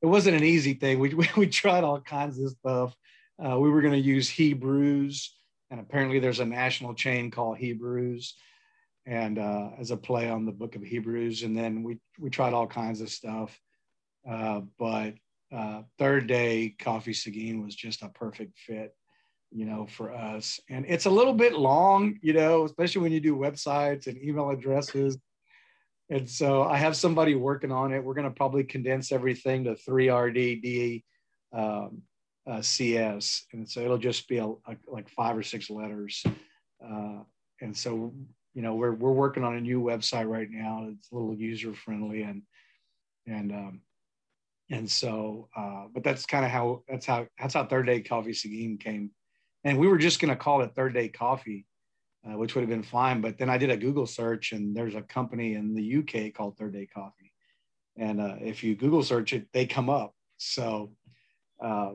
it 0.00 0.06
wasn't 0.06 0.36
an 0.36 0.44
easy 0.44 0.74
thing. 0.74 0.98
We, 0.98 1.14
we, 1.14 1.28
we 1.36 1.46
tried 1.46 1.84
all 1.84 2.00
kinds 2.00 2.38
of 2.40 2.50
stuff. 2.50 2.96
Uh, 3.44 3.58
we 3.58 3.70
were 3.70 3.82
going 3.82 3.94
to 3.94 4.00
use 4.00 4.28
Hebrews, 4.28 5.34
and 5.70 5.80
apparently 5.80 6.18
there's 6.18 6.40
a 6.40 6.44
national 6.44 6.94
chain 6.94 7.30
called 7.30 7.58
Hebrews, 7.58 8.34
and 9.06 9.38
uh, 9.38 9.70
as 9.78 9.90
a 9.90 9.96
play 9.96 10.30
on 10.30 10.44
the 10.44 10.52
book 10.52 10.76
of 10.76 10.82
Hebrews. 10.82 11.42
And 11.42 11.56
then 11.56 11.82
we, 11.82 11.98
we 12.18 12.30
tried 12.30 12.52
all 12.52 12.66
kinds 12.66 13.00
of 13.00 13.10
stuff. 13.10 13.58
Uh, 14.28 14.60
but 14.78 15.14
uh, 15.52 15.82
third 15.98 16.26
day 16.26 16.74
Coffee 16.78 17.12
Seguin 17.12 17.62
was 17.62 17.74
just 17.74 18.02
a 18.02 18.08
perfect 18.08 18.58
fit 18.58 18.94
you 19.52 19.66
know, 19.66 19.86
for 19.86 20.12
us. 20.12 20.60
And 20.68 20.84
it's 20.88 21.06
a 21.06 21.10
little 21.10 21.34
bit 21.34 21.54
long, 21.54 22.18
you 22.22 22.32
know, 22.32 22.64
especially 22.64 23.02
when 23.02 23.12
you 23.12 23.20
do 23.20 23.36
websites 23.36 24.06
and 24.06 24.22
email 24.22 24.50
addresses. 24.50 25.18
And 26.08 26.28
so 26.28 26.62
I 26.64 26.76
have 26.76 26.96
somebody 26.96 27.34
working 27.34 27.72
on 27.72 27.92
it. 27.92 28.02
We're 28.02 28.14
going 28.14 28.28
to 28.28 28.34
probably 28.34 28.64
condense 28.64 29.12
everything 29.12 29.64
to 29.64 29.74
3RD 29.74 31.02
um, 31.52 32.02
uh, 32.48 32.62
CS. 32.62 33.46
And 33.52 33.68
so 33.68 33.80
it'll 33.80 33.98
just 33.98 34.28
be 34.28 34.38
a, 34.38 34.46
a, 34.46 34.76
like 34.88 35.08
five 35.08 35.36
or 35.36 35.42
six 35.42 35.68
letters. 35.70 36.22
Uh, 36.84 37.20
and 37.60 37.76
so, 37.76 38.12
you 38.54 38.62
know, 38.62 38.74
we're, 38.74 38.92
we're 38.92 39.12
working 39.12 39.44
on 39.44 39.56
a 39.56 39.60
new 39.60 39.80
website 39.80 40.28
right 40.28 40.48
now. 40.50 40.88
It's 40.90 41.10
a 41.10 41.14
little 41.14 41.34
user 41.34 41.74
friendly 41.74 42.22
and, 42.22 42.42
and, 43.26 43.52
um, 43.52 43.80
and 44.70 44.88
so, 44.88 45.48
uh, 45.56 45.84
but 45.92 46.04
that's 46.04 46.26
kind 46.26 46.44
of 46.44 46.50
how 46.50 46.82
that's 46.88 47.06
how 47.06 47.26
that's 47.38 47.54
how 47.54 47.66
Third 47.66 47.86
Day 47.86 48.00
Coffee 48.00 48.32
Seguin 48.32 48.78
came, 48.78 49.10
and 49.64 49.78
we 49.78 49.88
were 49.88 49.98
just 49.98 50.20
going 50.20 50.30
to 50.30 50.36
call 50.36 50.62
it 50.62 50.72
Third 50.74 50.94
Day 50.94 51.08
Coffee, 51.08 51.66
uh, 52.24 52.38
which 52.38 52.54
would 52.54 52.62
have 52.62 52.70
been 52.70 52.82
fine. 52.82 53.20
But 53.20 53.36
then 53.36 53.50
I 53.50 53.58
did 53.58 53.70
a 53.70 53.76
Google 53.76 54.06
search, 54.06 54.52
and 54.52 54.74
there's 54.74 54.94
a 54.94 55.02
company 55.02 55.54
in 55.54 55.74
the 55.74 55.98
UK 55.98 56.32
called 56.32 56.56
Third 56.56 56.72
Day 56.72 56.86
Coffee, 56.86 57.32
and 57.98 58.20
uh, 58.20 58.36
if 58.40 58.62
you 58.62 58.76
Google 58.76 59.02
search 59.02 59.32
it, 59.32 59.48
they 59.52 59.66
come 59.66 59.90
up. 59.90 60.14
So 60.38 60.92
uh, 61.62 61.90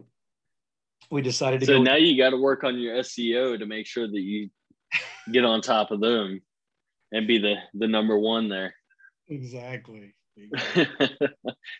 we 1.09 1.21
decided 1.21 1.61
to 1.61 1.65
so 1.65 1.81
now 1.81 1.95
you 1.95 2.17
got 2.17 2.31
to 2.31 2.37
work 2.37 2.63
on 2.63 2.77
your 2.77 2.95
SEO 2.97 3.57
to 3.57 3.65
make 3.65 3.87
sure 3.87 4.07
that 4.07 4.21
you 4.21 4.49
get 5.31 5.45
on 5.45 5.61
top 5.61 5.91
of 5.91 6.01
them 6.01 6.41
and 7.13 7.25
be 7.25 7.37
the 7.37 7.55
the 7.73 7.87
number 7.87 8.19
one 8.19 8.49
there. 8.49 8.75
Exactly. 9.29 10.13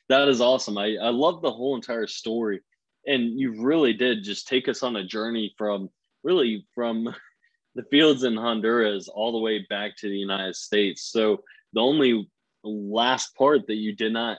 that 0.10 0.28
is 0.28 0.42
awesome. 0.42 0.78
I, 0.78 0.96
I 1.02 1.10
love 1.10 1.42
the 1.42 1.52
whole 1.52 1.76
entire 1.76 2.08
story. 2.08 2.62
And 3.06 3.40
you 3.40 3.64
really 3.64 3.94
did 3.94 4.24
just 4.24 4.48
take 4.48 4.68
us 4.68 4.82
on 4.82 4.96
a 4.96 5.06
journey 5.06 5.54
from 5.58 5.90
really 6.24 6.66
from 6.74 7.14
the 7.76 7.84
fields 7.92 8.24
in 8.24 8.36
Honduras 8.36 9.08
all 9.08 9.32
the 9.32 9.40
way 9.40 9.66
back 9.70 9.96
to 9.98 10.10
the 10.10 10.18
United 10.18 10.56
States. 10.56 11.04
So 11.12 11.44
the 11.74 11.82
only 11.82 12.30
last 12.64 13.36
part 13.36 13.68
that 13.68 13.76
you 13.76 13.96
did 13.96 14.14
not 14.14 14.38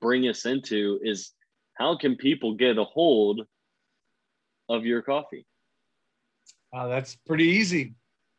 bring 0.00 0.28
us 0.28 0.46
into 0.46 0.98
is 1.02 1.32
how 1.74 1.96
can 1.96 2.16
people 2.16 2.54
get 2.54 2.78
a 2.78 2.84
hold 2.84 3.42
of 4.68 4.86
your 4.86 5.02
coffee? 5.02 5.46
Uh, 6.72 6.88
that's 6.88 7.16
pretty 7.26 7.44
easy. 7.44 7.94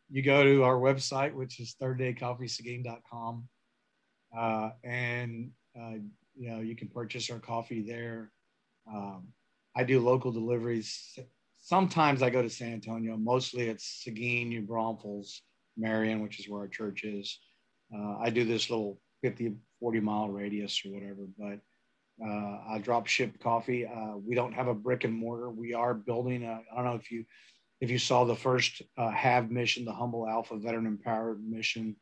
You 0.09 0.21
go 0.21 0.43
to 0.43 0.63
our 0.63 0.75
website, 0.75 1.33
which 1.33 1.59
is 1.59 1.75
thirddaycoffeeseguin.com 1.81 3.47
uh, 4.37 4.71
and 4.83 5.51
uh, 5.77 5.95
you 6.35 6.49
know 6.49 6.59
you 6.59 6.75
can 6.75 6.87
purchase 6.87 7.29
our 7.29 7.39
coffee 7.39 7.81
there. 7.81 8.31
Um, 8.91 9.27
I 9.75 9.83
do 9.83 9.99
local 9.99 10.31
deliveries. 10.31 11.17
Sometimes 11.59 12.21
I 12.21 12.29
go 12.29 12.41
to 12.41 12.49
San 12.49 12.73
Antonio. 12.73 13.15
Mostly 13.17 13.69
it's 13.69 14.03
Seguin, 14.03 14.49
New 14.49 14.61
Braunfels, 14.61 15.41
Marion, 15.77 16.21
which 16.21 16.39
is 16.39 16.49
where 16.49 16.61
our 16.61 16.67
church 16.67 17.03
is. 17.03 17.39
Uh, 17.93 18.17
I 18.19 18.29
do 18.29 18.43
this 18.45 18.69
little 18.69 18.99
50, 19.21 19.53
40 19.79 19.99
mile 19.99 20.29
radius 20.29 20.81
or 20.85 20.93
whatever, 20.93 21.27
but 21.37 21.59
uh, 22.25 22.59
I 22.69 22.79
drop 22.81 23.07
ship 23.07 23.39
coffee. 23.41 23.85
Uh, 23.85 24.17
we 24.17 24.35
don't 24.35 24.53
have 24.53 24.67
a 24.67 24.73
brick 24.73 25.03
and 25.03 25.13
mortar. 25.13 25.49
We 25.49 25.73
are 25.73 25.93
building. 25.93 26.45
I 26.45 26.75
don't 26.75 26.85
know 26.85 26.95
if 26.95 27.11
you 27.11 27.25
if 27.79 27.89
you 27.89 27.97
saw 27.97 28.25
the 28.25 28.35
first 28.35 28.81
uh, 28.97 29.09
Have 29.09 29.49
mission, 29.49 29.85
the 29.85 29.93
Humble 29.93 30.27
Alpha 30.27 30.55
Veteran 30.57 30.85
Empowered 30.85 31.43
mission 31.43 31.95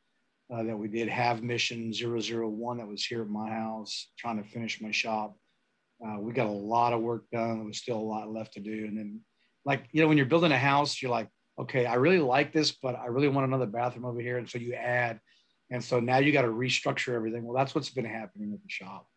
uh, 0.53 0.63
that 0.63 0.77
we 0.77 0.87
did 0.87 1.07
have 1.07 1.43
mission 1.43 1.93
001 1.93 2.77
that 2.77 2.87
was 2.87 3.05
here 3.05 3.21
at 3.21 3.29
my 3.29 3.49
house 3.49 4.09
trying 4.17 4.41
to 4.41 4.49
finish 4.49 4.81
my 4.81 4.91
shop. 4.91 5.37
Uh, 6.05 6.19
we 6.19 6.33
got 6.33 6.47
a 6.47 6.51
lot 6.51 6.93
of 6.93 7.01
work 7.01 7.25
done. 7.31 7.57
There 7.57 7.67
was 7.67 7.77
still 7.77 7.97
a 7.97 7.99
lot 7.99 8.31
left 8.31 8.53
to 8.53 8.59
do. 8.59 8.85
And 8.85 8.97
then 8.97 9.21
like 9.65 9.85
you 9.91 10.01
know 10.01 10.07
when 10.07 10.17
you're 10.17 10.25
building 10.25 10.51
a 10.51 10.57
house 10.57 11.01
you're 11.01 11.11
like 11.11 11.27
okay 11.59 11.85
i 11.85 11.95
really 11.95 12.19
like 12.19 12.53
this 12.53 12.71
but 12.71 12.95
i 12.95 13.07
really 13.07 13.27
want 13.27 13.45
another 13.45 13.65
bathroom 13.65 14.05
over 14.05 14.19
here. 14.19 14.37
And 14.37 14.49
so 14.49 14.57
you 14.57 14.73
add. 14.73 15.19
And 15.71 15.83
so 15.83 15.99
now 15.99 16.17
you 16.17 16.31
got 16.31 16.41
to 16.43 16.47
restructure 16.47 17.13
everything. 17.13 17.43
Well 17.43 17.55
that's 17.55 17.75
what's 17.75 17.91
been 17.91 18.05
happening 18.05 18.51
with 18.51 18.63
the 18.63 18.69
shop. 18.69 19.07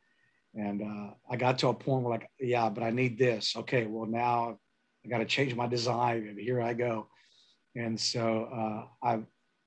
And 0.55 0.83
uh, 0.83 1.15
i 1.31 1.37
got 1.37 1.59
to 1.61 1.69
a 1.69 1.75
point 1.75 2.03
where 2.03 2.19
like 2.19 2.29
yeah 2.39 2.69
but 2.69 2.83
i 2.83 2.91
need 2.91 3.19
this. 3.19 3.57
Okay 3.57 3.87
well 3.87 4.07
now 4.07 4.59
i 5.05 5.09
got 5.09 5.19
to 5.19 5.25
change 5.25 5.55
my 5.55 5.67
design. 5.67 6.27
And 6.29 6.39
here 6.39 6.61
i 6.61 6.75
go. 6.75 7.09
And 7.75 7.99
so 7.99 8.49
uh, 8.53 9.07
I've 9.07 9.25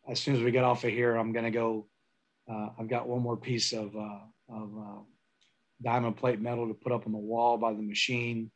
as 0.08 0.20
soon 0.20 0.36
as 0.36 0.42
we 0.42 0.52
get 0.52 0.64
off 0.64 0.84
of 0.84 0.92
here, 0.92 1.16
I'm 1.16 1.34
going 1.34 1.46
to 1.46 1.52
go. 1.52 1.88
Uh, 2.50 2.70
I've 2.80 2.88
got 2.88 3.08
one 3.08 3.22
more 3.22 3.38
piece 3.38 3.74
of, 3.74 3.96
uh, 3.96 4.20
of 4.50 4.70
uh, 4.78 5.02
diamond 5.82 6.18
plate 6.18 6.40
metal 6.40 6.68
to 6.68 6.74
put 6.76 6.92
up 6.92 7.06
on 7.06 7.12
the 7.12 7.18
wall 7.18 7.58
by 7.58 7.74
the 7.74 7.82
machine. 7.82 8.52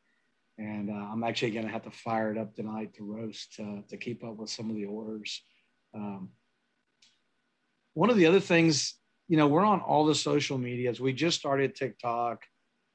And 0.60 0.90
uh, 0.90 0.94
I'm 1.12 1.24
actually 1.24 1.52
going 1.52 1.66
to 1.66 1.72
have 1.72 1.84
to 1.84 1.92
fire 1.92 2.32
it 2.32 2.38
up 2.38 2.56
tonight 2.56 2.94
to 2.96 3.04
roast 3.04 3.56
to 3.56 3.98
keep 3.98 4.24
up 4.24 4.36
with 4.36 4.50
some 4.50 4.70
of 4.70 4.76
the 4.76 4.86
orders. 4.86 5.42
Um, 5.96 6.30
one 7.94 8.10
of 8.10 8.18
the 8.18 8.28
other 8.28 8.40
things, 8.40 8.96
you 9.28 9.38
know, 9.38 9.48
we're 9.48 9.66
on 9.66 9.80
all 9.80 10.06
the 10.06 10.16
social 10.16 10.58
medias. 10.58 11.00
We 11.00 11.14
just 11.14 11.40
started 11.40 11.76
TikTok 11.76 12.44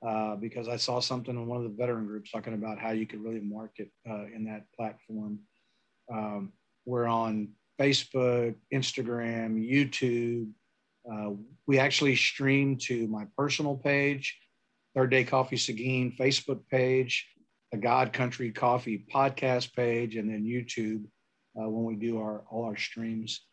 uh, 0.06 0.36
because 0.36 0.68
I 0.68 0.76
saw 0.76 1.00
something 1.00 1.34
in 1.34 1.46
one 1.46 1.58
of 1.58 1.64
the 1.64 1.76
veteran 1.76 2.06
groups 2.06 2.30
talking 2.30 2.54
about 2.54 2.78
how 2.78 2.90
you 2.90 3.06
could 3.06 3.22
really 3.24 3.40
market 3.40 3.90
uh, 4.08 4.26
in 4.34 4.44
that 4.46 4.66
platform. 4.76 5.40
Um, 6.12 6.52
we're 6.84 7.06
on 7.06 7.48
Facebook, 7.80 8.54
Instagram, 8.72 9.58
YouTube. 9.58 10.50
Uh, 11.10 11.32
we 11.66 11.78
actually 11.78 12.16
stream 12.16 12.76
to 12.76 13.06
my 13.08 13.26
personal 13.36 13.76
page, 13.76 14.38
Third 14.94 15.10
Day 15.10 15.24
Coffee 15.24 15.56
Seguin 15.56 16.12
Facebook 16.18 16.60
page, 16.70 17.26
the 17.72 17.78
God 17.78 18.12
Country 18.12 18.50
Coffee 18.52 19.04
podcast 19.12 19.74
page, 19.74 20.16
and 20.16 20.30
then 20.30 20.44
YouTube 20.44 21.04
uh, 21.60 21.68
when 21.68 21.84
we 21.84 21.96
do 21.96 22.18
our 22.18 22.44
all 22.50 22.64
our 22.64 22.76
streams. 22.76 23.44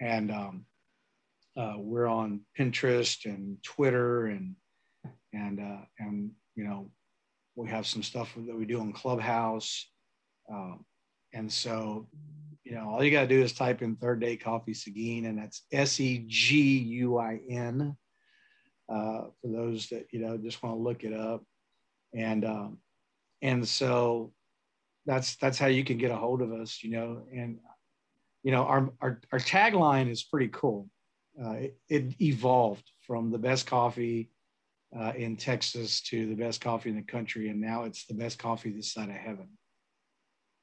And 0.00 0.30
um, 0.30 0.66
uh, 1.56 1.74
we're 1.76 2.06
on 2.06 2.40
Pinterest 2.58 3.24
and 3.26 3.62
Twitter 3.62 4.26
and 4.26 4.54
and 5.32 5.60
uh, 5.60 5.84
and 5.98 6.30
you 6.56 6.64
know 6.64 6.90
we 7.56 7.68
have 7.68 7.86
some 7.86 8.02
stuff 8.02 8.34
that 8.36 8.56
we 8.56 8.64
do 8.64 8.80
on 8.80 8.92
Clubhouse. 8.92 9.88
Um, 10.50 10.84
and 11.32 11.52
so 11.52 12.06
you 12.64 12.74
know, 12.74 12.88
all 12.88 13.04
you 13.04 13.10
got 13.10 13.22
to 13.22 13.26
do 13.28 13.42
is 13.42 13.52
type 13.52 13.82
in 13.82 13.96
third 13.96 14.20
day 14.20 14.36
coffee 14.36 14.74
Seguin, 14.74 15.26
and 15.26 15.38
that's 15.38 15.62
S 15.70 16.00
E 16.00 16.24
G 16.26 16.78
U 16.78 17.18
I 17.18 17.40
N. 17.48 17.96
Uh, 18.88 19.28
for 19.40 19.48
those 19.48 19.88
that 19.88 20.06
you 20.12 20.20
know 20.20 20.36
just 20.36 20.62
want 20.62 20.74
to 20.74 20.82
look 20.82 21.04
it 21.04 21.12
up, 21.12 21.44
and 22.14 22.44
um, 22.44 22.78
and 23.42 23.66
so 23.68 24.32
that's 25.06 25.36
that's 25.36 25.58
how 25.58 25.66
you 25.66 25.84
can 25.84 25.98
get 25.98 26.10
a 26.10 26.16
hold 26.16 26.40
of 26.40 26.52
us, 26.52 26.82
you 26.82 26.90
know. 26.90 27.22
And 27.34 27.58
you 28.42 28.50
know, 28.50 28.64
our 28.64 28.90
our, 29.00 29.20
our 29.32 29.38
tagline 29.38 30.10
is 30.10 30.22
pretty 30.22 30.48
cool. 30.48 30.88
Uh, 31.42 31.52
it, 31.52 31.76
it, 31.88 32.20
evolved 32.20 32.88
from 33.00 33.30
the 33.30 33.38
best 33.38 33.66
coffee 33.66 34.30
uh, 34.96 35.12
in 35.16 35.36
Texas 35.36 36.00
to 36.00 36.26
the 36.26 36.36
best 36.36 36.60
coffee 36.60 36.90
in 36.90 36.96
the 36.96 37.02
country, 37.02 37.48
and 37.48 37.60
now 37.60 37.84
it's 37.84 38.06
the 38.06 38.14
best 38.14 38.38
coffee 38.38 38.70
this 38.70 38.92
side 38.92 39.08
of 39.08 39.16
heaven. 39.16 39.48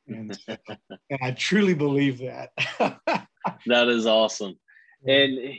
And, 0.07 0.37
and 0.47 1.19
I 1.21 1.31
truly 1.31 1.73
believe 1.73 2.19
that. 2.19 2.51
that 3.65 3.87
is 3.87 4.05
awesome. 4.05 4.55
And 5.05 5.57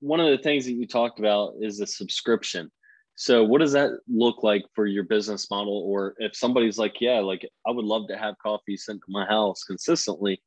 one 0.00 0.20
of 0.20 0.30
the 0.30 0.42
things 0.42 0.64
that 0.66 0.72
you 0.72 0.86
talked 0.86 1.18
about 1.18 1.54
is 1.60 1.80
a 1.80 1.86
subscription. 1.86 2.70
So, 3.16 3.44
what 3.44 3.60
does 3.60 3.72
that 3.72 3.90
look 4.08 4.42
like 4.42 4.64
for 4.74 4.86
your 4.86 5.04
business 5.04 5.48
model? 5.50 5.84
Or 5.86 6.14
if 6.18 6.34
somebody's 6.34 6.78
like, 6.78 7.00
yeah, 7.00 7.20
like 7.20 7.48
I 7.66 7.70
would 7.70 7.84
love 7.84 8.08
to 8.08 8.18
have 8.18 8.34
coffee 8.42 8.76
sent 8.76 9.00
to 9.00 9.06
my 9.08 9.24
house 9.26 9.62
consistently, 9.62 10.42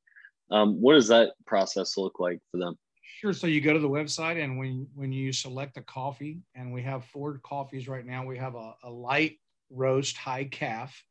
um, 0.51 0.81
what 0.81 0.93
does 0.93 1.07
that 1.07 1.31
process 1.45 1.97
look 1.97 2.19
like 2.19 2.39
for 2.51 2.57
them? 2.57 2.77
Sure. 3.19 3.33
So 3.33 3.47
you 3.47 3.61
go 3.61 3.73
to 3.73 3.79
the 3.79 3.89
website, 3.89 4.43
and 4.43 4.57
when 4.59 4.85
when 4.93 5.11
you 5.11 5.31
select 5.31 5.77
a 5.77 5.81
coffee, 5.81 6.41
and 6.55 6.73
we 6.73 6.81
have 6.83 7.05
four 7.05 7.39
coffees 7.43 7.87
right 7.87 8.05
now. 8.05 8.25
We 8.25 8.37
have 8.37 8.55
a, 8.55 8.75
a 8.83 8.89
light 8.89 9.37
roast, 9.69 10.17
high 10.17 10.45
caf, 10.45 11.01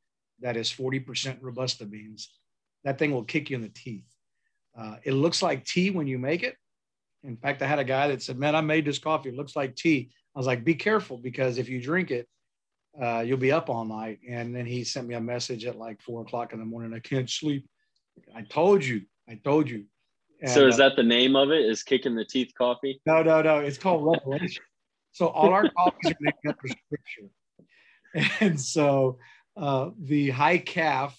that 0.41 0.57
is 0.57 0.71
40% 0.71 1.39
Robusta 1.41 1.85
beans, 1.87 2.31
that 2.85 2.99
thing 2.99 3.13
will 3.13 3.25
kick 3.25 3.51
you 3.51 3.57
in 3.57 3.63
the 3.63 3.69
teeth. 3.69 4.07
Uh, 4.79 4.97
it 5.05 5.13
looks 5.13 5.43
like 5.43 5.65
tea 5.65 5.91
when 5.91 6.07
you 6.07 6.19
make 6.19 6.43
it. 6.43 6.57
In 7.25 7.37
fact, 7.37 7.63
I 7.63 7.67
had 7.67 7.79
a 7.79 7.85
guy 7.85 8.09
that 8.09 8.23
said, 8.23 8.39
Man, 8.39 8.55
I 8.55 8.61
made 8.61 8.85
this 8.85 8.99
coffee. 8.99 9.31
It 9.31 9.37
looks 9.37 9.57
like 9.57 9.75
tea. 9.75 10.11
I 10.35 10.39
was 10.39 10.47
like, 10.47 10.65
Be 10.65 10.75
careful 10.75 11.17
because 11.17 11.59
if 11.59 11.69
you 11.69 11.81
drink 11.81 12.11
it, 12.11 12.29
uh, 13.01 13.21
you'll 13.21 13.39
be 13.39 13.53
up 13.53 13.69
all 13.69 13.85
night. 13.85 14.21
And 14.29 14.55
then 14.55 14.67
he 14.67 14.85
sent 14.85 15.09
me 15.09 15.15
a 15.15 15.21
message 15.21 15.65
at 15.65 15.77
like 15.77 16.01
four 16.03 16.23
o'clock 16.23 16.53
in 16.53 16.59
the 16.59 16.65
morning. 16.65 16.95
I 16.95 17.01
can't 17.01 17.29
sleep. 17.29 17.67
I 18.35 18.43
told 18.43 18.85
you. 18.85 19.03
I 19.29 19.35
told 19.43 19.69
you. 19.69 19.85
And, 20.41 20.51
so 20.51 20.67
is 20.67 20.75
uh, 20.75 20.89
that 20.89 20.97
the 20.97 21.03
name 21.03 21.37
of 21.37 21.51
it? 21.51 21.65
Is 21.65 21.83
kicking 21.83 22.15
the 22.15 22.25
teeth 22.25 22.53
coffee? 22.57 23.01
No, 23.07 23.23
no, 23.23 23.43
no. 23.43 23.59
It's 23.59 23.79
called 23.79 24.05
Revelation. 24.05 24.63
so 25.13 25.29
all 25.29 25.53
our 25.53 25.69
coffees 25.71 26.13
are 26.13 26.17
named 26.21 26.35
after 26.47 26.69
scripture. 26.69 27.31
And 28.41 28.59
so 28.59 29.19
uh, 29.57 29.91
the 29.99 30.31
high 30.31 30.59
caf 30.59 31.19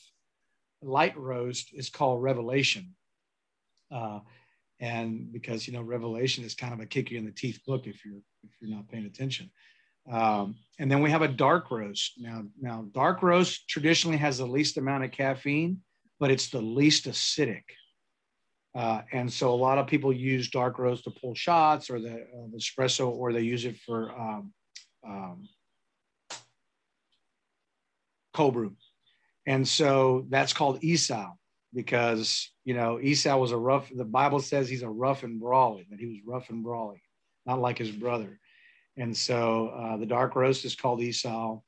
light 0.82 1.18
roast 1.18 1.70
is 1.74 1.90
called 1.90 2.22
Revelation. 2.22 2.96
Uh, 3.92 4.20
and 4.80 5.32
because 5.32 5.68
you 5.68 5.74
know 5.74 5.82
Revelation 5.82 6.44
is 6.44 6.54
kind 6.54 6.74
of 6.74 6.80
a 6.80 6.86
kick 6.86 7.10
you 7.10 7.18
in 7.18 7.26
the 7.26 7.32
teeth 7.32 7.62
book 7.66 7.88
if 7.88 8.06
you're 8.06 8.22
if 8.44 8.52
you're 8.62 8.70
not 8.70 8.88
paying 8.88 9.06
attention. 9.06 9.50
Um, 10.12 10.56
and 10.80 10.90
then 10.90 11.02
we 11.02 11.12
have 11.12 11.22
a 11.22 11.28
dark 11.28 11.70
roast. 11.70 12.14
Now, 12.18 12.44
now 12.60 12.86
dark 12.94 13.22
roast 13.22 13.68
traditionally 13.68 14.18
has 14.18 14.38
the 14.38 14.46
least 14.46 14.78
amount 14.78 15.04
of 15.04 15.12
caffeine, 15.12 15.82
but 16.20 16.32
it's 16.32 16.50
the 16.50 16.62
least 16.62 17.06
acidic. 17.06 17.64
Uh, 18.74 19.02
and 19.12 19.32
so 19.32 19.54
a 19.54 19.56
lot 19.56 19.78
of 19.78 19.88
people 19.88 20.14
use 20.14 20.50
dark 20.50 20.78
roast 20.80 21.04
to 21.04 21.12
pull 21.12 21.34
shots 21.34 21.90
or 21.90 22.00
the, 22.00 22.14
uh, 22.14 22.48
the 22.52 22.58
espresso, 22.58 23.10
or 23.10 23.34
they 23.34 23.42
use 23.42 23.66
it 23.66 23.78
for 23.80 24.12
um, 24.12 24.54
um, 25.06 25.50
cold 28.38 28.54
brew. 28.54 28.76
And 29.48 29.68
so 29.68 30.28
that's 30.30 30.54
called 30.54 30.84
Esau 30.84 31.34
because, 31.74 32.52
you 32.66 32.76
know, 32.76 33.00
Esau 33.02 33.36
was 33.38 33.52
a 33.52 33.58
rough, 33.58 33.90
the 33.94 34.06
Bible 34.06 34.40
says 34.40 34.70
he's 34.70 34.84
a 34.84 34.90
rough 34.90 35.24
and 35.24 35.40
brawly, 35.40 35.88
that 35.90 36.00
he 36.00 36.06
was 36.06 36.18
rough 36.24 36.50
and 36.52 36.64
brawly, 36.64 37.02
not 37.48 37.60
like 37.60 37.80
his 37.80 37.92
brother. 37.92 38.40
and 38.96 39.16
so 39.16 39.70
uh, 39.70 39.98
the 39.98 40.06
dark 40.06 40.36
roast 40.36 40.66
is 40.66 40.76
called 40.76 41.02
Esau. 41.02 41.60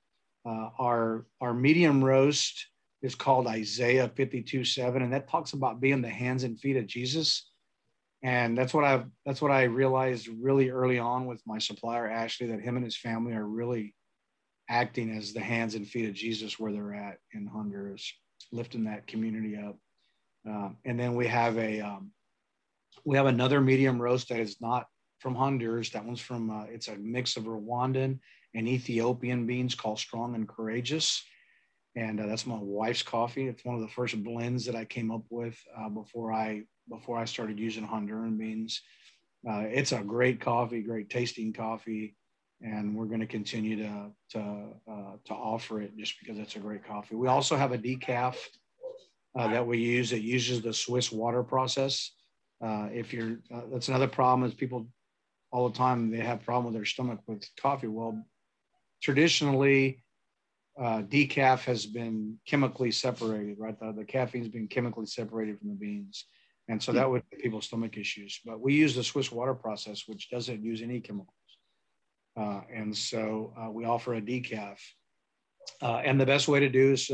Uh, 0.46 0.70
our 0.80 1.26
our 1.42 1.54
medium 1.54 2.04
roast 2.04 2.68
is 3.02 3.16
called 3.16 3.48
Isaiah 3.48 4.10
52 4.16 4.64
7, 4.64 5.02
and 5.02 5.14
that 5.14 5.28
talks 5.28 5.54
about 5.54 5.82
being 5.82 6.02
the 6.02 6.10
hands 6.10 6.44
and 6.44 6.60
feet 6.60 6.78
of 6.78 6.88
Jesus. 6.88 7.50
And 8.24 8.58
that's 8.58 8.74
what 8.74 8.84
I've 8.84 9.06
that's 9.26 9.42
what 9.42 9.52
I 9.52 9.64
realized 9.64 10.28
really 10.28 10.70
early 10.70 11.00
on 11.00 11.26
with 11.26 11.42
my 11.46 11.60
supplier 11.60 12.10
Ashley 12.10 12.48
that 12.48 12.62
him 12.62 12.76
and 12.76 12.86
his 12.86 12.98
family 12.98 13.34
are 13.34 13.46
really 13.46 13.94
acting 14.70 15.10
as 15.18 15.34
the 15.34 15.40
hands 15.40 15.76
and 15.76 15.88
feet 15.88 16.08
of 16.08 16.16
Jesus 16.16 16.60
where 16.60 16.72
they're 16.72 16.94
at 16.94 17.18
in 17.34 17.48
Honduras, 17.48 18.14
lifting 18.52 18.86
that 18.86 19.08
community 19.08 19.58
up. 19.58 19.78
Um, 20.48 20.78
and 20.86 21.00
then 21.00 21.16
we 21.16 21.28
have 21.28 21.58
a 21.58 21.82
um, 21.82 22.12
we 23.04 23.18
have 23.18 23.26
another 23.26 23.60
medium 23.60 24.02
roast 24.02 24.30
that 24.30 24.40
is 24.40 24.62
not 24.62 24.86
from 25.20 25.36
Honduras. 25.36 25.90
That 25.90 26.06
one's 26.06 26.22
from 26.22 26.50
uh, 26.50 26.66
it's 26.66 26.88
a 26.88 26.96
mix 26.96 27.36
of 27.36 27.44
Rwandan 27.44 28.20
and 28.56 28.68
Ethiopian 28.68 29.46
beans 29.46 29.76
called 29.76 30.00
Strong 30.00 30.36
and 30.36 30.48
Courageous, 30.48 31.24
and 31.96 32.20
uh, 32.20 32.28
that's 32.28 32.46
my 32.46 32.58
wife's 32.60 33.04
coffee. 33.04 33.48
It's 33.48 33.66
one 33.66 33.76
of 33.76 33.82
the 33.82 33.88
first 33.90 34.24
blends 34.24 34.66
that 34.66 34.76
I 34.76 34.86
came 34.86 35.12
up 35.12 35.24
with 35.30 35.58
uh, 35.78 35.90
before 35.90 36.32
I 36.32 36.64
before 36.90 37.18
I 37.18 37.26
started 37.26 37.60
using 37.60 37.88
Honduran 37.88 38.38
beans. 38.38 38.82
Uh, 39.50 39.64
it's 39.68 39.92
a 39.92 40.04
great 40.04 40.40
coffee, 40.40 40.82
great 40.82 41.10
tasting 41.10 41.54
coffee, 41.54 42.16
and 42.62 42.96
we're 42.96 43.06
going 43.06 43.20
to 43.20 43.28
continue 43.28 43.78
to 43.78 44.12
to 44.32 44.40
uh, 44.92 45.16
to 45.26 45.34
offer 45.34 45.82
it 45.82 45.98
just 45.98 46.16
because 46.20 46.38
it's 46.38 46.56
a 46.56 46.60
great 46.60 46.86
coffee. 46.86 47.16
We 47.16 47.28
also 47.28 47.56
have 47.56 47.72
a 47.72 47.78
decaf 47.78 48.36
uh, 49.38 49.48
that 49.48 49.66
we 49.66 49.78
use 49.78 50.10
that 50.10 50.22
uses 50.22 50.62
the 50.62 50.74
Swiss 50.74 51.12
water 51.12 51.44
process. 51.44 52.12
Uh, 52.62 52.90
if 52.92 53.14
you're, 53.14 53.38
uh, 53.54 53.62
that's 53.72 53.88
another 53.88 54.08
problem 54.08 54.48
is 54.48 54.54
people 54.54 54.88
all 55.52 55.70
the 55.70 55.78
time 55.78 56.12
they 56.12 56.18
have 56.18 56.44
problem 56.44 56.66
with 56.66 56.74
their 56.74 56.86
stomach 56.86 57.20
with 57.28 57.48
coffee. 57.60 57.88
Well, 57.88 58.22
traditionally, 59.02 60.04
uh, 60.80 61.02
decaf 61.04 61.64
has 61.64 61.86
been 61.86 62.38
chemically 62.46 62.92
separated, 62.92 63.58
right? 63.58 63.80
The, 63.80 63.94
the 63.94 64.06
caffeine's 64.06 64.50
been 64.50 64.68
chemically 64.68 65.06
separated 65.06 65.60
from 65.60 65.70
the 65.70 65.76
beans. 65.76 66.26
And 66.68 66.82
so 66.82 66.92
that 66.92 67.10
would 67.10 67.24
people's 67.42 67.66
stomach 67.66 67.98
issues. 67.98 68.40
But 68.46 68.60
we 68.60 68.76
use 68.76 68.94
the 68.94 69.04
Swiss 69.04 69.32
water 69.32 69.56
process, 69.56 70.04
which 70.06 70.30
doesn't 70.30 70.64
use 70.64 70.84
any 70.84 71.00
chemicals. 71.00 71.39
Uh, 72.40 72.62
and 72.74 72.96
so 72.96 73.54
uh, 73.60 73.70
we 73.70 73.86
offer 73.86 74.14
a 74.14 74.22
decaf. 74.22 74.78
Uh, 75.82 75.98
and 75.98 76.20
the 76.20 76.26
best 76.26 76.48
way 76.48 76.62
to 76.62 76.70
do 76.70 76.94
is 76.94 77.10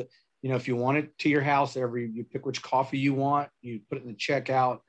you 0.46 0.50
know, 0.50 0.56
if 0.56 0.68
you 0.68 0.76
want 0.76 1.00
it 1.00 1.18
to 1.18 1.30
your 1.30 1.42
house, 1.42 1.76
every 1.76 2.08
you 2.14 2.24
pick 2.24 2.46
which 2.46 2.62
coffee 2.62 3.00
you 3.00 3.16
want, 3.16 3.50
you 3.64 3.82
put 3.90 3.98
it 3.98 4.04
in 4.04 4.10
the 4.10 4.14
checkout. 4.14 4.82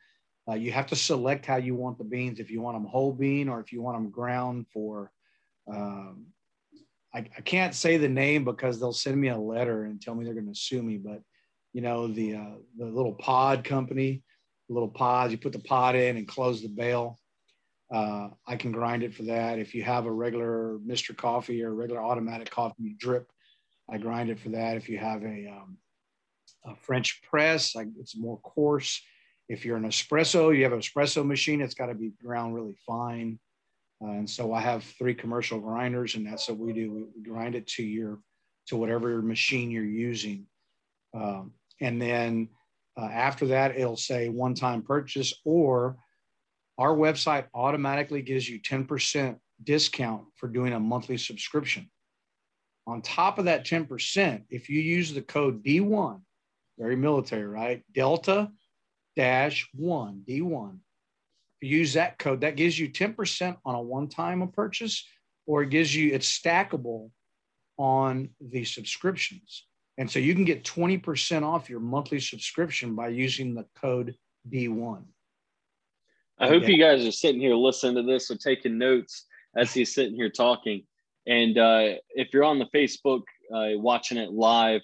Uh, 0.46 0.52
you 0.52 0.70
have 0.70 0.86
to 0.88 0.96
select 0.96 1.46
how 1.46 1.56
you 1.56 1.74
want 1.74 1.96
the 1.96 2.04
beans. 2.04 2.40
If 2.40 2.50
you 2.50 2.60
want 2.60 2.76
them 2.76 2.84
whole 2.84 3.12
bean 3.12 3.48
or 3.48 3.60
if 3.60 3.72
you 3.72 3.80
want 3.80 3.96
them 3.96 4.10
ground 4.10 4.66
for, 4.70 5.10
um, 5.72 6.26
I, 7.14 7.20
I, 7.20 7.40
can't 7.40 7.74
say 7.74 7.96
the 7.96 8.08
name 8.08 8.44
because 8.44 8.78
they'll 8.78 8.92
send 8.92 9.18
me 9.18 9.28
a 9.28 9.38
letter 9.38 9.84
and 9.84 10.00
tell 10.00 10.14
me 10.14 10.26
they're 10.26 10.34
going 10.34 10.52
to 10.52 10.54
sue 10.54 10.82
me. 10.82 10.98
But 10.98 11.22
you 11.72 11.80
know, 11.80 12.06
the 12.06 12.34
uh, 12.34 12.56
the 12.76 12.84
little 12.84 13.14
pod 13.14 13.64
company, 13.64 14.22
little 14.68 14.90
pods, 14.90 15.32
you 15.32 15.38
put 15.38 15.52
the 15.52 15.58
pod 15.58 15.94
in 15.96 16.18
and 16.18 16.28
close 16.28 16.60
the 16.60 16.68
bale. 16.68 17.18
Uh, 17.92 18.28
I 18.46 18.56
can 18.56 18.72
grind 18.72 19.02
it 19.02 19.14
for 19.14 19.22
that. 19.24 19.58
If 19.58 19.74
you 19.74 19.82
have 19.84 20.06
a 20.06 20.12
regular 20.12 20.78
Mr. 20.86 21.16
Coffee 21.16 21.62
or 21.62 21.74
regular 21.74 22.02
automatic 22.02 22.50
coffee 22.50 22.96
drip, 22.98 23.30
I 23.88 23.98
grind 23.98 24.30
it 24.30 24.40
for 24.40 24.48
that. 24.50 24.76
If 24.76 24.88
you 24.88 24.98
have 24.98 25.22
a, 25.22 25.48
um, 25.48 25.78
a 26.64 26.74
French 26.74 27.22
press, 27.22 27.74
like 27.74 27.88
it's 27.98 28.16
more 28.16 28.38
coarse. 28.40 29.00
If 29.48 29.64
you're 29.64 29.76
an 29.76 29.84
espresso, 29.84 30.56
you 30.56 30.64
have 30.64 30.72
an 30.72 30.80
espresso 30.80 31.24
machine, 31.24 31.60
it's 31.60 31.74
got 31.74 31.86
to 31.86 31.94
be 31.94 32.12
ground 32.20 32.54
really 32.54 32.76
fine. 32.84 33.38
Uh, 34.02 34.10
and 34.10 34.28
so 34.28 34.52
I 34.52 34.60
have 34.60 34.82
three 34.82 35.14
commercial 35.14 35.60
grinders, 35.60 36.16
and 36.16 36.26
that's 36.26 36.48
what 36.48 36.58
we 36.58 36.72
do. 36.72 37.08
We 37.14 37.22
grind 37.22 37.54
it 37.54 37.66
to 37.68 37.82
your 37.82 38.18
to 38.66 38.76
whatever 38.76 39.22
machine 39.22 39.70
you're 39.70 39.84
using. 39.84 40.46
Um, 41.14 41.52
and 41.80 42.02
then 42.02 42.48
uh, 42.98 43.04
after 43.04 43.46
that, 43.46 43.76
it'll 43.76 43.96
say 43.96 44.28
one-time 44.28 44.82
purchase, 44.82 45.32
or 45.44 45.96
our 46.78 46.94
website 46.94 47.46
automatically 47.54 48.22
gives 48.22 48.48
you 48.48 48.60
10% 48.60 49.38
discount 49.62 50.24
for 50.36 50.48
doing 50.48 50.72
a 50.72 50.80
monthly 50.80 51.16
subscription. 51.16 51.90
On 52.86 53.02
top 53.02 53.38
of 53.38 53.46
that 53.46 53.66
10%, 53.66 54.44
if 54.50 54.68
you 54.68 54.80
use 54.80 55.12
the 55.12 55.22
code 55.22 55.64
D1, 55.64 56.20
very 56.78 56.96
military, 56.96 57.46
right? 57.46 57.82
Delta 57.92 58.50
dash 59.16 59.68
one, 59.74 60.22
D1. 60.28 60.78
If 61.60 61.68
you 61.68 61.78
use 61.78 61.94
that 61.94 62.18
code, 62.18 62.42
that 62.42 62.56
gives 62.56 62.78
you 62.78 62.90
10% 62.90 63.56
on 63.64 63.74
a 63.74 63.80
one 63.80 64.08
time 64.08 64.46
purchase, 64.48 65.04
or 65.46 65.62
it 65.62 65.70
gives 65.70 65.94
you, 65.94 66.12
it's 66.12 66.38
stackable 66.38 67.10
on 67.78 68.28
the 68.40 68.64
subscriptions. 68.64 69.66
And 69.98 70.10
so 70.10 70.18
you 70.18 70.34
can 70.34 70.44
get 70.44 70.64
20% 70.64 71.42
off 71.42 71.70
your 71.70 71.80
monthly 71.80 72.20
subscription 72.20 72.94
by 72.94 73.08
using 73.08 73.54
the 73.54 73.64
code 73.74 74.14
D1. 74.50 75.04
I 76.38 76.48
hope 76.48 76.62
yeah. 76.62 76.68
you 76.68 76.78
guys 76.78 77.06
are 77.06 77.12
sitting 77.12 77.40
here 77.40 77.54
listening 77.54 77.96
to 77.96 78.02
this 78.02 78.30
or 78.30 78.36
taking 78.36 78.78
notes 78.78 79.24
as 79.56 79.72
he's 79.72 79.94
sitting 79.94 80.14
here 80.14 80.30
talking. 80.30 80.82
And 81.26 81.58
uh, 81.58 81.94
if 82.10 82.28
you're 82.32 82.44
on 82.44 82.58
the 82.58 82.68
Facebook 82.74 83.22
uh, 83.52 83.78
watching 83.78 84.18
it 84.18 84.32
live, 84.32 84.82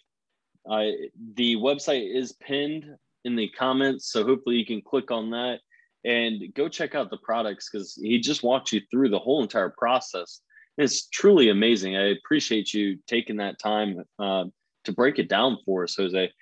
uh, 0.68 0.86
the 1.34 1.56
website 1.56 2.14
is 2.14 2.32
pinned 2.32 2.86
in 3.24 3.36
the 3.36 3.48
comments. 3.50 4.10
So 4.10 4.24
hopefully 4.24 4.56
you 4.56 4.66
can 4.66 4.80
click 4.80 5.10
on 5.10 5.30
that 5.30 5.60
and 6.04 6.42
go 6.54 6.68
check 6.68 6.94
out 6.94 7.10
the 7.10 7.18
products 7.18 7.68
because 7.70 7.94
he 7.94 8.18
just 8.18 8.42
walked 8.42 8.72
you 8.72 8.80
through 8.90 9.10
the 9.10 9.18
whole 9.18 9.42
entire 9.42 9.70
process. 9.76 10.40
It's 10.78 11.06
truly 11.08 11.50
amazing. 11.50 11.96
I 11.96 12.12
appreciate 12.12 12.72
you 12.72 12.98
taking 13.06 13.36
that 13.36 13.58
time 13.58 14.02
uh, 14.18 14.44
to 14.84 14.92
break 14.92 15.18
it 15.18 15.28
down 15.28 15.58
for 15.64 15.84
us, 15.84 15.94
Jose. 15.96 16.32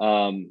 Um, 0.00 0.50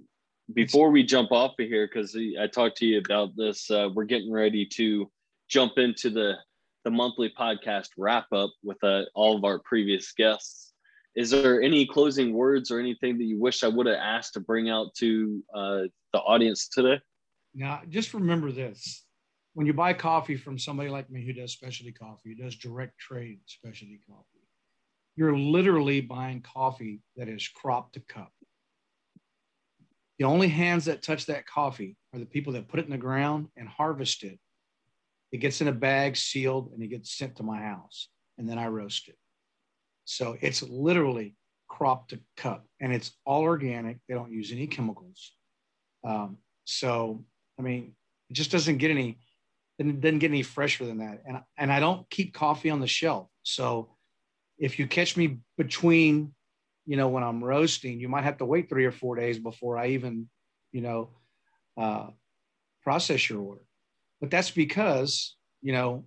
before 0.53 0.91
we 0.91 1.03
jump 1.03 1.31
off 1.31 1.53
of 1.59 1.67
here, 1.67 1.87
because 1.87 2.15
I 2.39 2.47
talked 2.47 2.77
to 2.77 2.85
you 2.85 2.99
about 2.99 3.35
this, 3.35 3.69
uh, 3.71 3.89
we're 3.93 4.05
getting 4.05 4.31
ready 4.31 4.65
to 4.73 5.09
jump 5.49 5.73
into 5.77 6.09
the 6.09 6.35
the 6.83 6.91
monthly 6.91 7.33
podcast 7.35 7.87
wrap 7.97 8.31
up 8.31 8.51
with 8.63 8.81
uh, 8.83 9.01
all 9.15 9.35
of 9.35 9.43
our 9.43 9.57
previous 9.57 10.11
guests. 10.11 10.73
Is 11.15 11.31
there 11.31 11.59
any 11.59 11.87
closing 11.87 12.31
words 12.31 12.69
or 12.69 12.79
anything 12.79 13.17
that 13.17 13.23
you 13.23 13.39
wish 13.39 13.63
I 13.63 13.69
would 13.69 13.87
have 13.87 13.95
asked 13.95 14.33
to 14.33 14.39
bring 14.39 14.69
out 14.69 14.93
to 14.97 15.43
uh, 15.51 15.81
the 16.13 16.19
audience 16.19 16.67
today? 16.67 16.99
Now, 17.55 17.81
just 17.89 18.13
remember 18.13 18.51
this 18.51 19.05
when 19.55 19.65
you 19.65 19.73
buy 19.73 19.93
coffee 19.93 20.35
from 20.35 20.59
somebody 20.59 20.89
like 20.89 21.09
me 21.09 21.25
who 21.25 21.33
does 21.33 21.53
specialty 21.53 21.93
coffee, 21.93 22.35
who 22.37 22.43
does 22.43 22.55
direct 22.55 22.99
trade 22.99 23.39
specialty 23.47 24.01
coffee, 24.07 24.45
you're 25.15 25.35
literally 25.35 26.01
buying 26.01 26.41
coffee 26.41 27.01
that 27.15 27.29
is 27.29 27.47
crop 27.47 27.93
to 27.93 28.01
cup. 28.01 28.33
The 30.19 30.25
only 30.25 30.47
hands 30.47 30.85
that 30.85 31.01
touch 31.01 31.25
that 31.25 31.45
coffee 31.45 31.97
are 32.13 32.19
the 32.19 32.25
people 32.25 32.53
that 32.53 32.67
put 32.67 32.79
it 32.79 32.85
in 32.85 32.91
the 32.91 32.97
ground 32.97 33.47
and 33.57 33.67
harvest 33.67 34.23
it 34.23 34.39
it 35.31 35.39
gets 35.39 35.61
in 35.61 35.67
a 35.67 35.73
bag, 35.73 36.15
sealed, 36.15 36.71
and 36.73 36.81
it 36.81 36.87
gets 36.87 37.17
sent 37.17 37.35
to 37.37 37.43
my 37.43 37.61
house. 37.61 38.09
And 38.37 38.47
then 38.47 38.57
I 38.57 38.67
roast 38.67 39.07
it. 39.07 39.17
So 40.05 40.37
it's 40.39 40.61
literally 40.61 41.35
crop 41.67 42.09
to 42.09 42.19
cup 42.37 42.65
and 42.79 42.93
it's 42.93 43.11
all 43.25 43.41
organic. 43.41 43.97
They 44.07 44.13
don't 44.13 44.31
use 44.31 44.51
any 44.51 44.67
chemicals. 44.67 45.33
Um, 46.07 46.37
so, 46.63 47.25
I 47.59 47.63
mean, 47.63 47.95
it 48.29 48.33
just 48.33 48.51
doesn't 48.51 48.77
get 48.77 48.91
any, 48.91 49.17
it 49.79 49.99
doesn't 49.99 50.19
get 50.19 50.31
any 50.31 50.43
fresher 50.43 50.85
than 50.85 50.99
that. 50.99 51.23
And, 51.27 51.41
and 51.57 51.71
I 51.71 51.79
don't 51.79 52.07
keep 52.09 52.33
coffee 52.33 52.69
on 52.69 52.79
the 52.79 52.87
shelf. 52.87 53.27
So 53.43 53.95
if 54.57 54.77
you 54.79 54.87
catch 54.87 55.17
me 55.17 55.39
between, 55.57 56.33
you 56.85 56.97
know, 56.97 57.07
when 57.07 57.23
I'm 57.23 57.43
roasting, 57.43 57.99
you 57.99 58.07
might 58.07 58.23
have 58.23 58.37
to 58.37 58.45
wait 58.45 58.69
three 58.69 58.85
or 58.85 58.91
four 58.91 59.15
days 59.15 59.39
before 59.39 59.77
I 59.77 59.87
even, 59.87 60.29
you 60.71 60.81
know, 60.81 61.09
uh, 61.77 62.07
process 62.83 63.29
your 63.29 63.41
order. 63.41 63.61
But 64.21 64.29
that's 64.31 64.51
because, 64.51 65.35
you 65.61 65.73
know, 65.73 66.05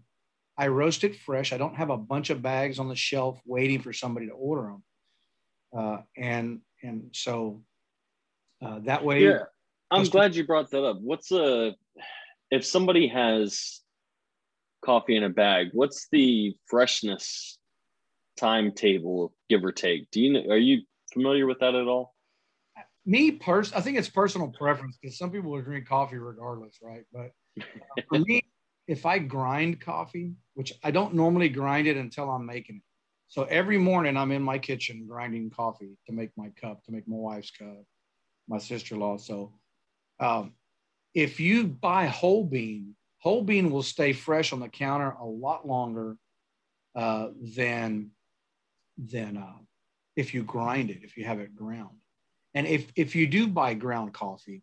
I 0.57 0.69
roast 0.69 1.05
it 1.05 1.17
fresh. 1.17 1.53
I 1.53 1.59
don't 1.59 1.77
have 1.77 1.91
a 1.91 1.97
bunch 1.97 2.31
of 2.31 2.43
bags 2.43 2.79
on 2.79 2.89
the 2.89 2.97
shelf 2.97 3.41
waiting 3.45 3.81
for 3.81 3.93
somebody 3.93 4.27
to 4.27 4.33
order 4.33 4.71
them. 4.71 4.83
Uh, 5.77 5.99
and 6.17 6.61
and 6.83 7.11
so 7.13 7.63
uh, 8.65 8.81
that 8.85 9.05
way. 9.05 9.25
Yeah, 9.25 9.45
I'm 9.91 10.05
glad 10.05 10.35
you 10.35 10.47
brought 10.47 10.71
that 10.71 10.85
up. 10.85 10.99
What's 11.01 11.31
a 11.33 11.75
if 12.51 12.65
somebody 12.65 13.09
has 13.09 13.81
coffee 14.85 15.17
in 15.17 15.25
a 15.25 15.29
bag? 15.29 15.69
What's 15.73 16.09
the 16.11 16.57
freshness 16.67 17.58
timetable, 18.39 19.35
give 19.49 19.65
or 19.65 19.73
take? 19.73 20.11
Do 20.11 20.21
you 20.21 20.33
know? 20.33 20.53
Are 20.53 20.59
you 20.59 20.83
familiar 21.13 21.47
with 21.47 21.61
that 21.61 21.75
at 21.75 21.87
all? 21.87 22.15
Me, 23.05 23.33
pers- 23.33 23.73
I 23.73 23.81
think 23.81 23.99
it's 23.99 24.09
personal 24.09 24.49
preference 24.49 24.99
because 25.01 25.19
some 25.19 25.31
people 25.31 25.51
will 25.51 25.63
drink 25.63 25.89
coffee 25.89 26.19
regardless, 26.19 26.79
right? 26.83 27.05
But 27.13 27.33
for 28.09 28.19
me, 28.19 28.43
if 28.87 29.07
I 29.07 29.19
grind 29.19 29.81
coffee, 29.81 30.35
which 30.55 30.73
I 30.83 30.91
don't 30.91 31.15
normally 31.15 31.49
grind 31.49 31.87
it 31.87 31.97
until 31.97 32.31
I'm 32.31 32.47
making 32.47 32.77
it. 32.77 32.83
So 33.29 33.45
every 33.45 33.77
morning 33.77 34.17
I'm 34.17 34.33
in 34.33 34.43
my 34.43 34.59
kitchen 34.59 35.07
grinding 35.07 35.51
coffee 35.51 35.97
to 36.07 36.13
make 36.13 36.31
my 36.37 36.49
cup, 36.61 36.83
to 36.85 36.93
make 36.93 37.07
my 37.07 37.17
wife's 37.17 37.51
cup, 37.51 37.85
my 38.49 38.57
sister-in-law. 38.57 39.19
So 39.19 39.53
um, 40.19 40.55
if 41.15 41.39
you 41.39 41.67
buy 41.67 42.07
whole 42.07 42.45
bean, 42.45 42.95
whole 43.19 43.43
bean 43.43 43.71
will 43.71 43.83
stay 43.83 44.15
fresh 44.15 44.53
on 44.53 44.61
the 44.61 44.69
counter 44.69 45.11
a 45.21 45.27
lot 45.27 45.67
longer 45.67 46.17
uh, 46.95 47.29
than 47.55 48.11
than 48.99 49.37
uh, 49.37 49.59
if 50.17 50.35
you 50.35 50.43
grind 50.43 50.91
it, 50.91 51.01
if 51.03 51.17
you 51.17 51.25
have 51.25 51.39
it 51.39 51.55
ground. 51.55 51.97
And 52.55 52.67
if 52.67 52.91
if 52.97 53.15
you 53.15 53.27
do 53.27 53.47
buy 53.47 53.75
ground 53.75 54.13
coffee, 54.13 54.63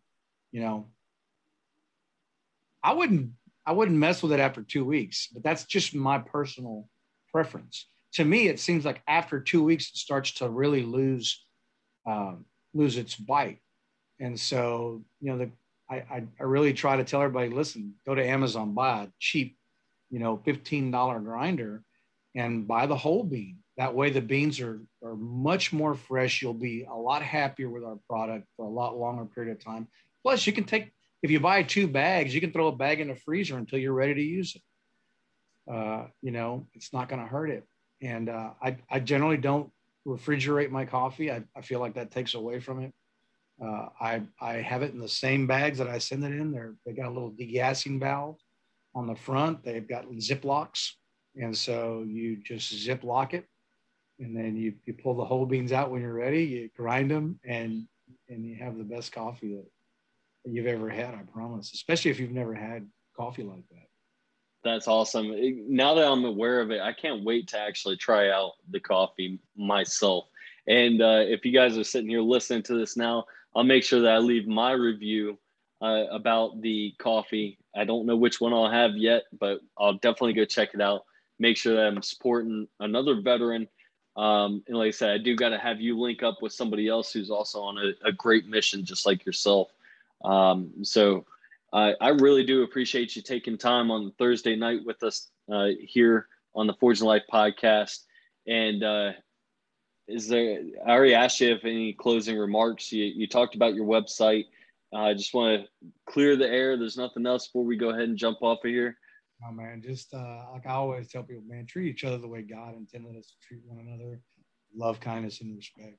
you 0.52 0.60
know, 0.60 0.88
I 2.82 2.92
wouldn't 2.92 3.30
I 3.64 3.72
wouldn't 3.72 3.98
mess 3.98 4.22
with 4.22 4.32
it 4.32 4.40
after 4.40 4.62
two 4.62 4.84
weeks, 4.84 5.28
but 5.32 5.42
that's 5.42 5.64
just 5.64 5.94
my 5.94 6.18
personal 6.18 6.88
preference. 7.32 7.88
To 8.14 8.24
me, 8.24 8.48
it 8.48 8.60
seems 8.60 8.84
like 8.84 9.02
after 9.08 9.40
two 9.40 9.64
weeks, 9.64 9.90
it 9.90 9.96
starts 9.96 10.32
to 10.32 10.48
really 10.48 10.82
lose 10.82 11.44
um, 12.06 12.44
lose 12.74 12.96
its 12.96 13.16
bite. 13.16 13.58
And 14.20 14.38
so, 14.38 15.04
you 15.20 15.32
know, 15.32 15.38
the 15.38 15.50
I, 15.88 15.96
I, 15.96 16.22
I 16.40 16.42
really 16.42 16.72
try 16.72 16.96
to 16.96 17.04
tell 17.04 17.22
everybody, 17.22 17.48
listen, 17.50 17.94
go 18.06 18.14
to 18.14 18.24
Amazon, 18.24 18.74
buy 18.74 19.04
a 19.04 19.08
cheap, 19.20 19.56
you 20.10 20.18
know, 20.18 20.38
$15 20.38 21.24
grinder 21.24 21.82
and 22.36 22.68
buy 22.68 22.86
the 22.86 22.96
whole 22.96 23.24
bean. 23.24 23.56
That 23.78 23.94
way 23.94 24.10
the 24.10 24.20
beans 24.20 24.60
are, 24.60 24.80
are 25.02 25.16
much 25.16 25.72
more 25.72 25.94
fresh. 25.94 26.40
You'll 26.40 26.54
be 26.54 26.86
a 26.90 26.94
lot 26.94 27.22
happier 27.22 27.68
with 27.68 27.82
our 27.82 27.98
product 28.08 28.46
for 28.56 28.66
a 28.66 28.70
lot 28.70 28.96
longer 28.96 29.24
period 29.24 29.56
of 29.56 29.64
time. 29.64 29.88
Plus 30.22 30.46
you 30.46 30.52
can 30.52 30.64
take, 30.64 30.92
if 31.22 31.30
you 31.30 31.40
buy 31.40 31.62
two 31.62 31.88
bags, 31.88 32.34
you 32.34 32.40
can 32.40 32.52
throw 32.52 32.68
a 32.68 32.76
bag 32.76 33.00
in 33.00 33.08
the 33.08 33.16
freezer 33.16 33.56
until 33.58 33.78
you're 33.78 33.92
ready 33.92 34.14
to 34.14 34.22
use 34.22 34.54
it. 34.54 34.62
Uh, 35.72 36.06
you 36.22 36.30
know, 36.30 36.66
it's 36.74 36.92
not 36.92 37.08
going 37.08 37.20
to 37.20 37.26
hurt 37.26 37.50
it. 37.50 37.64
And 38.00 38.28
uh, 38.28 38.50
I, 38.62 38.76
I 38.90 39.00
generally 39.00 39.36
don't 39.38 39.70
refrigerate 40.06 40.70
my 40.70 40.84
coffee. 40.84 41.30
I, 41.30 41.42
I 41.56 41.62
feel 41.62 41.80
like 41.80 41.94
that 41.94 42.10
takes 42.10 42.34
away 42.34 42.60
from 42.60 42.82
it. 42.82 42.92
Uh, 43.62 43.88
I, 44.00 44.22
I 44.40 44.54
have 44.54 44.82
it 44.82 44.92
in 44.92 45.00
the 45.00 45.08
same 45.08 45.46
bags 45.46 45.78
that 45.78 45.88
I 45.88 45.98
send 45.98 46.24
it 46.24 46.32
in. 46.32 46.52
They're, 46.52 46.74
they 46.84 46.92
got 46.92 47.06
a 47.06 47.10
little 47.10 47.32
degassing 47.32 47.98
valve 47.98 48.36
on 48.94 49.06
the 49.06 49.16
front. 49.16 49.64
They've 49.64 49.88
got 49.88 50.04
zip 50.20 50.44
locks. 50.44 50.96
And 51.36 51.56
so 51.56 52.04
you 52.06 52.36
just 52.36 52.72
zip 52.72 53.04
lock 53.04 53.34
it 53.34 53.46
and 54.18 54.34
then 54.36 54.56
you, 54.56 54.74
you 54.84 54.94
pull 54.94 55.14
the 55.14 55.24
whole 55.24 55.46
beans 55.46 55.72
out 55.72 55.90
when 55.90 56.02
you're 56.02 56.14
ready, 56.14 56.44
you 56.44 56.70
grind 56.76 57.10
them 57.10 57.38
and, 57.44 57.86
and 58.28 58.44
you 58.44 58.56
have 58.56 58.78
the 58.78 58.84
best 58.84 59.12
coffee 59.12 59.54
that, 59.54 59.66
that 60.44 60.52
you've 60.52 60.66
ever 60.66 60.88
had. 60.88 61.14
I 61.14 61.22
promise, 61.32 61.72
especially 61.74 62.10
if 62.10 62.18
you've 62.18 62.30
never 62.30 62.54
had 62.54 62.86
coffee 63.16 63.42
like 63.42 63.68
that. 63.70 63.86
That's 64.64 64.88
awesome. 64.88 65.32
Now 65.68 65.94
that 65.94 66.08
I'm 66.08 66.24
aware 66.24 66.60
of 66.60 66.70
it, 66.70 66.80
I 66.80 66.92
can't 66.92 67.24
wait 67.24 67.48
to 67.48 67.58
actually 67.58 67.96
try 67.96 68.30
out 68.30 68.52
the 68.70 68.80
coffee 68.80 69.38
myself. 69.56 70.24
And 70.66 71.00
uh, 71.00 71.22
if 71.24 71.44
you 71.44 71.52
guys 71.52 71.78
are 71.78 71.84
sitting 71.84 72.10
here 72.10 72.20
listening 72.20 72.62
to 72.64 72.74
this 72.76 72.96
now, 72.96 73.26
I'll 73.54 73.64
make 73.64 73.84
sure 73.84 74.00
that 74.00 74.12
I 74.12 74.18
leave 74.18 74.48
my 74.48 74.72
review 74.72 75.38
uh, 75.80 76.04
about 76.10 76.60
the 76.62 76.94
coffee. 76.98 77.58
I 77.76 77.84
don't 77.84 78.06
know 78.06 78.16
which 78.16 78.40
one 78.40 78.52
I'll 78.52 78.70
have 78.70 78.96
yet, 78.96 79.24
but 79.38 79.60
I'll 79.78 79.94
definitely 79.94 80.32
go 80.32 80.44
check 80.44 80.70
it 80.74 80.80
out. 80.80 81.02
Make 81.38 81.56
sure 81.56 81.74
that 81.76 81.86
I'm 81.86 82.02
supporting 82.02 82.68
another 82.80 83.20
veteran. 83.20 83.68
Um, 84.16 84.62
and 84.66 84.76
like 84.78 84.88
I 84.88 84.90
said, 84.92 85.10
I 85.10 85.18
do 85.18 85.36
got 85.36 85.50
to 85.50 85.58
have 85.58 85.80
you 85.80 85.98
link 85.98 86.22
up 86.22 86.40
with 86.40 86.52
somebody 86.52 86.88
else 86.88 87.12
who's 87.12 87.30
also 87.30 87.60
on 87.60 87.76
a, 87.78 88.08
a 88.08 88.12
great 88.12 88.46
mission, 88.46 88.84
just 88.84 89.04
like 89.04 89.26
yourself. 89.26 89.68
Um, 90.24 90.72
so 90.82 91.26
I, 91.72 91.94
I, 92.00 92.08
really 92.08 92.42
do 92.42 92.62
appreciate 92.62 93.14
you 93.14 93.20
taking 93.20 93.58
time 93.58 93.90
on 93.90 94.12
Thursday 94.18 94.56
night 94.56 94.80
with 94.86 95.02
us 95.02 95.28
uh, 95.52 95.68
here 95.78 96.28
on 96.54 96.66
the 96.66 96.72
Forging 96.72 97.06
Life 97.06 97.24
podcast. 97.30 98.04
And 98.46 98.82
uh, 98.82 99.12
is 100.08 100.28
there 100.28 100.60
i 100.86 100.90
already 100.90 101.14
asked 101.14 101.40
you 101.40 101.52
if 101.52 101.64
any 101.64 101.92
closing 101.92 102.38
remarks 102.38 102.92
you, 102.92 103.04
you 103.04 103.26
talked 103.26 103.54
about 103.54 103.74
your 103.74 103.86
website 103.86 104.46
uh, 104.92 104.98
i 104.98 105.14
just 105.14 105.34
want 105.34 105.62
to 105.62 105.88
clear 106.06 106.36
the 106.36 106.48
air 106.48 106.76
there's 106.76 106.96
nothing 106.96 107.26
else 107.26 107.46
before 107.46 107.64
we 107.64 107.76
go 107.76 107.90
ahead 107.90 108.08
and 108.08 108.16
jump 108.16 108.38
off 108.42 108.64
of 108.64 108.70
here 108.70 108.96
oh 109.44 109.52
man 109.52 109.82
just 109.84 110.14
uh, 110.14 110.44
like 110.52 110.66
i 110.66 110.70
always 110.70 111.08
tell 111.08 111.22
people 111.22 111.42
man 111.46 111.66
treat 111.66 111.90
each 111.90 112.04
other 112.04 112.18
the 112.18 112.28
way 112.28 112.42
god 112.42 112.74
intended 112.76 113.16
us 113.16 113.26
to 113.26 113.46
treat 113.46 113.60
one 113.66 113.78
another. 113.86 114.20
Love 114.74 115.00
kindness 115.00 115.40
and 115.40 115.56
respect. 115.56 115.96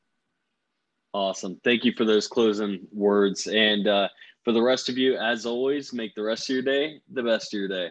Awesome. 1.13 1.59
Thank 1.63 1.83
you 1.83 1.93
for 1.97 2.05
those 2.05 2.27
closing 2.27 2.87
words. 2.91 3.47
And 3.47 3.87
uh, 3.87 4.09
for 4.43 4.51
the 4.51 4.61
rest 4.61 4.87
of 4.89 4.97
you 4.97 5.17
as 5.17 5.45
always 5.45 5.93
make 5.93 6.13
the 6.15 6.21
rest 6.21 6.49
of 6.49 6.53
your 6.53 6.63
day 6.63 7.01
the 7.11 7.23
best 7.23 7.53
of 7.53 7.59
your 7.59 7.67
day. 7.67 7.89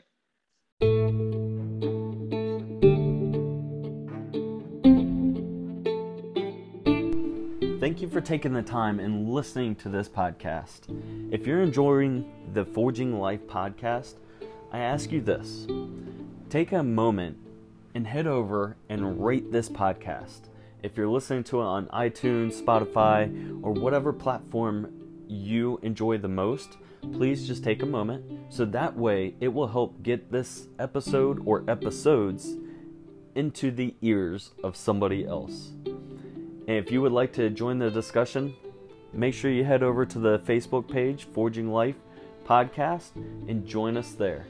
Thank 7.81 8.03
you 8.03 8.09
for 8.09 8.21
taking 8.21 8.53
the 8.53 8.63
time 8.63 9.01
and 9.01 9.29
listening 9.31 9.75
to 9.77 9.89
this 9.89 10.09
podcast. 10.09 10.83
If 11.33 11.47
you're 11.47 11.63
enjoying 11.63 12.31
the 12.53 12.65
Forging 12.65 13.19
Life 13.19 13.47
podcast, 13.47 14.15
I 14.73 14.81
ask 14.81 15.13
you 15.13 15.21
this 15.21 15.67
take 16.51 16.73
a 16.73 16.83
moment 16.83 17.39
and 17.95 18.07
head 18.07 18.27
over 18.27 18.77
and 18.89 19.25
rate 19.25 19.53
this 19.53 19.69
podcast. 19.69 20.49
If 20.83 20.97
you're 20.97 21.09
listening 21.09 21.45
to 21.45 21.61
it 21.61 21.65
on 21.65 21.87
iTunes, 21.87 22.61
Spotify, 22.61 23.61
or 23.63 23.73
whatever 23.73 24.13
platform 24.13 24.93
you 25.29 25.81
enjoy 25.83 26.19
the 26.19 26.29
most, 26.29 26.77
please 27.13 27.47
just 27.47 27.65
take 27.65 27.83
a 27.83 27.87
moment 27.87 28.25
so 28.49 28.65
that 28.67 28.97
way 28.97 29.35
it 29.41 29.49
will 29.49 29.69
help 29.69 30.03
get 30.03 30.31
this 30.31 30.69
episode 30.79 31.43
or 31.47 31.65
episodes 31.69 32.57
into 33.35 33.71
the 33.71 33.95
ears 34.03 34.53
of 34.63 34.77
somebody 34.77 35.27
else. 35.27 35.73
And 35.85 36.77
if 36.77 36.91
you 36.91 37.03
would 37.03 37.13
like 37.13 37.33
to 37.35 37.51
join 37.51 37.79
the 37.79 37.91
discussion, 37.91 38.55
make 39.13 39.35
sure 39.35 39.51
you 39.51 39.65
head 39.65 39.83
over 39.83 40.05
to 40.05 40.19
the 40.19 40.39
Facebook 40.41 40.91
page, 40.91 41.27
Forging 41.33 41.73
Life 41.73 41.97
Podcast, 42.45 43.15
and 43.49 43.67
join 43.67 43.97
us 43.97 44.13
there. 44.13 44.47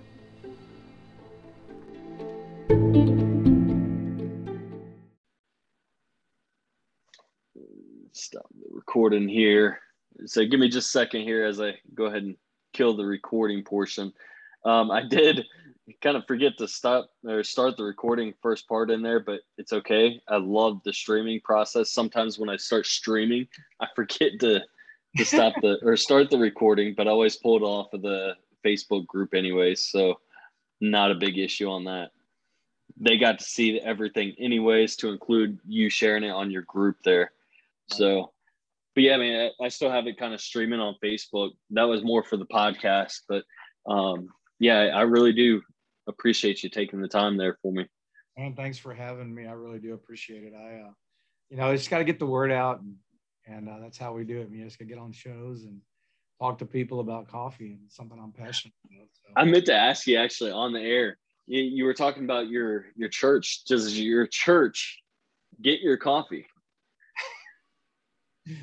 Recording 8.97 9.28
here. 9.28 9.78
So 10.24 10.47
give 10.47 10.59
me 10.59 10.70
just 10.70 10.88
a 10.88 10.90
second 10.90 11.20
here 11.20 11.44
as 11.44 11.61
I 11.61 11.74
go 11.94 12.07
ahead 12.07 12.22
and 12.22 12.34
kill 12.72 12.97
the 12.97 13.05
recording 13.05 13.62
portion. 13.62 14.11
Um, 14.64 14.90
I 14.90 15.03
did 15.03 15.44
kind 16.01 16.16
of 16.16 16.26
forget 16.26 16.57
to 16.57 16.66
stop 16.66 17.11
or 17.22 17.44
start 17.44 17.76
the 17.76 17.84
recording 17.84 18.32
first 18.40 18.66
part 18.66 18.90
in 18.90 19.03
there, 19.03 19.20
but 19.20 19.40
it's 19.59 19.74
okay. 19.74 20.18
I 20.28 20.38
love 20.38 20.80
the 20.82 20.94
streaming 20.94 21.42
process. 21.42 21.90
Sometimes 21.90 22.38
when 22.38 22.49
I 22.49 22.57
start 22.57 22.86
streaming, 22.86 23.47
I 23.80 23.88
forget 23.94 24.40
to 24.40 24.62
to 25.18 25.24
stop 25.26 25.53
the 25.61 25.78
or 25.84 25.99
start 25.99 26.30
the 26.30 26.38
recording, 26.38 26.94
but 26.97 27.07
I 27.07 27.11
always 27.11 27.36
pull 27.36 27.59
it 27.59 27.66
off 27.66 27.92
of 27.92 28.01
the 28.01 28.32
Facebook 28.64 29.07
group 29.07 29.34
anyways. 29.34 29.82
So 29.82 30.20
not 30.80 31.11
a 31.11 31.16
big 31.16 31.36
issue 31.36 31.68
on 31.68 31.84
that. 31.84 32.12
They 32.97 33.18
got 33.18 33.40
to 33.40 33.44
see 33.44 33.78
everything 33.78 34.34
anyways 34.38 34.97
to 34.97 35.11
include 35.11 35.59
you 35.66 35.90
sharing 35.90 36.24
it 36.24 36.30
on 36.30 36.51
your 36.51 36.62
group 36.62 36.97
there. 37.05 37.32
So 37.88 38.32
but 38.97 39.03
yeah, 39.03 39.14
I 39.14 39.18
mean, 39.18 39.36
I, 39.61 39.64
I 39.66 39.68
still 39.68 39.90
have 39.90 40.07
it 40.07 40.18
kind 40.18 40.32
of 40.32 40.40
streaming 40.40 40.80
on 40.80 40.97
Facebook. 41.05 41.51
That 41.70 41.84
was 41.84 42.03
more 42.03 42.22
for 42.22 42.38
the 42.38 42.47
podcast, 42.47 43.20
but 43.28 43.44
um, 43.86 44.28
yeah, 44.59 44.78
I 44.94 45.03
really 45.03 45.34
do 45.34 45.61
appreciate 46.09 46.62
you 46.62 46.70
taking 46.70 47.03
the 47.03 47.09
time 47.09 47.36
there 47.36 47.59
for 47.61 47.72
me. 47.72 47.86
And 48.38 48.57
thanks 48.57 48.78
for 48.78 48.94
having 48.94 49.34
me. 49.34 49.47
I 49.47 49.53
really 49.53 49.80
do 49.80 49.92
appreciate 49.92 50.44
it. 50.44 50.55
I, 50.57 50.88
uh, 50.88 50.92
you 51.51 51.59
know, 51.59 51.68
I 51.68 51.76
just 51.76 51.90
got 51.90 51.99
to 51.99 52.05
get 52.05 52.18
the 52.18 52.26
word 52.26 52.51
out, 52.51 52.80
and, 52.80 52.94
and 53.47 53.68
uh, 53.68 53.80
that's 53.82 53.99
how 53.99 54.14
we 54.14 54.24
do 54.24 54.40
it. 54.40 54.51
We 54.51 54.62
just 54.62 54.78
got 54.78 54.84
to 54.84 54.88
get 54.88 54.99
on 54.99 55.12
shows 55.12 55.64
and 55.64 55.78
talk 56.40 56.57
to 56.59 56.66
people 56.66 57.01
about 57.01 57.28
coffee 57.28 57.72
and 57.72 57.90
something 57.90 58.18
I'm 58.18 58.32
passionate 58.32 58.74
about. 58.90 59.09
So. 59.12 59.32
I 59.36 59.44
meant 59.44 59.66
to 59.66 59.74
ask 59.74 60.07
you 60.07 60.16
actually 60.16 60.53
on 60.53 60.72
the 60.72 60.80
air. 60.80 61.18
You, 61.47 61.62
you 61.62 61.84
were 61.84 61.94
talking 61.94 62.24
about 62.24 62.49
your 62.49 62.86
your 62.97 63.11
church. 63.11 63.64
Does 63.68 64.01
your 64.01 64.26
church 64.26 65.01
get 65.61 65.80
your 65.80 65.99
coffee? 65.99 66.47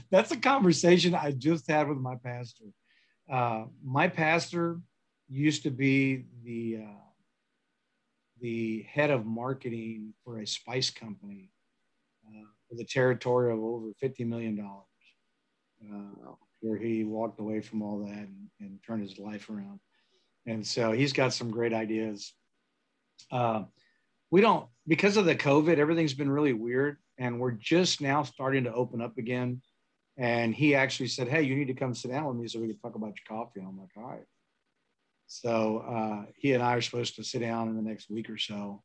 That's 0.10 0.32
a 0.32 0.38
conversation 0.38 1.16
I 1.16 1.32
just 1.32 1.70
had 1.70 1.88
with 1.88 1.98
my 1.98 2.16
pastor. 2.16 2.66
Uh, 3.32 3.66
my 3.84 4.08
pastor 4.08 4.80
used 5.30 5.64
to 5.64 5.72
be 5.72 6.26
the 6.44 6.84
uh, 6.84 7.04
the 8.44 8.86
head 8.92 9.10
of 9.10 9.26
marketing 9.26 10.14
for 10.24 10.40
a 10.40 10.46
spice 10.46 10.90
company 10.90 11.50
uh, 12.28 12.46
with 12.70 12.80
a 12.82 12.84
territory 12.84 13.54
of 13.54 13.60
over 13.60 13.88
$50 14.04 14.28
million, 14.28 14.60
uh, 14.60 16.32
where 16.60 16.78
he 16.78 17.06
walked 17.06 17.40
away 17.40 17.62
from 17.62 17.82
all 17.82 18.00
that 18.00 18.12
and, 18.12 18.50
and, 18.60 18.80
turned 18.86 19.02
his 19.02 19.18
life 19.18 19.50
around. 19.50 19.80
And 20.46 20.68
so 20.68 20.92
he's 20.92 21.14
got 21.14 21.32
some 21.32 21.52
great 21.52 21.74
ideas. 21.74 22.34
Uh, 23.32 23.64
we 24.30 24.42
don't, 24.42 24.68
because 24.88 25.16
of 25.16 25.24
the 25.24 25.36
COVID, 25.36 25.78
everything's 25.78 26.14
been 26.14 26.30
really 26.30 26.54
weird. 26.54 26.98
And 27.18 27.40
we're 27.40 27.52
just 27.52 28.02
now 28.02 28.24
starting 28.24 28.66
to 28.66 28.74
open 28.74 29.02
up 29.02 29.18
again. 29.18 29.62
And 30.18 30.54
he 30.54 30.76
actually 30.76 31.08
said, 31.08 31.28
Hey, 31.28 31.44
you 31.44 31.56
need 31.56 31.68
to 31.68 31.74
come 31.74 31.96
sit 31.96 32.12
down 32.12 32.26
with 32.26 32.38
me 32.38 32.48
so 32.48 32.60
we 32.60 32.68
can 32.68 32.78
talk 32.78 32.96
about 32.96 33.14
your 33.16 33.38
coffee. 33.38 33.60
And 33.60 33.68
I'm 33.68 33.80
like, 33.80 33.90
All 33.98 34.04
right. 34.04 34.26
So 35.28 35.80
uh, 35.80 36.32
he 36.36 36.54
and 36.54 36.62
I 36.62 36.76
are 36.76 36.82
supposed 36.82 37.16
to 37.16 37.24
sit 37.24 37.40
down 37.40 37.70
in 37.70 37.76
the 37.76 37.82
next 37.82 38.10
week 38.10 38.30
or 38.30 38.38
so 38.38 38.84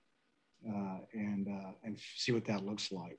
uh, 0.66 0.98
and 1.12 1.48
uh, 1.48 1.72
and 1.84 1.98
see 2.16 2.32
what 2.32 2.44
that 2.46 2.64
looks 2.64 2.90
like. 2.90 3.18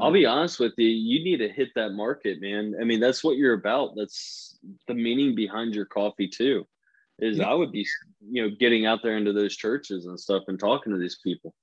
I'll 0.00 0.12
be 0.12 0.26
honest 0.26 0.60
with 0.60 0.74
you. 0.76 0.86
You 0.86 1.24
need 1.24 1.38
to 1.38 1.48
hit 1.48 1.70
that 1.74 1.90
market, 1.90 2.40
man. 2.40 2.74
I 2.80 2.84
mean, 2.84 3.00
that's 3.00 3.24
what 3.24 3.36
you're 3.36 3.54
about. 3.54 3.96
That's 3.96 4.58
the 4.86 4.94
meaning 4.94 5.34
behind 5.34 5.74
your 5.74 5.84
coffee 5.84 6.28
too. 6.28 6.64
Is 7.18 7.38
yeah. 7.38 7.50
I 7.50 7.54
would 7.54 7.72
be, 7.72 7.86
you 8.30 8.42
know, 8.42 8.54
getting 8.58 8.86
out 8.86 9.00
there 9.02 9.16
into 9.16 9.32
those 9.32 9.56
churches 9.56 10.06
and 10.06 10.18
stuff 10.18 10.44
and 10.46 10.58
talking 10.58 10.92
to 10.92 10.98
these 10.98 11.18
people. 11.24 11.54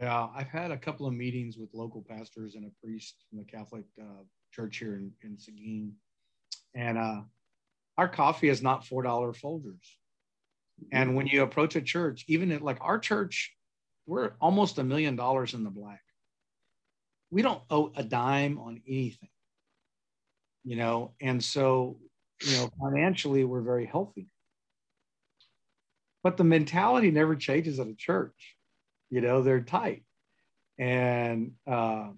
Yeah, 0.00 0.28
I've 0.34 0.48
had 0.48 0.72
a 0.72 0.76
couple 0.76 1.06
of 1.06 1.14
meetings 1.14 1.56
with 1.56 1.72
local 1.72 2.02
pastors 2.02 2.54
and 2.54 2.66
a 2.66 2.70
priest 2.84 3.24
from 3.30 3.38
the 3.38 3.44
Catholic 3.44 3.84
uh, 4.00 4.24
church 4.56 4.78
here 4.78 4.94
in, 4.94 5.12
in 5.22 5.38
Seguin. 5.38 5.92
And 6.74 6.98
uh, 6.98 7.20
our 7.96 8.08
coffee 8.08 8.48
is 8.48 8.62
not 8.62 8.84
$4 8.84 9.04
Folgers. 9.40 9.86
And 10.92 11.14
when 11.14 11.26
you 11.26 11.42
approach 11.42 11.76
a 11.76 11.80
church, 11.80 12.24
even 12.28 12.52
at 12.52 12.62
like 12.62 12.78
our 12.80 12.98
church, 12.98 13.54
we're 14.06 14.32
almost 14.40 14.78
a 14.78 14.84
million 14.84 15.16
dollars 15.16 15.54
in 15.54 15.64
the 15.64 15.70
black. 15.70 16.02
We 17.30 17.42
don't 17.42 17.62
owe 17.70 17.92
a 17.96 18.02
dime 18.02 18.58
on 18.58 18.82
anything, 18.86 19.30
you 20.64 20.76
know, 20.76 21.12
and 21.20 21.42
so, 21.42 21.98
you 22.46 22.56
know, 22.56 22.70
financially, 22.80 23.44
we're 23.44 23.62
very 23.62 23.86
healthy. 23.86 24.28
But 26.22 26.36
the 26.36 26.44
mentality 26.44 27.10
never 27.10 27.36
changes 27.36 27.80
at 27.80 27.88
a 27.88 27.94
church 27.94 28.56
you 29.10 29.20
know 29.20 29.42
they're 29.42 29.60
tight 29.60 30.02
and 30.78 31.52
uh, 31.66 32.08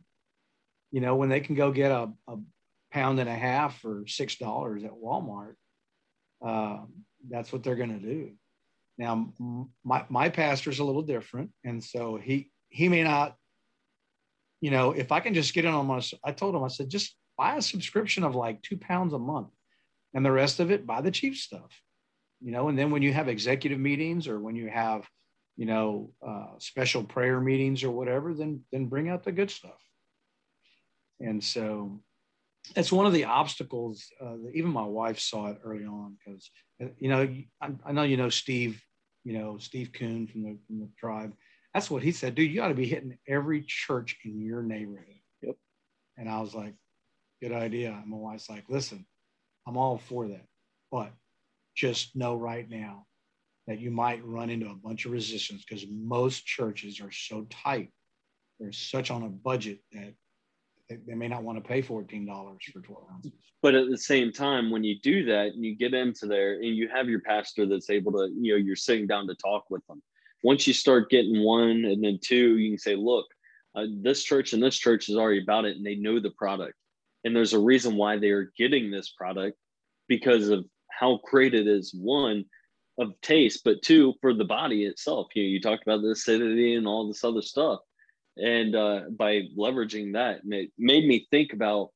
you 0.90 1.00
know 1.00 1.16
when 1.16 1.28
they 1.28 1.40
can 1.40 1.54
go 1.54 1.70
get 1.70 1.90
a, 1.90 2.10
a 2.28 2.36
pound 2.92 3.20
and 3.20 3.28
a 3.28 3.34
half 3.34 3.80
for 3.80 4.04
six 4.06 4.36
dollars 4.36 4.84
at 4.84 4.92
walmart 4.92 5.54
uh, 6.44 6.78
that's 7.28 7.52
what 7.52 7.62
they're 7.62 7.76
going 7.76 8.00
to 8.00 8.06
do 8.06 8.30
now 8.96 9.32
my, 9.84 10.04
my 10.08 10.28
pastor's 10.28 10.78
a 10.78 10.84
little 10.84 11.02
different 11.02 11.50
and 11.64 11.82
so 11.82 12.16
he 12.16 12.50
he 12.68 12.88
may 12.88 13.02
not 13.02 13.36
you 14.60 14.70
know 14.70 14.92
if 14.92 15.12
i 15.12 15.20
can 15.20 15.34
just 15.34 15.54
get 15.54 15.64
in 15.64 15.74
on 15.74 15.86
my 15.86 16.02
i 16.24 16.32
told 16.32 16.54
him 16.54 16.64
i 16.64 16.68
said 16.68 16.88
just 16.88 17.16
buy 17.36 17.56
a 17.56 17.62
subscription 17.62 18.24
of 18.24 18.34
like 18.34 18.60
two 18.62 18.76
pounds 18.76 19.12
a 19.12 19.18
month 19.18 19.48
and 20.14 20.24
the 20.24 20.32
rest 20.32 20.60
of 20.60 20.70
it 20.70 20.86
buy 20.86 21.00
the 21.00 21.10
cheap 21.10 21.36
stuff 21.36 21.80
you 22.40 22.50
know 22.50 22.68
and 22.68 22.78
then 22.78 22.90
when 22.90 23.02
you 23.02 23.12
have 23.12 23.28
executive 23.28 23.78
meetings 23.78 24.26
or 24.26 24.40
when 24.40 24.56
you 24.56 24.68
have 24.68 25.08
you 25.58 25.66
know, 25.66 26.12
uh, 26.24 26.46
special 26.58 27.02
prayer 27.02 27.40
meetings 27.40 27.82
or 27.82 27.90
whatever, 27.90 28.32
then 28.32 28.62
then 28.70 28.86
bring 28.86 29.08
out 29.08 29.24
the 29.24 29.32
good 29.32 29.50
stuff. 29.50 29.82
And 31.20 31.42
so 31.42 32.00
that's 32.74 32.92
one 32.92 33.06
of 33.06 33.12
the 33.12 33.24
obstacles. 33.24 34.06
Uh, 34.20 34.36
that 34.44 34.52
even 34.54 34.70
my 34.70 34.84
wife 34.84 35.18
saw 35.18 35.48
it 35.48 35.58
early 35.64 35.84
on 35.84 36.16
because 36.18 36.50
uh, 36.82 36.86
you 36.98 37.08
know 37.08 37.28
I, 37.60 37.70
I, 37.84 37.92
know 37.92 38.02
you 38.02 38.16
know 38.16 38.28
Steve, 38.28 38.82
you 39.24 39.38
know 39.38 39.58
Steve 39.58 39.92
Coon 39.92 40.26
from 40.26 40.42
the 40.42 40.58
from 40.66 40.80
the 40.80 40.88
tribe. 40.98 41.32
That's 41.74 41.90
what 41.90 42.02
he 42.02 42.12
said, 42.12 42.34
dude. 42.34 42.50
You 42.50 42.56
got 42.56 42.68
to 42.68 42.74
be 42.74 42.88
hitting 42.88 43.18
every 43.28 43.62
church 43.66 44.16
in 44.24 44.40
your 44.40 44.62
neighborhood. 44.62 45.20
Yep. 45.42 45.56
And 46.16 46.28
I 46.28 46.40
was 46.40 46.54
like, 46.54 46.74
good 47.42 47.52
idea. 47.52 47.90
And 47.90 48.10
my 48.10 48.16
wife's 48.16 48.48
like, 48.48 48.64
listen, 48.68 49.06
I'm 49.66 49.76
all 49.76 49.98
for 49.98 50.26
that, 50.28 50.46
but 50.90 51.12
just 51.76 52.16
know 52.16 52.34
right 52.34 52.68
now 52.68 53.06
that 53.66 53.78
you 53.78 53.90
might 53.90 54.24
run 54.24 54.50
into 54.50 54.70
a 54.70 54.74
bunch 54.74 55.04
of 55.04 55.12
resistance 55.12 55.62
because 55.62 55.86
most 55.90 56.46
churches 56.46 57.00
are 57.00 57.12
so 57.12 57.46
tight. 57.50 57.90
They're 58.58 58.72
such 58.72 59.10
on 59.10 59.22
a 59.22 59.28
budget 59.28 59.80
that 59.92 60.14
they, 60.88 61.14
may 61.14 61.28
not 61.28 61.42
want 61.42 61.62
to 61.62 61.66
pay 61.66 61.82
$14 61.82 61.86
for 62.72 62.80
12 62.80 63.04
ounces. 63.12 63.32
But 63.62 63.74
at 63.74 63.88
the 63.88 63.98
same 63.98 64.32
time, 64.32 64.70
when 64.70 64.84
you 64.84 64.98
do 65.00 65.24
that 65.26 65.48
and 65.48 65.64
you 65.64 65.76
get 65.76 65.94
into 65.94 66.26
there 66.26 66.54
and 66.54 66.76
you 66.76 66.88
have 66.88 67.08
your 67.08 67.20
pastor 67.20 67.66
that's 67.66 67.90
able 67.90 68.12
to, 68.12 68.28
you 68.34 68.52
know, 68.52 68.58
you're 68.58 68.76
sitting 68.76 69.06
down 69.06 69.26
to 69.26 69.34
talk 69.34 69.64
with 69.70 69.86
them. 69.86 70.02
Once 70.42 70.66
you 70.66 70.72
start 70.72 71.10
getting 71.10 71.42
one 71.42 71.84
and 71.84 72.02
then 72.02 72.18
two, 72.22 72.58
you 72.58 72.70
can 72.70 72.78
say, 72.78 72.94
look, 72.94 73.26
uh, 73.74 73.86
this 74.00 74.22
church 74.22 74.52
and 74.52 74.62
this 74.62 74.78
church 74.78 75.08
is 75.08 75.16
already 75.16 75.42
about 75.42 75.64
it 75.64 75.76
and 75.76 75.84
they 75.84 75.96
know 75.96 76.20
the 76.20 76.30
product. 76.30 76.74
And 77.24 77.34
there's 77.34 77.52
a 77.52 77.58
reason 77.58 77.96
why 77.96 78.18
they 78.18 78.30
are 78.30 78.52
getting 78.56 78.90
this 78.90 79.10
product 79.10 79.58
because 80.06 80.48
of 80.48 80.64
how 80.90 81.20
great 81.24 81.54
it 81.54 81.66
is. 81.66 81.92
One, 81.94 82.44
of 82.98 83.12
taste, 83.22 83.62
but 83.64 83.80
two 83.82 84.14
for 84.20 84.34
the 84.34 84.44
body 84.44 84.84
itself. 84.84 85.28
You 85.34 85.44
know, 85.44 85.48
you 85.48 85.60
talked 85.60 85.84
about 85.84 86.02
the 86.02 86.10
acidity 86.10 86.74
and 86.74 86.86
all 86.86 87.06
this 87.06 87.24
other 87.24 87.42
stuff, 87.42 87.80
and 88.38 88.74
uh, 88.74 89.02
by 89.10 89.42
leveraging 89.56 90.14
that, 90.14 90.40
it 90.44 90.70
made 90.78 91.06
me 91.06 91.26
think 91.30 91.52
about. 91.52 91.90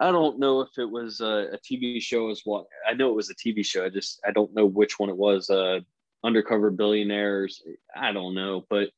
I 0.00 0.12
don't 0.12 0.38
know 0.38 0.60
if 0.60 0.78
it 0.78 0.88
was 0.88 1.20
a, 1.20 1.48
a 1.52 1.58
TV 1.58 2.00
show 2.00 2.30
as 2.30 2.42
well. 2.46 2.66
I 2.88 2.94
know 2.94 3.10
it 3.10 3.16
was 3.16 3.28
a 3.28 3.34
TV 3.34 3.64
show. 3.64 3.84
I 3.84 3.90
just 3.90 4.20
I 4.26 4.30
don't 4.30 4.54
know 4.54 4.64
which 4.64 4.98
one 4.98 5.10
it 5.10 5.16
was. 5.16 5.50
Uh, 5.50 5.80
Undercover 6.24 6.70
Billionaires. 6.70 7.62
I 7.94 8.12
don't 8.12 8.34
know, 8.34 8.64
but 8.70 8.90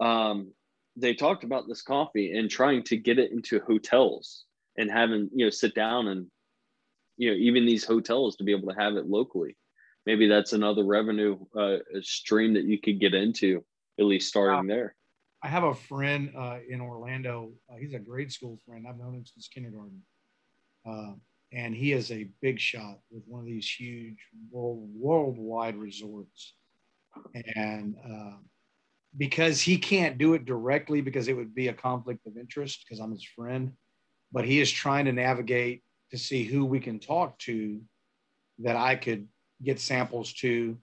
um, 0.00 0.52
they 0.96 1.14
talked 1.14 1.44
about 1.44 1.68
this 1.68 1.82
coffee 1.82 2.36
and 2.36 2.50
trying 2.50 2.82
to 2.84 2.96
get 2.96 3.18
it 3.18 3.30
into 3.30 3.60
hotels 3.60 4.44
and 4.76 4.90
having 4.90 5.28
you 5.34 5.46
know 5.46 5.50
sit 5.50 5.74
down 5.74 6.08
and 6.08 6.26
you 7.16 7.30
know 7.30 7.36
even 7.36 7.66
these 7.66 7.84
hotels 7.84 8.36
to 8.36 8.44
be 8.44 8.52
able 8.52 8.68
to 8.68 8.80
have 8.80 8.96
it 8.96 9.06
locally 9.06 9.56
maybe 10.06 10.26
that's 10.26 10.52
another 10.52 10.84
revenue 10.84 11.38
uh, 11.56 11.76
stream 12.00 12.54
that 12.54 12.64
you 12.64 12.80
could 12.80 13.00
get 13.00 13.14
into 13.14 13.64
at 13.98 14.06
least 14.06 14.28
starting 14.28 14.66
there 14.66 14.94
i 15.42 15.48
have 15.48 15.64
a 15.64 15.74
friend 15.74 16.32
uh, 16.36 16.58
in 16.68 16.80
orlando 16.80 17.50
uh, 17.70 17.76
he's 17.76 17.94
a 17.94 17.98
grade 17.98 18.32
school 18.32 18.58
friend. 18.66 18.86
I've 18.88 18.98
known 18.98 19.14
him 19.14 19.26
since 19.26 19.48
kindergarten. 19.48 20.02
Uh, 20.86 21.12
and 21.52 21.74
he 21.74 21.92
is 21.92 22.10
a 22.10 22.28
big 22.42 22.60
shot 22.60 22.98
with 23.10 23.22
one 23.26 23.40
of 23.40 23.46
these 23.46 23.68
huge 23.68 24.18
world, 24.50 24.88
worldwide 24.94 25.76
resorts. 25.76 26.54
And 27.56 27.96
uh, 28.04 28.36
because 29.16 29.60
he 29.60 29.78
can't 29.78 30.18
do 30.18 30.34
it 30.34 30.44
directly 30.44 31.00
because 31.00 31.28
it 31.28 31.36
would 31.36 31.54
be 31.54 31.68
a 31.68 31.72
conflict 31.72 32.26
of 32.26 32.36
interest 32.36 32.84
because 32.84 33.00
i'm 33.00 33.10
his 33.10 33.24
friend 33.24 33.72
but 34.30 34.44
he 34.44 34.60
is 34.60 34.70
trying 34.70 35.06
to 35.06 35.12
navigate 35.12 35.82
to 36.10 36.18
see 36.18 36.44
who 36.44 36.64
we 36.64 36.78
can 36.78 36.98
talk 36.98 37.38
to 37.38 37.80
that 38.58 38.76
i 38.76 38.94
could 38.94 39.26
get 39.62 39.80
samples 39.80 40.34
to 40.34 40.76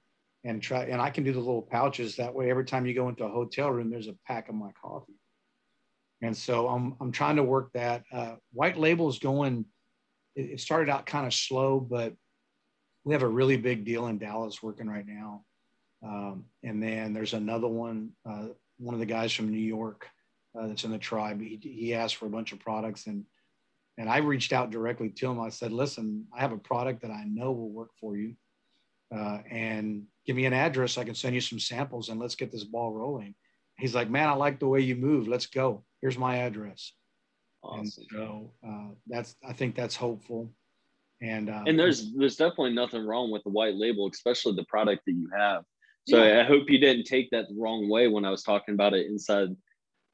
and 0.45 0.61
try 0.61 0.83
and 0.83 1.01
I 1.01 1.09
can 1.09 1.23
do 1.23 1.33
the 1.33 1.39
little 1.39 1.63
pouches. 1.63 2.15
That 2.15 2.33
way 2.33 2.49
every 2.49 2.65
time 2.65 2.85
you 2.85 2.93
go 2.93 3.09
into 3.09 3.25
a 3.25 3.29
hotel 3.29 3.69
room 3.71 3.89
there's 3.89 4.07
a 4.07 4.15
pack 4.25 4.47
of 4.47 4.55
my 4.55 4.69
coffee. 4.81 5.19
And 6.21 6.37
so 6.37 6.69
I'm 6.69 6.95
I'm 7.01 7.11
trying 7.11 7.35
to 7.35 7.43
work 7.43 7.71
that. 7.73 8.03
Uh, 8.13 8.35
white 8.53 8.77
label 8.77 9.09
is 9.09 9.19
going 9.19 9.65
it, 10.35 10.51
it 10.51 10.59
started 10.61 10.89
out 10.89 11.05
kind 11.07 11.25
of 11.25 11.33
slow 11.33 11.79
but 11.79 12.13
we 13.03 13.13
have 13.13 13.23
a 13.23 13.27
really 13.27 13.57
big 13.57 13.85
deal 13.85 14.07
in 14.07 14.17
Dallas 14.17 14.63
working 14.63 14.87
right 14.87 15.05
now. 15.05 15.43
Um, 16.03 16.45
and 16.63 16.81
then 16.81 17.13
there's 17.13 17.33
another 17.33 17.67
one 17.67 18.11
uh, 18.29 18.49
one 18.77 18.93
of 18.93 18.99
the 18.99 19.05
guys 19.05 19.33
from 19.33 19.49
New 19.49 19.57
York 19.57 20.07
uh, 20.57 20.67
that's 20.67 20.83
in 20.83 20.91
the 20.91 20.97
tribe. 20.97 21.41
He, 21.41 21.59
he 21.61 21.93
asked 21.95 22.17
for 22.17 22.27
a 22.27 22.29
bunch 22.29 22.51
of 22.51 22.59
products 22.59 23.07
and 23.07 23.25
and 23.97 24.09
I 24.09 24.17
reached 24.17 24.53
out 24.53 24.71
directly 24.71 25.09
to 25.09 25.31
him. 25.31 25.39
I 25.39 25.49
said 25.49 25.71
listen 25.71 26.27
I 26.37 26.41
have 26.41 26.51
a 26.51 26.57
product 26.57 27.01
that 27.01 27.11
I 27.11 27.23
know 27.23 27.51
will 27.51 27.71
work 27.71 27.89
for 27.99 28.15
you 28.15 28.35
uh, 29.14 29.39
and 29.49 30.03
give 30.26 30.36
me 30.36 30.45
an 30.45 30.53
address. 30.53 30.97
I 30.97 31.03
can 31.03 31.16
send 31.16 31.36
you 31.36 31.41
some 31.41 31.60
samples 31.60 32.10
and 32.10 32.20
let's 32.20 32.36
get 32.36 32.51
this 32.51 32.64
ball 32.64 32.93
rolling. 32.93 33.36
He's 33.78 33.95
like, 33.95 34.10
man, 34.10 34.30
I 34.30 34.34
like 34.34 34.60
the 34.60 34.68
way 34.68 34.80
you 34.80 34.95
move. 34.95 35.28
Let's 35.28 35.47
go. 35.47 35.84
Here's 36.01 36.18
my 36.18 36.38
address. 36.38 36.93
Awesome. 37.64 37.80
And 37.82 37.91
so 38.12 38.51
uh, 38.66 38.88
that's, 39.08 39.36
I 39.47 39.53
think 39.53 39.76
that's 39.76 39.95
hopeful. 39.95 40.51
And, 41.22 41.49
uh, 41.49 41.64
and 41.66 41.78
there's, 41.78 42.14
there's 42.14 42.36
definitely 42.36 42.74
nothing 42.74 43.06
wrong 43.06 43.32
with 43.32 43.43
the 43.43 43.49
white 43.49 43.76
label, 43.76 44.10
especially 44.12 44.56
the 44.56 44.66
product 44.66 45.03
that 45.06 45.14
you 45.14 45.30
have. 45.36 45.64
So 46.08 46.24
yeah. 46.24 46.41
I 46.41 46.43
hope 46.43 46.70
you 46.70 46.78
didn't 46.78 47.06
take 47.06 47.32
that 47.32 47.47
the 47.49 47.56
wrong 47.58 47.89
way 47.89 48.08
when 48.08 48.26
I 48.26 48.30
was 48.30 48.43
talking 48.43 48.76
about 48.76 48.93
it 48.93 49.08
inside. 49.08 49.49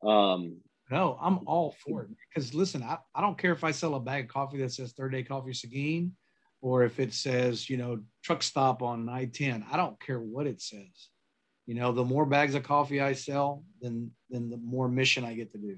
Um, 0.05 0.57
no, 0.89 1.17
I'm 1.21 1.39
all 1.45 1.75
for 1.85 2.03
it 2.03 2.09
because 2.29 2.53
listen, 2.53 2.81
I, 2.83 2.97
I 3.13 3.21
don't 3.21 3.37
care 3.37 3.51
if 3.51 3.63
I 3.63 3.71
sell 3.71 3.95
a 3.95 3.99
bag 3.99 4.25
of 4.25 4.29
coffee 4.29 4.57
that 4.59 4.71
says 4.71 4.93
third 4.93 5.11
day 5.11 5.23
coffee 5.23 5.53
Seguin 5.53 6.13
or 6.61 6.83
if 6.83 6.99
it 6.99 7.13
says, 7.13 7.69
you 7.69 7.77
know, 7.77 7.99
truck 8.23 8.43
stop 8.43 8.81
on 8.81 9.09
I 9.09 9.25
10, 9.25 9.65
I 9.71 9.77
don't 9.77 9.99
care 9.99 10.19
what 10.19 10.47
it 10.47 10.61
says. 10.61 11.09
You 11.65 11.75
know, 11.75 11.91
the 11.91 12.05
more 12.05 12.25
bags 12.25 12.55
of 12.55 12.63
coffee 12.63 13.01
I 13.01 13.13
sell, 13.13 13.63
then 13.81 14.11
then 14.29 14.49
the 14.49 14.57
more 14.57 14.87
mission 14.87 15.23
I 15.23 15.33
get 15.33 15.51
to 15.53 15.57
do. 15.57 15.77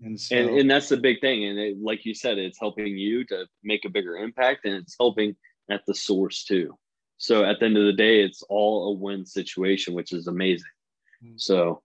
And 0.00 0.20
so, 0.20 0.36
and, 0.36 0.50
and 0.58 0.70
that's 0.70 0.88
the 0.88 0.96
big 0.96 1.20
thing. 1.20 1.44
And 1.44 1.58
it, 1.58 1.76
like 1.80 2.04
you 2.04 2.14
said, 2.14 2.38
it's 2.38 2.58
helping 2.58 2.98
you 2.98 3.24
to 3.26 3.46
make 3.62 3.84
a 3.84 3.90
bigger 3.90 4.16
impact, 4.16 4.64
and 4.64 4.74
it's 4.74 4.96
helping 4.98 5.36
at 5.70 5.82
the 5.86 5.94
source 5.94 6.44
too. 6.44 6.76
So 7.18 7.44
at 7.44 7.60
the 7.60 7.66
end 7.66 7.76
of 7.76 7.84
the 7.84 7.92
day, 7.92 8.22
it's 8.22 8.42
all 8.48 8.88
a 8.88 8.98
win 8.98 9.24
situation, 9.24 9.94
which 9.94 10.12
is 10.12 10.26
amazing. 10.26 10.66
Mm-hmm. 11.24 11.34
So, 11.36 11.82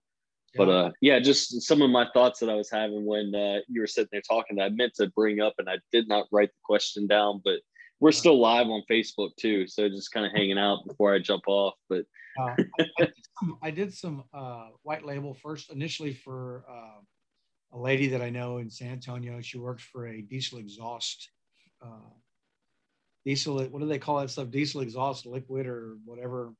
yeah. 0.54 0.58
but 0.58 0.68
uh, 0.68 0.90
yeah, 1.00 1.20
just 1.20 1.62
some 1.62 1.80
of 1.80 1.90
my 1.90 2.08
thoughts 2.12 2.40
that 2.40 2.50
I 2.50 2.54
was 2.54 2.70
having 2.70 3.04
when 3.04 3.32
uh, 3.34 3.60
you 3.68 3.80
were 3.80 3.86
sitting 3.86 4.08
there 4.10 4.22
talking 4.22 4.56
that 4.56 4.64
I 4.64 4.68
meant 4.70 4.94
to 4.94 5.06
bring 5.14 5.40
up, 5.40 5.54
and 5.58 5.70
I 5.70 5.76
did 5.92 6.08
not 6.08 6.26
write 6.32 6.48
the 6.48 6.64
question 6.64 7.06
down, 7.06 7.40
but 7.44 7.60
we're 8.00 8.12
still 8.12 8.40
live 8.40 8.68
on 8.68 8.82
Facebook 8.90 9.34
too, 9.36 9.66
so 9.66 9.88
just 9.88 10.12
kind 10.12 10.24
of 10.24 10.32
hanging 10.32 10.58
out 10.58 10.86
before 10.86 11.12
I 11.12 11.18
jump 11.18 11.44
off. 11.46 11.74
But 11.88 12.04
uh, 12.40 12.54
I, 12.58 12.64
I, 12.80 13.04
did 13.04 13.14
some, 13.38 13.58
I, 13.62 13.70
did 13.70 13.94
some, 13.94 14.24
uh, 14.32 14.68
white 14.82 15.04
label 15.04 15.34
first 15.34 15.72
initially 15.72 16.12
for 16.12 16.64
uh, 16.70 17.76
a 17.76 17.78
lady 17.78 18.08
that 18.08 18.22
I 18.22 18.30
know 18.30 18.58
in 18.58 18.70
San 18.70 18.92
Antonio. 18.92 19.40
She 19.40 19.58
works 19.58 19.82
for 19.82 20.06
a 20.06 20.22
diesel 20.22 20.58
exhaust, 20.58 21.30
uh, 21.84 22.10
diesel. 23.24 23.58
What 23.64 23.80
do 23.80 23.88
they 23.88 23.98
call 23.98 24.20
that 24.20 24.30
stuff? 24.30 24.50
Diesel 24.50 24.82
exhaust 24.82 25.26
liquid 25.26 25.66
or 25.66 25.96
whatever. 26.04 26.54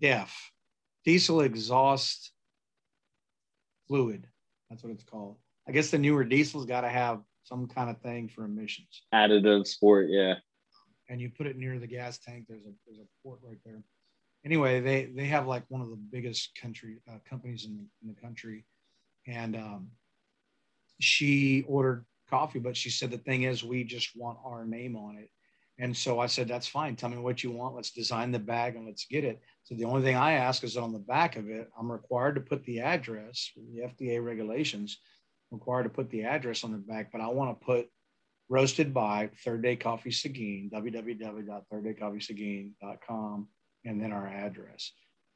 DEF, 0.00 0.34
diesel 1.04 1.42
exhaust 1.42 2.32
fluid. 3.86 4.26
That's 4.70 4.82
what 4.82 4.92
it's 4.92 5.04
called. 5.04 5.36
I 5.68 5.72
guess 5.72 5.90
the 5.90 5.98
newer 5.98 6.24
diesels 6.24 6.64
got 6.64 6.82
to 6.82 6.88
have 6.88 7.20
some 7.42 7.68
kind 7.68 7.90
of 7.90 8.00
thing 8.00 8.28
for 8.28 8.46
emissions. 8.46 9.02
Additive 9.12 9.66
sport, 9.66 10.06
yeah 10.08 10.36
and 11.08 11.20
you 11.20 11.30
put 11.30 11.46
it 11.46 11.56
near 11.56 11.78
the 11.78 11.86
gas 11.86 12.18
tank. 12.18 12.46
There's 12.48 12.64
a 12.64 12.72
there's 12.86 12.98
a 12.98 13.22
port 13.22 13.40
right 13.42 13.58
there. 13.64 13.82
anyway, 14.44 14.80
they 14.80 15.06
they 15.06 15.26
have 15.26 15.46
like 15.46 15.64
one 15.68 15.80
of 15.80 15.90
the 15.90 15.96
biggest 15.96 16.50
country 16.60 16.98
uh, 17.08 17.18
companies 17.28 17.64
in 17.64 17.76
the, 17.76 17.84
in 18.02 18.14
the 18.14 18.20
country, 18.20 18.64
and 19.26 19.56
um, 19.56 19.88
she 21.00 21.64
ordered 21.68 22.04
coffee, 22.28 22.58
but 22.58 22.76
she 22.76 22.90
said 22.90 23.10
the 23.10 23.18
thing 23.18 23.42
is 23.42 23.62
we 23.62 23.84
just 23.84 24.16
want 24.16 24.38
our 24.44 24.64
name 24.64 24.96
on 24.96 25.16
it. 25.16 25.30
And 25.78 25.96
so 25.96 26.20
I 26.20 26.26
said, 26.26 26.46
that's 26.46 26.68
fine. 26.68 26.94
Tell 26.94 27.08
me 27.08 27.16
what 27.16 27.42
you 27.42 27.50
want. 27.50 27.74
Let's 27.74 27.90
design 27.90 28.30
the 28.30 28.38
bag 28.38 28.76
and 28.76 28.86
let's 28.86 29.06
get 29.06 29.24
it. 29.24 29.40
So 29.64 29.74
the 29.74 29.84
only 29.84 30.02
thing 30.02 30.14
I 30.14 30.34
ask 30.34 30.62
is 30.62 30.76
on 30.76 30.92
the 30.92 31.00
back 31.00 31.34
of 31.34 31.48
it, 31.48 31.68
I'm 31.76 31.90
required 31.90 32.36
to 32.36 32.40
put 32.40 32.64
the 32.64 32.80
address, 32.80 33.50
the 33.56 33.80
FDA 33.80 34.24
regulations 34.24 34.98
required 35.50 35.84
to 35.84 35.88
put 35.88 36.10
the 36.10 36.24
address 36.24 36.64
on 36.64 36.72
the 36.72 36.78
back, 36.78 37.10
but 37.12 37.20
I 37.20 37.28
want 37.28 37.58
to 37.58 37.64
put 37.64 37.88
roasted 38.48 38.92
by 38.92 39.30
Third 39.44 39.62
Day 39.62 39.76
Coffee 39.76 40.10
Seguin, 40.10 40.68
www.thirddaycoffeeseguin.com, 40.72 43.48
and 43.84 44.00
then 44.00 44.12
our 44.12 44.26
address. 44.26 44.92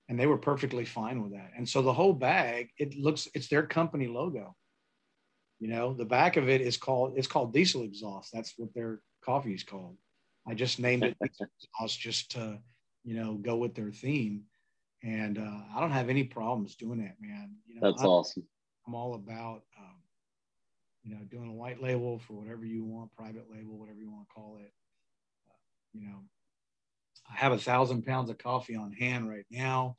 And 0.09 0.19
they 0.19 0.27
were 0.27 0.39
perfectly 0.39 0.85
fine 0.85 1.23
with 1.23 1.33
that. 1.33 1.53
And 1.57 1.69
so 1.69 1.83
the 1.83 1.93
whole 1.93 2.15
bag, 2.15 2.71
it 2.79 2.97
looks, 2.97 3.29
it's 3.35 3.49
their 3.49 3.67
company 3.67 4.07
logo. 4.07 4.55
You 5.61 5.69
know, 5.69 5.93
the 5.93 6.05
back 6.05 6.37
of 6.37 6.49
it 6.49 6.61
is 6.61 6.77
called, 6.77 7.15
it's 7.17 7.27
called 7.27 7.53
diesel 7.53 7.83
exhaust. 7.83 8.31
That's 8.33 8.55
what 8.57 8.73
their 8.75 9.01
coffee 9.25 9.55
is 9.55 9.65
called. 9.65 9.97
I 10.47 10.55
just 10.55 10.79
named 10.79 11.05
it 11.05 11.17
exhaust 11.21 12.01
just 12.01 12.31
to, 12.33 12.59
you 13.05 13.15
know, 13.15 13.35
go 13.35 13.57
with 13.57 13.75
their 13.75 13.91
theme. 13.91 14.43
And 15.03 15.39
uh, 15.39 15.61
I 15.77 15.81
don't 15.81 15.91
have 15.91 16.09
any 16.09 16.25
problems 16.25 16.75
doing 16.75 17.01
that, 17.01 17.17
man. 17.21 17.55
You 17.67 17.77
know, 17.77 17.91
That's 17.91 18.03
I'm, 18.03 18.09
awesome. 18.09 18.45
I'm 18.87 18.95
all 18.95 19.15
about, 19.15 19.63
um, 19.79 19.97
you 21.03 21.15
know, 21.15 21.21
doing 21.31 21.51
a 21.51 21.55
white 21.55 21.83
label 21.83 22.19
for 22.19 22.35
whatever 22.35 22.65
you 22.65 22.85
want, 22.85 23.13
private 23.13 23.47
label, 23.51 23.79
whatever 23.79 23.99
you 23.99 24.11
want 24.11 24.27
to 24.29 24.35
call 24.35 24.59
it. 24.61 24.73
Uh, 25.49 25.55
you 25.95 26.07
know, 26.07 26.25
I 27.31 27.37
have 27.37 27.53
a 27.53 27.59
thousand 27.59 28.05
pounds 28.05 28.31
of 28.31 28.39
coffee 28.39 28.77
on 28.77 28.93
hand 28.93 29.29
right 29.29 29.47
now. 29.51 29.97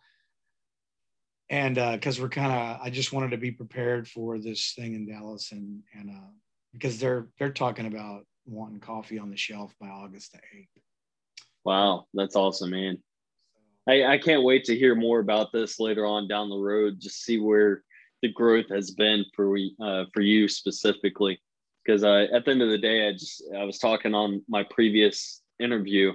And 1.49 1.75
because 1.75 2.19
uh, 2.19 2.23
we're 2.23 2.29
kind 2.29 2.51
of, 2.51 2.79
I 2.85 2.89
just 2.91 3.11
wanted 3.11 3.31
to 3.31 3.37
be 3.37 3.51
prepared 3.51 4.07
for 4.07 4.37
this 4.37 4.73
thing 4.77 4.93
in 4.93 5.07
Dallas, 5.07 5.51
and 5.51 5.81
and 5.95 6.11
uh, 6.11 6.29
because 6.73 6.99
they're 6.99 7.27
they're 7.39 7.51
talking 7.51 7.87
about 7.87 8.25
wanting 8.45 8.79
coffee 8.79 9.17
on 9.17 9.31
the 9.31 9.37
shelf 9.37 9.73
by 9.81 9.87
August 9.87 10.33
the 10.33 10.39
eighth. 10.55 10.69
Wow, 11.65 12.05
that's 12.13 12.35
awesome, 12.35 12.69
man. 12.69 12.99
I, 13.87 14.05
I 14.05 14.17
can't 14.19 14.43
wait 14.43 14.65
to 14.65 14.77
hear 14.77 14.93
more 14.93 15.19
about 15.19 15.51
this 15.51 15.79
later 15.79 16.05
on 16.05 16.27
down 16.27 16.49
the 16.49 16.57
road. 16.57 16.99
Just 16.99 17.23
see 17.23 17.39
where 17.39 17.83
the 18.21 18.31
growth 18.31 18.69
has 18.69 18.91
been 18.91 19.25
for 19.35 19.57
uh, 19.81 20.05
for 20.13 20.21
you 20.21 20.47
specifically, 20.47 21.39
because 21.83 22.03
at 22.03 22.45
the 22.45 22.51
end 22.51 22.61
of 22.61 22.69
the 22.69 22.77
day, 22.77 23.07
I 23.07 23.13
just 23.13 23.43
I 23.57 23.63
was 23.63 23.77
talking 23.77 24.13
on 24.13 24.43
my 24.47 24.63
previous 24.69 25.41
interview. 25.59 26.13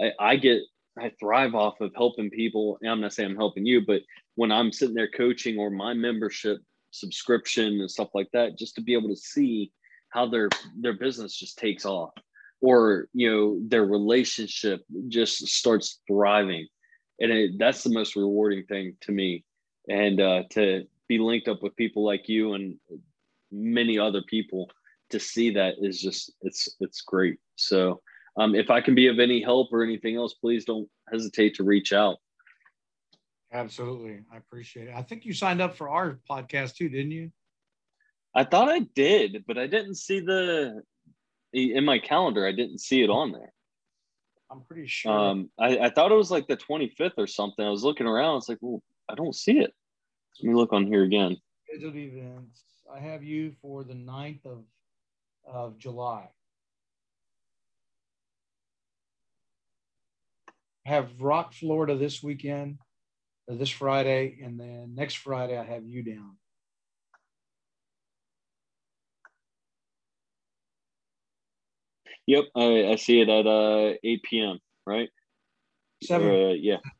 I, 0.00 0.12
I 0.18 0.36
get 0.36 0.62
I 0.98 1.12
thrive 1.20 1.54
off 1.54 1.80
of 1.80 1.92
helping 1.94 2.30
people. 2.30 2.78
I'm 2.86 3.00
not 3.00 3.12
saying 3.12 3.30
I'm 3.30 3.36
helping 3.36 3.66
you, 3.66 3.84
but 3.84 4.02
when 4.34 4.52
I'm 4.52 4.72
sitting 4.72 4.94
there 4.94 5.10
coaching 5.10 5.58
or 5.58 5.70
my 5.70 5.94
membership 5.94 6.58
subscription 6.90 7.80
and 7.80 7.90
stuff 7.90 8.08
like 8.14 8.28
that, 8.32 8.58
just 8.58 8.74
to 8.76 8.80
be 8.80 8.94
able 8.94 9.08
to 9.08 9.16
see 9.16 9.72
how 10.10 10.26
their 10.26 10.48
their 10.78 10.94
business 10.94 11.36
just 11.36 11.58
takes 11.58 11.84
off, 11.84 12.10
or 12.60 13.08
you 13.12 13.30
know 13.30 13.60
their 13.68 13.84
relationship 13.84 14.82
just 15.08 15.46
starts 15.48 16.00
thriving, 16.06 16.66
and 17.20 17.32
it, 17.32 17.58
that's 17.58 17.82
the 17.82 17.90
most 17.90 18.16
rewarding 18.16 18.64
thing 18.64 18.96
to 19.02 19.12
me. 19.12 19.44
And 19.88 20.20
uh, 20.20 20.42
to 20.50 20.84
be 21.08 21.18
linked 21.18 21.48
up 21.48 21.62
with 21.62 21.76
people 21.76 22.04
like 22.04 22.28
you 22.28 22.54
and 22.54 22.76
many 23.50 23.98
other 23.98 24.22
people 24.22 24.70
to 25.10 25.18
see 25.18 25.50
that 25.50 25.74
is 25.80 26.00
just 26.00 26.32
it's 26.42 26.76
it's 26.80 27.00
great. 27.00 27.38
So 27.56 28.00
um, 28.36 28.54
if 28.54 28.70
I 28.70 28.80
can 28.80 28.94
be 28.94 29.08
of 29.08 29.18
any 29.18 29.42
help 29.42 29.72
or 29.72 29.82
anything 29.82 30.16
else, 30.16 30.34
please 30.34 30.64
don't 30.64 30.88
hesitate 31.10 31.54
to 31.56 31.64
reach 31.64 31.92
out. 31.92 32.18
Absolutely. 33.52 34.20
I 34.32 34.36
appreciate 34.36 34.88
it. 34.88 34.94
I 34.94 35.02
think 35.02 35.24
you 35.24 35.32
signed 35.32 35.62
up 35.62 35.74
for 35.74 35.88
our 35.88 36.20
podcast 36.30 36.76
too, 36.76 36.88
didn't 36.88 37.12
you? 37.12 37.32
I 38.34 38.44
thought 38.44 38.68
I 38.68 38.80
did, 38.94 39.44
but 39.46 39.56
I 39.56 39.66
didn't 39.66 39.96
see 39.96 40.20
the 40.20 40.82
in 41.52 41.84
my 41.84 41.98
calendar. 41.98 42.46
I 42.46 42.52
didn't 42.52 42.78
see 42.78 43.02
it 43.02 43.10
on 43.10 43.32
there. 43.32 43.52
I'm 44.50 44.60
pretty 44.60 44.86
sure. 44.86 45.12
Um, 45.12 45.50
I, 45.58 45.78
I 45.78 45.90
thought 45.90 46.12
it 46.12 46.16
was 46.16 46.30
like 46.30 46.46
the 46.46 46.56
25th 46.56 47.12
or 47.16 47.26
something. 47.26 47.64
I 47.64 47.70
was 47.70 47.84
looking 47.84 48.06
around. 48.06 48.38
It's 48.38 48.48
like, 48.48 48.58
well, 48.60 48.82
I 49.08 49.14
don't 49.14 49.34
see 49.34 49.58
it. 49.58 49.72
Let 50.40 50.48
me 50.48 50.54
look 50.54 50.72
on 50.72 50.86
here 50.86 51.02
again. 51.02 51.36
Scheduled 51.68 51.96
events. 51.96 52.62
I 52.92 53.00
have 53.00 53.24
you 53.24 53.52
for 53.60 53.82
the 53.82 53.94
9th 53.94 54.46
of, 54.46 54.64
of 55.44 55.78
July. 55.78 56.28
I 60.86 60.90
have 60.90 61.20
Rock, 61.20 61.52
Florida 61.52 61.96
this 61.96 62.22
weekend, 62.22 62.78
uh, 63.50 63.56
this 63.56 63.68
Friday, 63.68 64.38
and 64.42 64.58
then 64.58 64.94
next 64.94 65.16
Friday 65.16 65.58
I 65.58 65.64
have 65.64 65.84
you 65.84 66.02
down. 66.02 66.36
Yep, 72.26 72.44
I, 72.54 72.86
I 72.92 72.96
see 72.96 73.20
it 73.20 73.28
at 73.28 73.46
uh, 73.46 73.94
8 74.04 74.22
p.m. 74.22 74.58
Right? 74.86 75.08
Seven. 76.02 76.28
Uh, 76.28 76.48
yeah. 76.50 76.76
Yeah. 76.84 76.90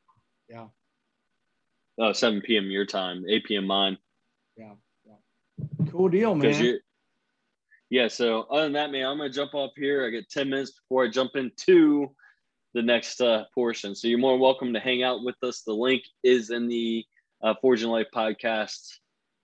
Oh, 1.98 2.12
7 2.12 2.40
p.m. 2.42 2.70
your 2.70 2.86
time, 2.86 3.24
8 3.28 3.44
p.m. 3.44 3.66
mine. 3.66 3.98
Yeah. 4.56 4.74
yeah. 5.04 5.86
Cool 5.90 6.08
deal, 6.08 6.34
man. 6.34 6.78
Yeah. 7.90 8.08
So 8.08 8.42
other 8.42 8.64
than 8.64 8.72
that, 8.74 8.92
man, 8.92 9.06
I'm 9.06 9.18
gonna 9.18 9.30
jump 9.30 9.54
off 9.54 9.72
here. 9.76 10.06
I 10.06 10.10
get 10.10 10.30
10 10.30 10.50
minutes 10.50 10.72
before 10.72 11.04
I 11.04 11.08
jump 11.08 11.32
into 11.34 12.14
the 12.74 12.82
next 12.82 13.20
uh, 13.20 13.44
portion. 13.54 13.94
So 13.94 14.06
you're 14.08 14.18
more 14.18 14.38
welcome 14.38 14.72
to 14.74 14.80
hang 14.80 15.02
out 15.02 15.24
with 15.24 15.36
us. 15.42 15.62
The 15.62 15.72
link 15.72 16.02
is 16.22 16.50
in 16.50 16.68
the 16.68 17.04
uh, 17.42 17.54
Forging 17.60 17.88
Life 17.88 18.08
podcast 18.14 18.80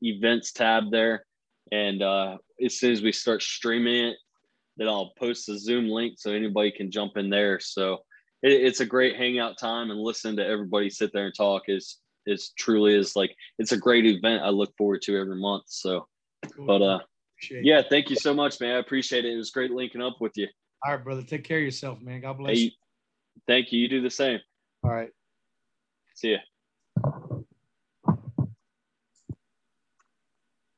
events 0.02 0.52
tab 0.52 0.90
there. 0.90 1.24
And 1.72 2.02
uh, 2.02 2.38
as 2.64 2.78
soon 2.78 2.92
as 2.92 3.02
we 3.02 3.12
start 3.12 3.42
streaming 3.42 4.09
it, 4.09 4.16
then 4.76 4.88
I'll 4.88 5.12
post 5.18 5.46
the 5.46 5.59
Zoom 5.59 5.88
link 5.88 6.14
so 6.18 6.30
anybody 6.32 6.70
can 6.70 6.90
jump 6.90 7.16
in 7.16 7.30
there. 7.30 7.59
So 7.61 7.98
it, 8.42 8.52
it's 8.52 8.80
a 8.80 8.86
great 8.86 9.16
hangout 9.16 9.59
time 9.59 9.90
and 9.90 10.00
listen 10.00 10.36
to 10.36 10.46
everybody 10.46 10.90
sit 10.90 11.12
there 11.12 11.26
and 11.26 11.34
talk 11.34 11.62
is 11.68 11.98
is 12.26 12.52
truly 12.58 12.94
is 12.94 13.16
like 13.16 13.34
it's 13.58 13.72
a 13.72 13.76
great 13.76 14.06
event 14.06 14.42
I 14.42 14.50
look 14.50 14.74
forward 14.76 15.02
to 15.02 15.18
every 15.18 15.36
month. 15.36 15.64
So, 15.66 16.06
cool. 16.54 16.66
but 16.66 16.82
uh, 16.82 17.00
yeah, 17.50 17.82
thank 17.88 18.10
you 18.10 18.16
so 18.16 18.34
much, 18.34 18.60
man. 18.60 18.76
I 18.76 18.78
appreciate 18.78 19.24
it. 19.24 19.32
It 19.32 19.36
was 19.36 19.50
great 19.50 19.70
linking 19.70 20.02
up 20.02 20.16
with 20.20 20.32
you. 20.36 20.48
All 20.84 20.92
right, 20.92 21.02
brother. 21.02 21.22
Take 21.22 21.44
care 21.44 21.58
of 21.58 21.64
yourself, 21.64 22.00
man. 22.00 22.20
God 22.20 22.38
bless 22.38 22.56
hey, 22.56 22.62
you. 22.64 22.70
Thank 23.46 23.72
you. 23.72 23.80
You 23.80 23.88
do 23.88 24.00
the 24.00 24.10
same. 24.10 24.40
All 24.82 24.90
right. 24.90 25.10
See 26.14 26.32
ya. 26.32 26.38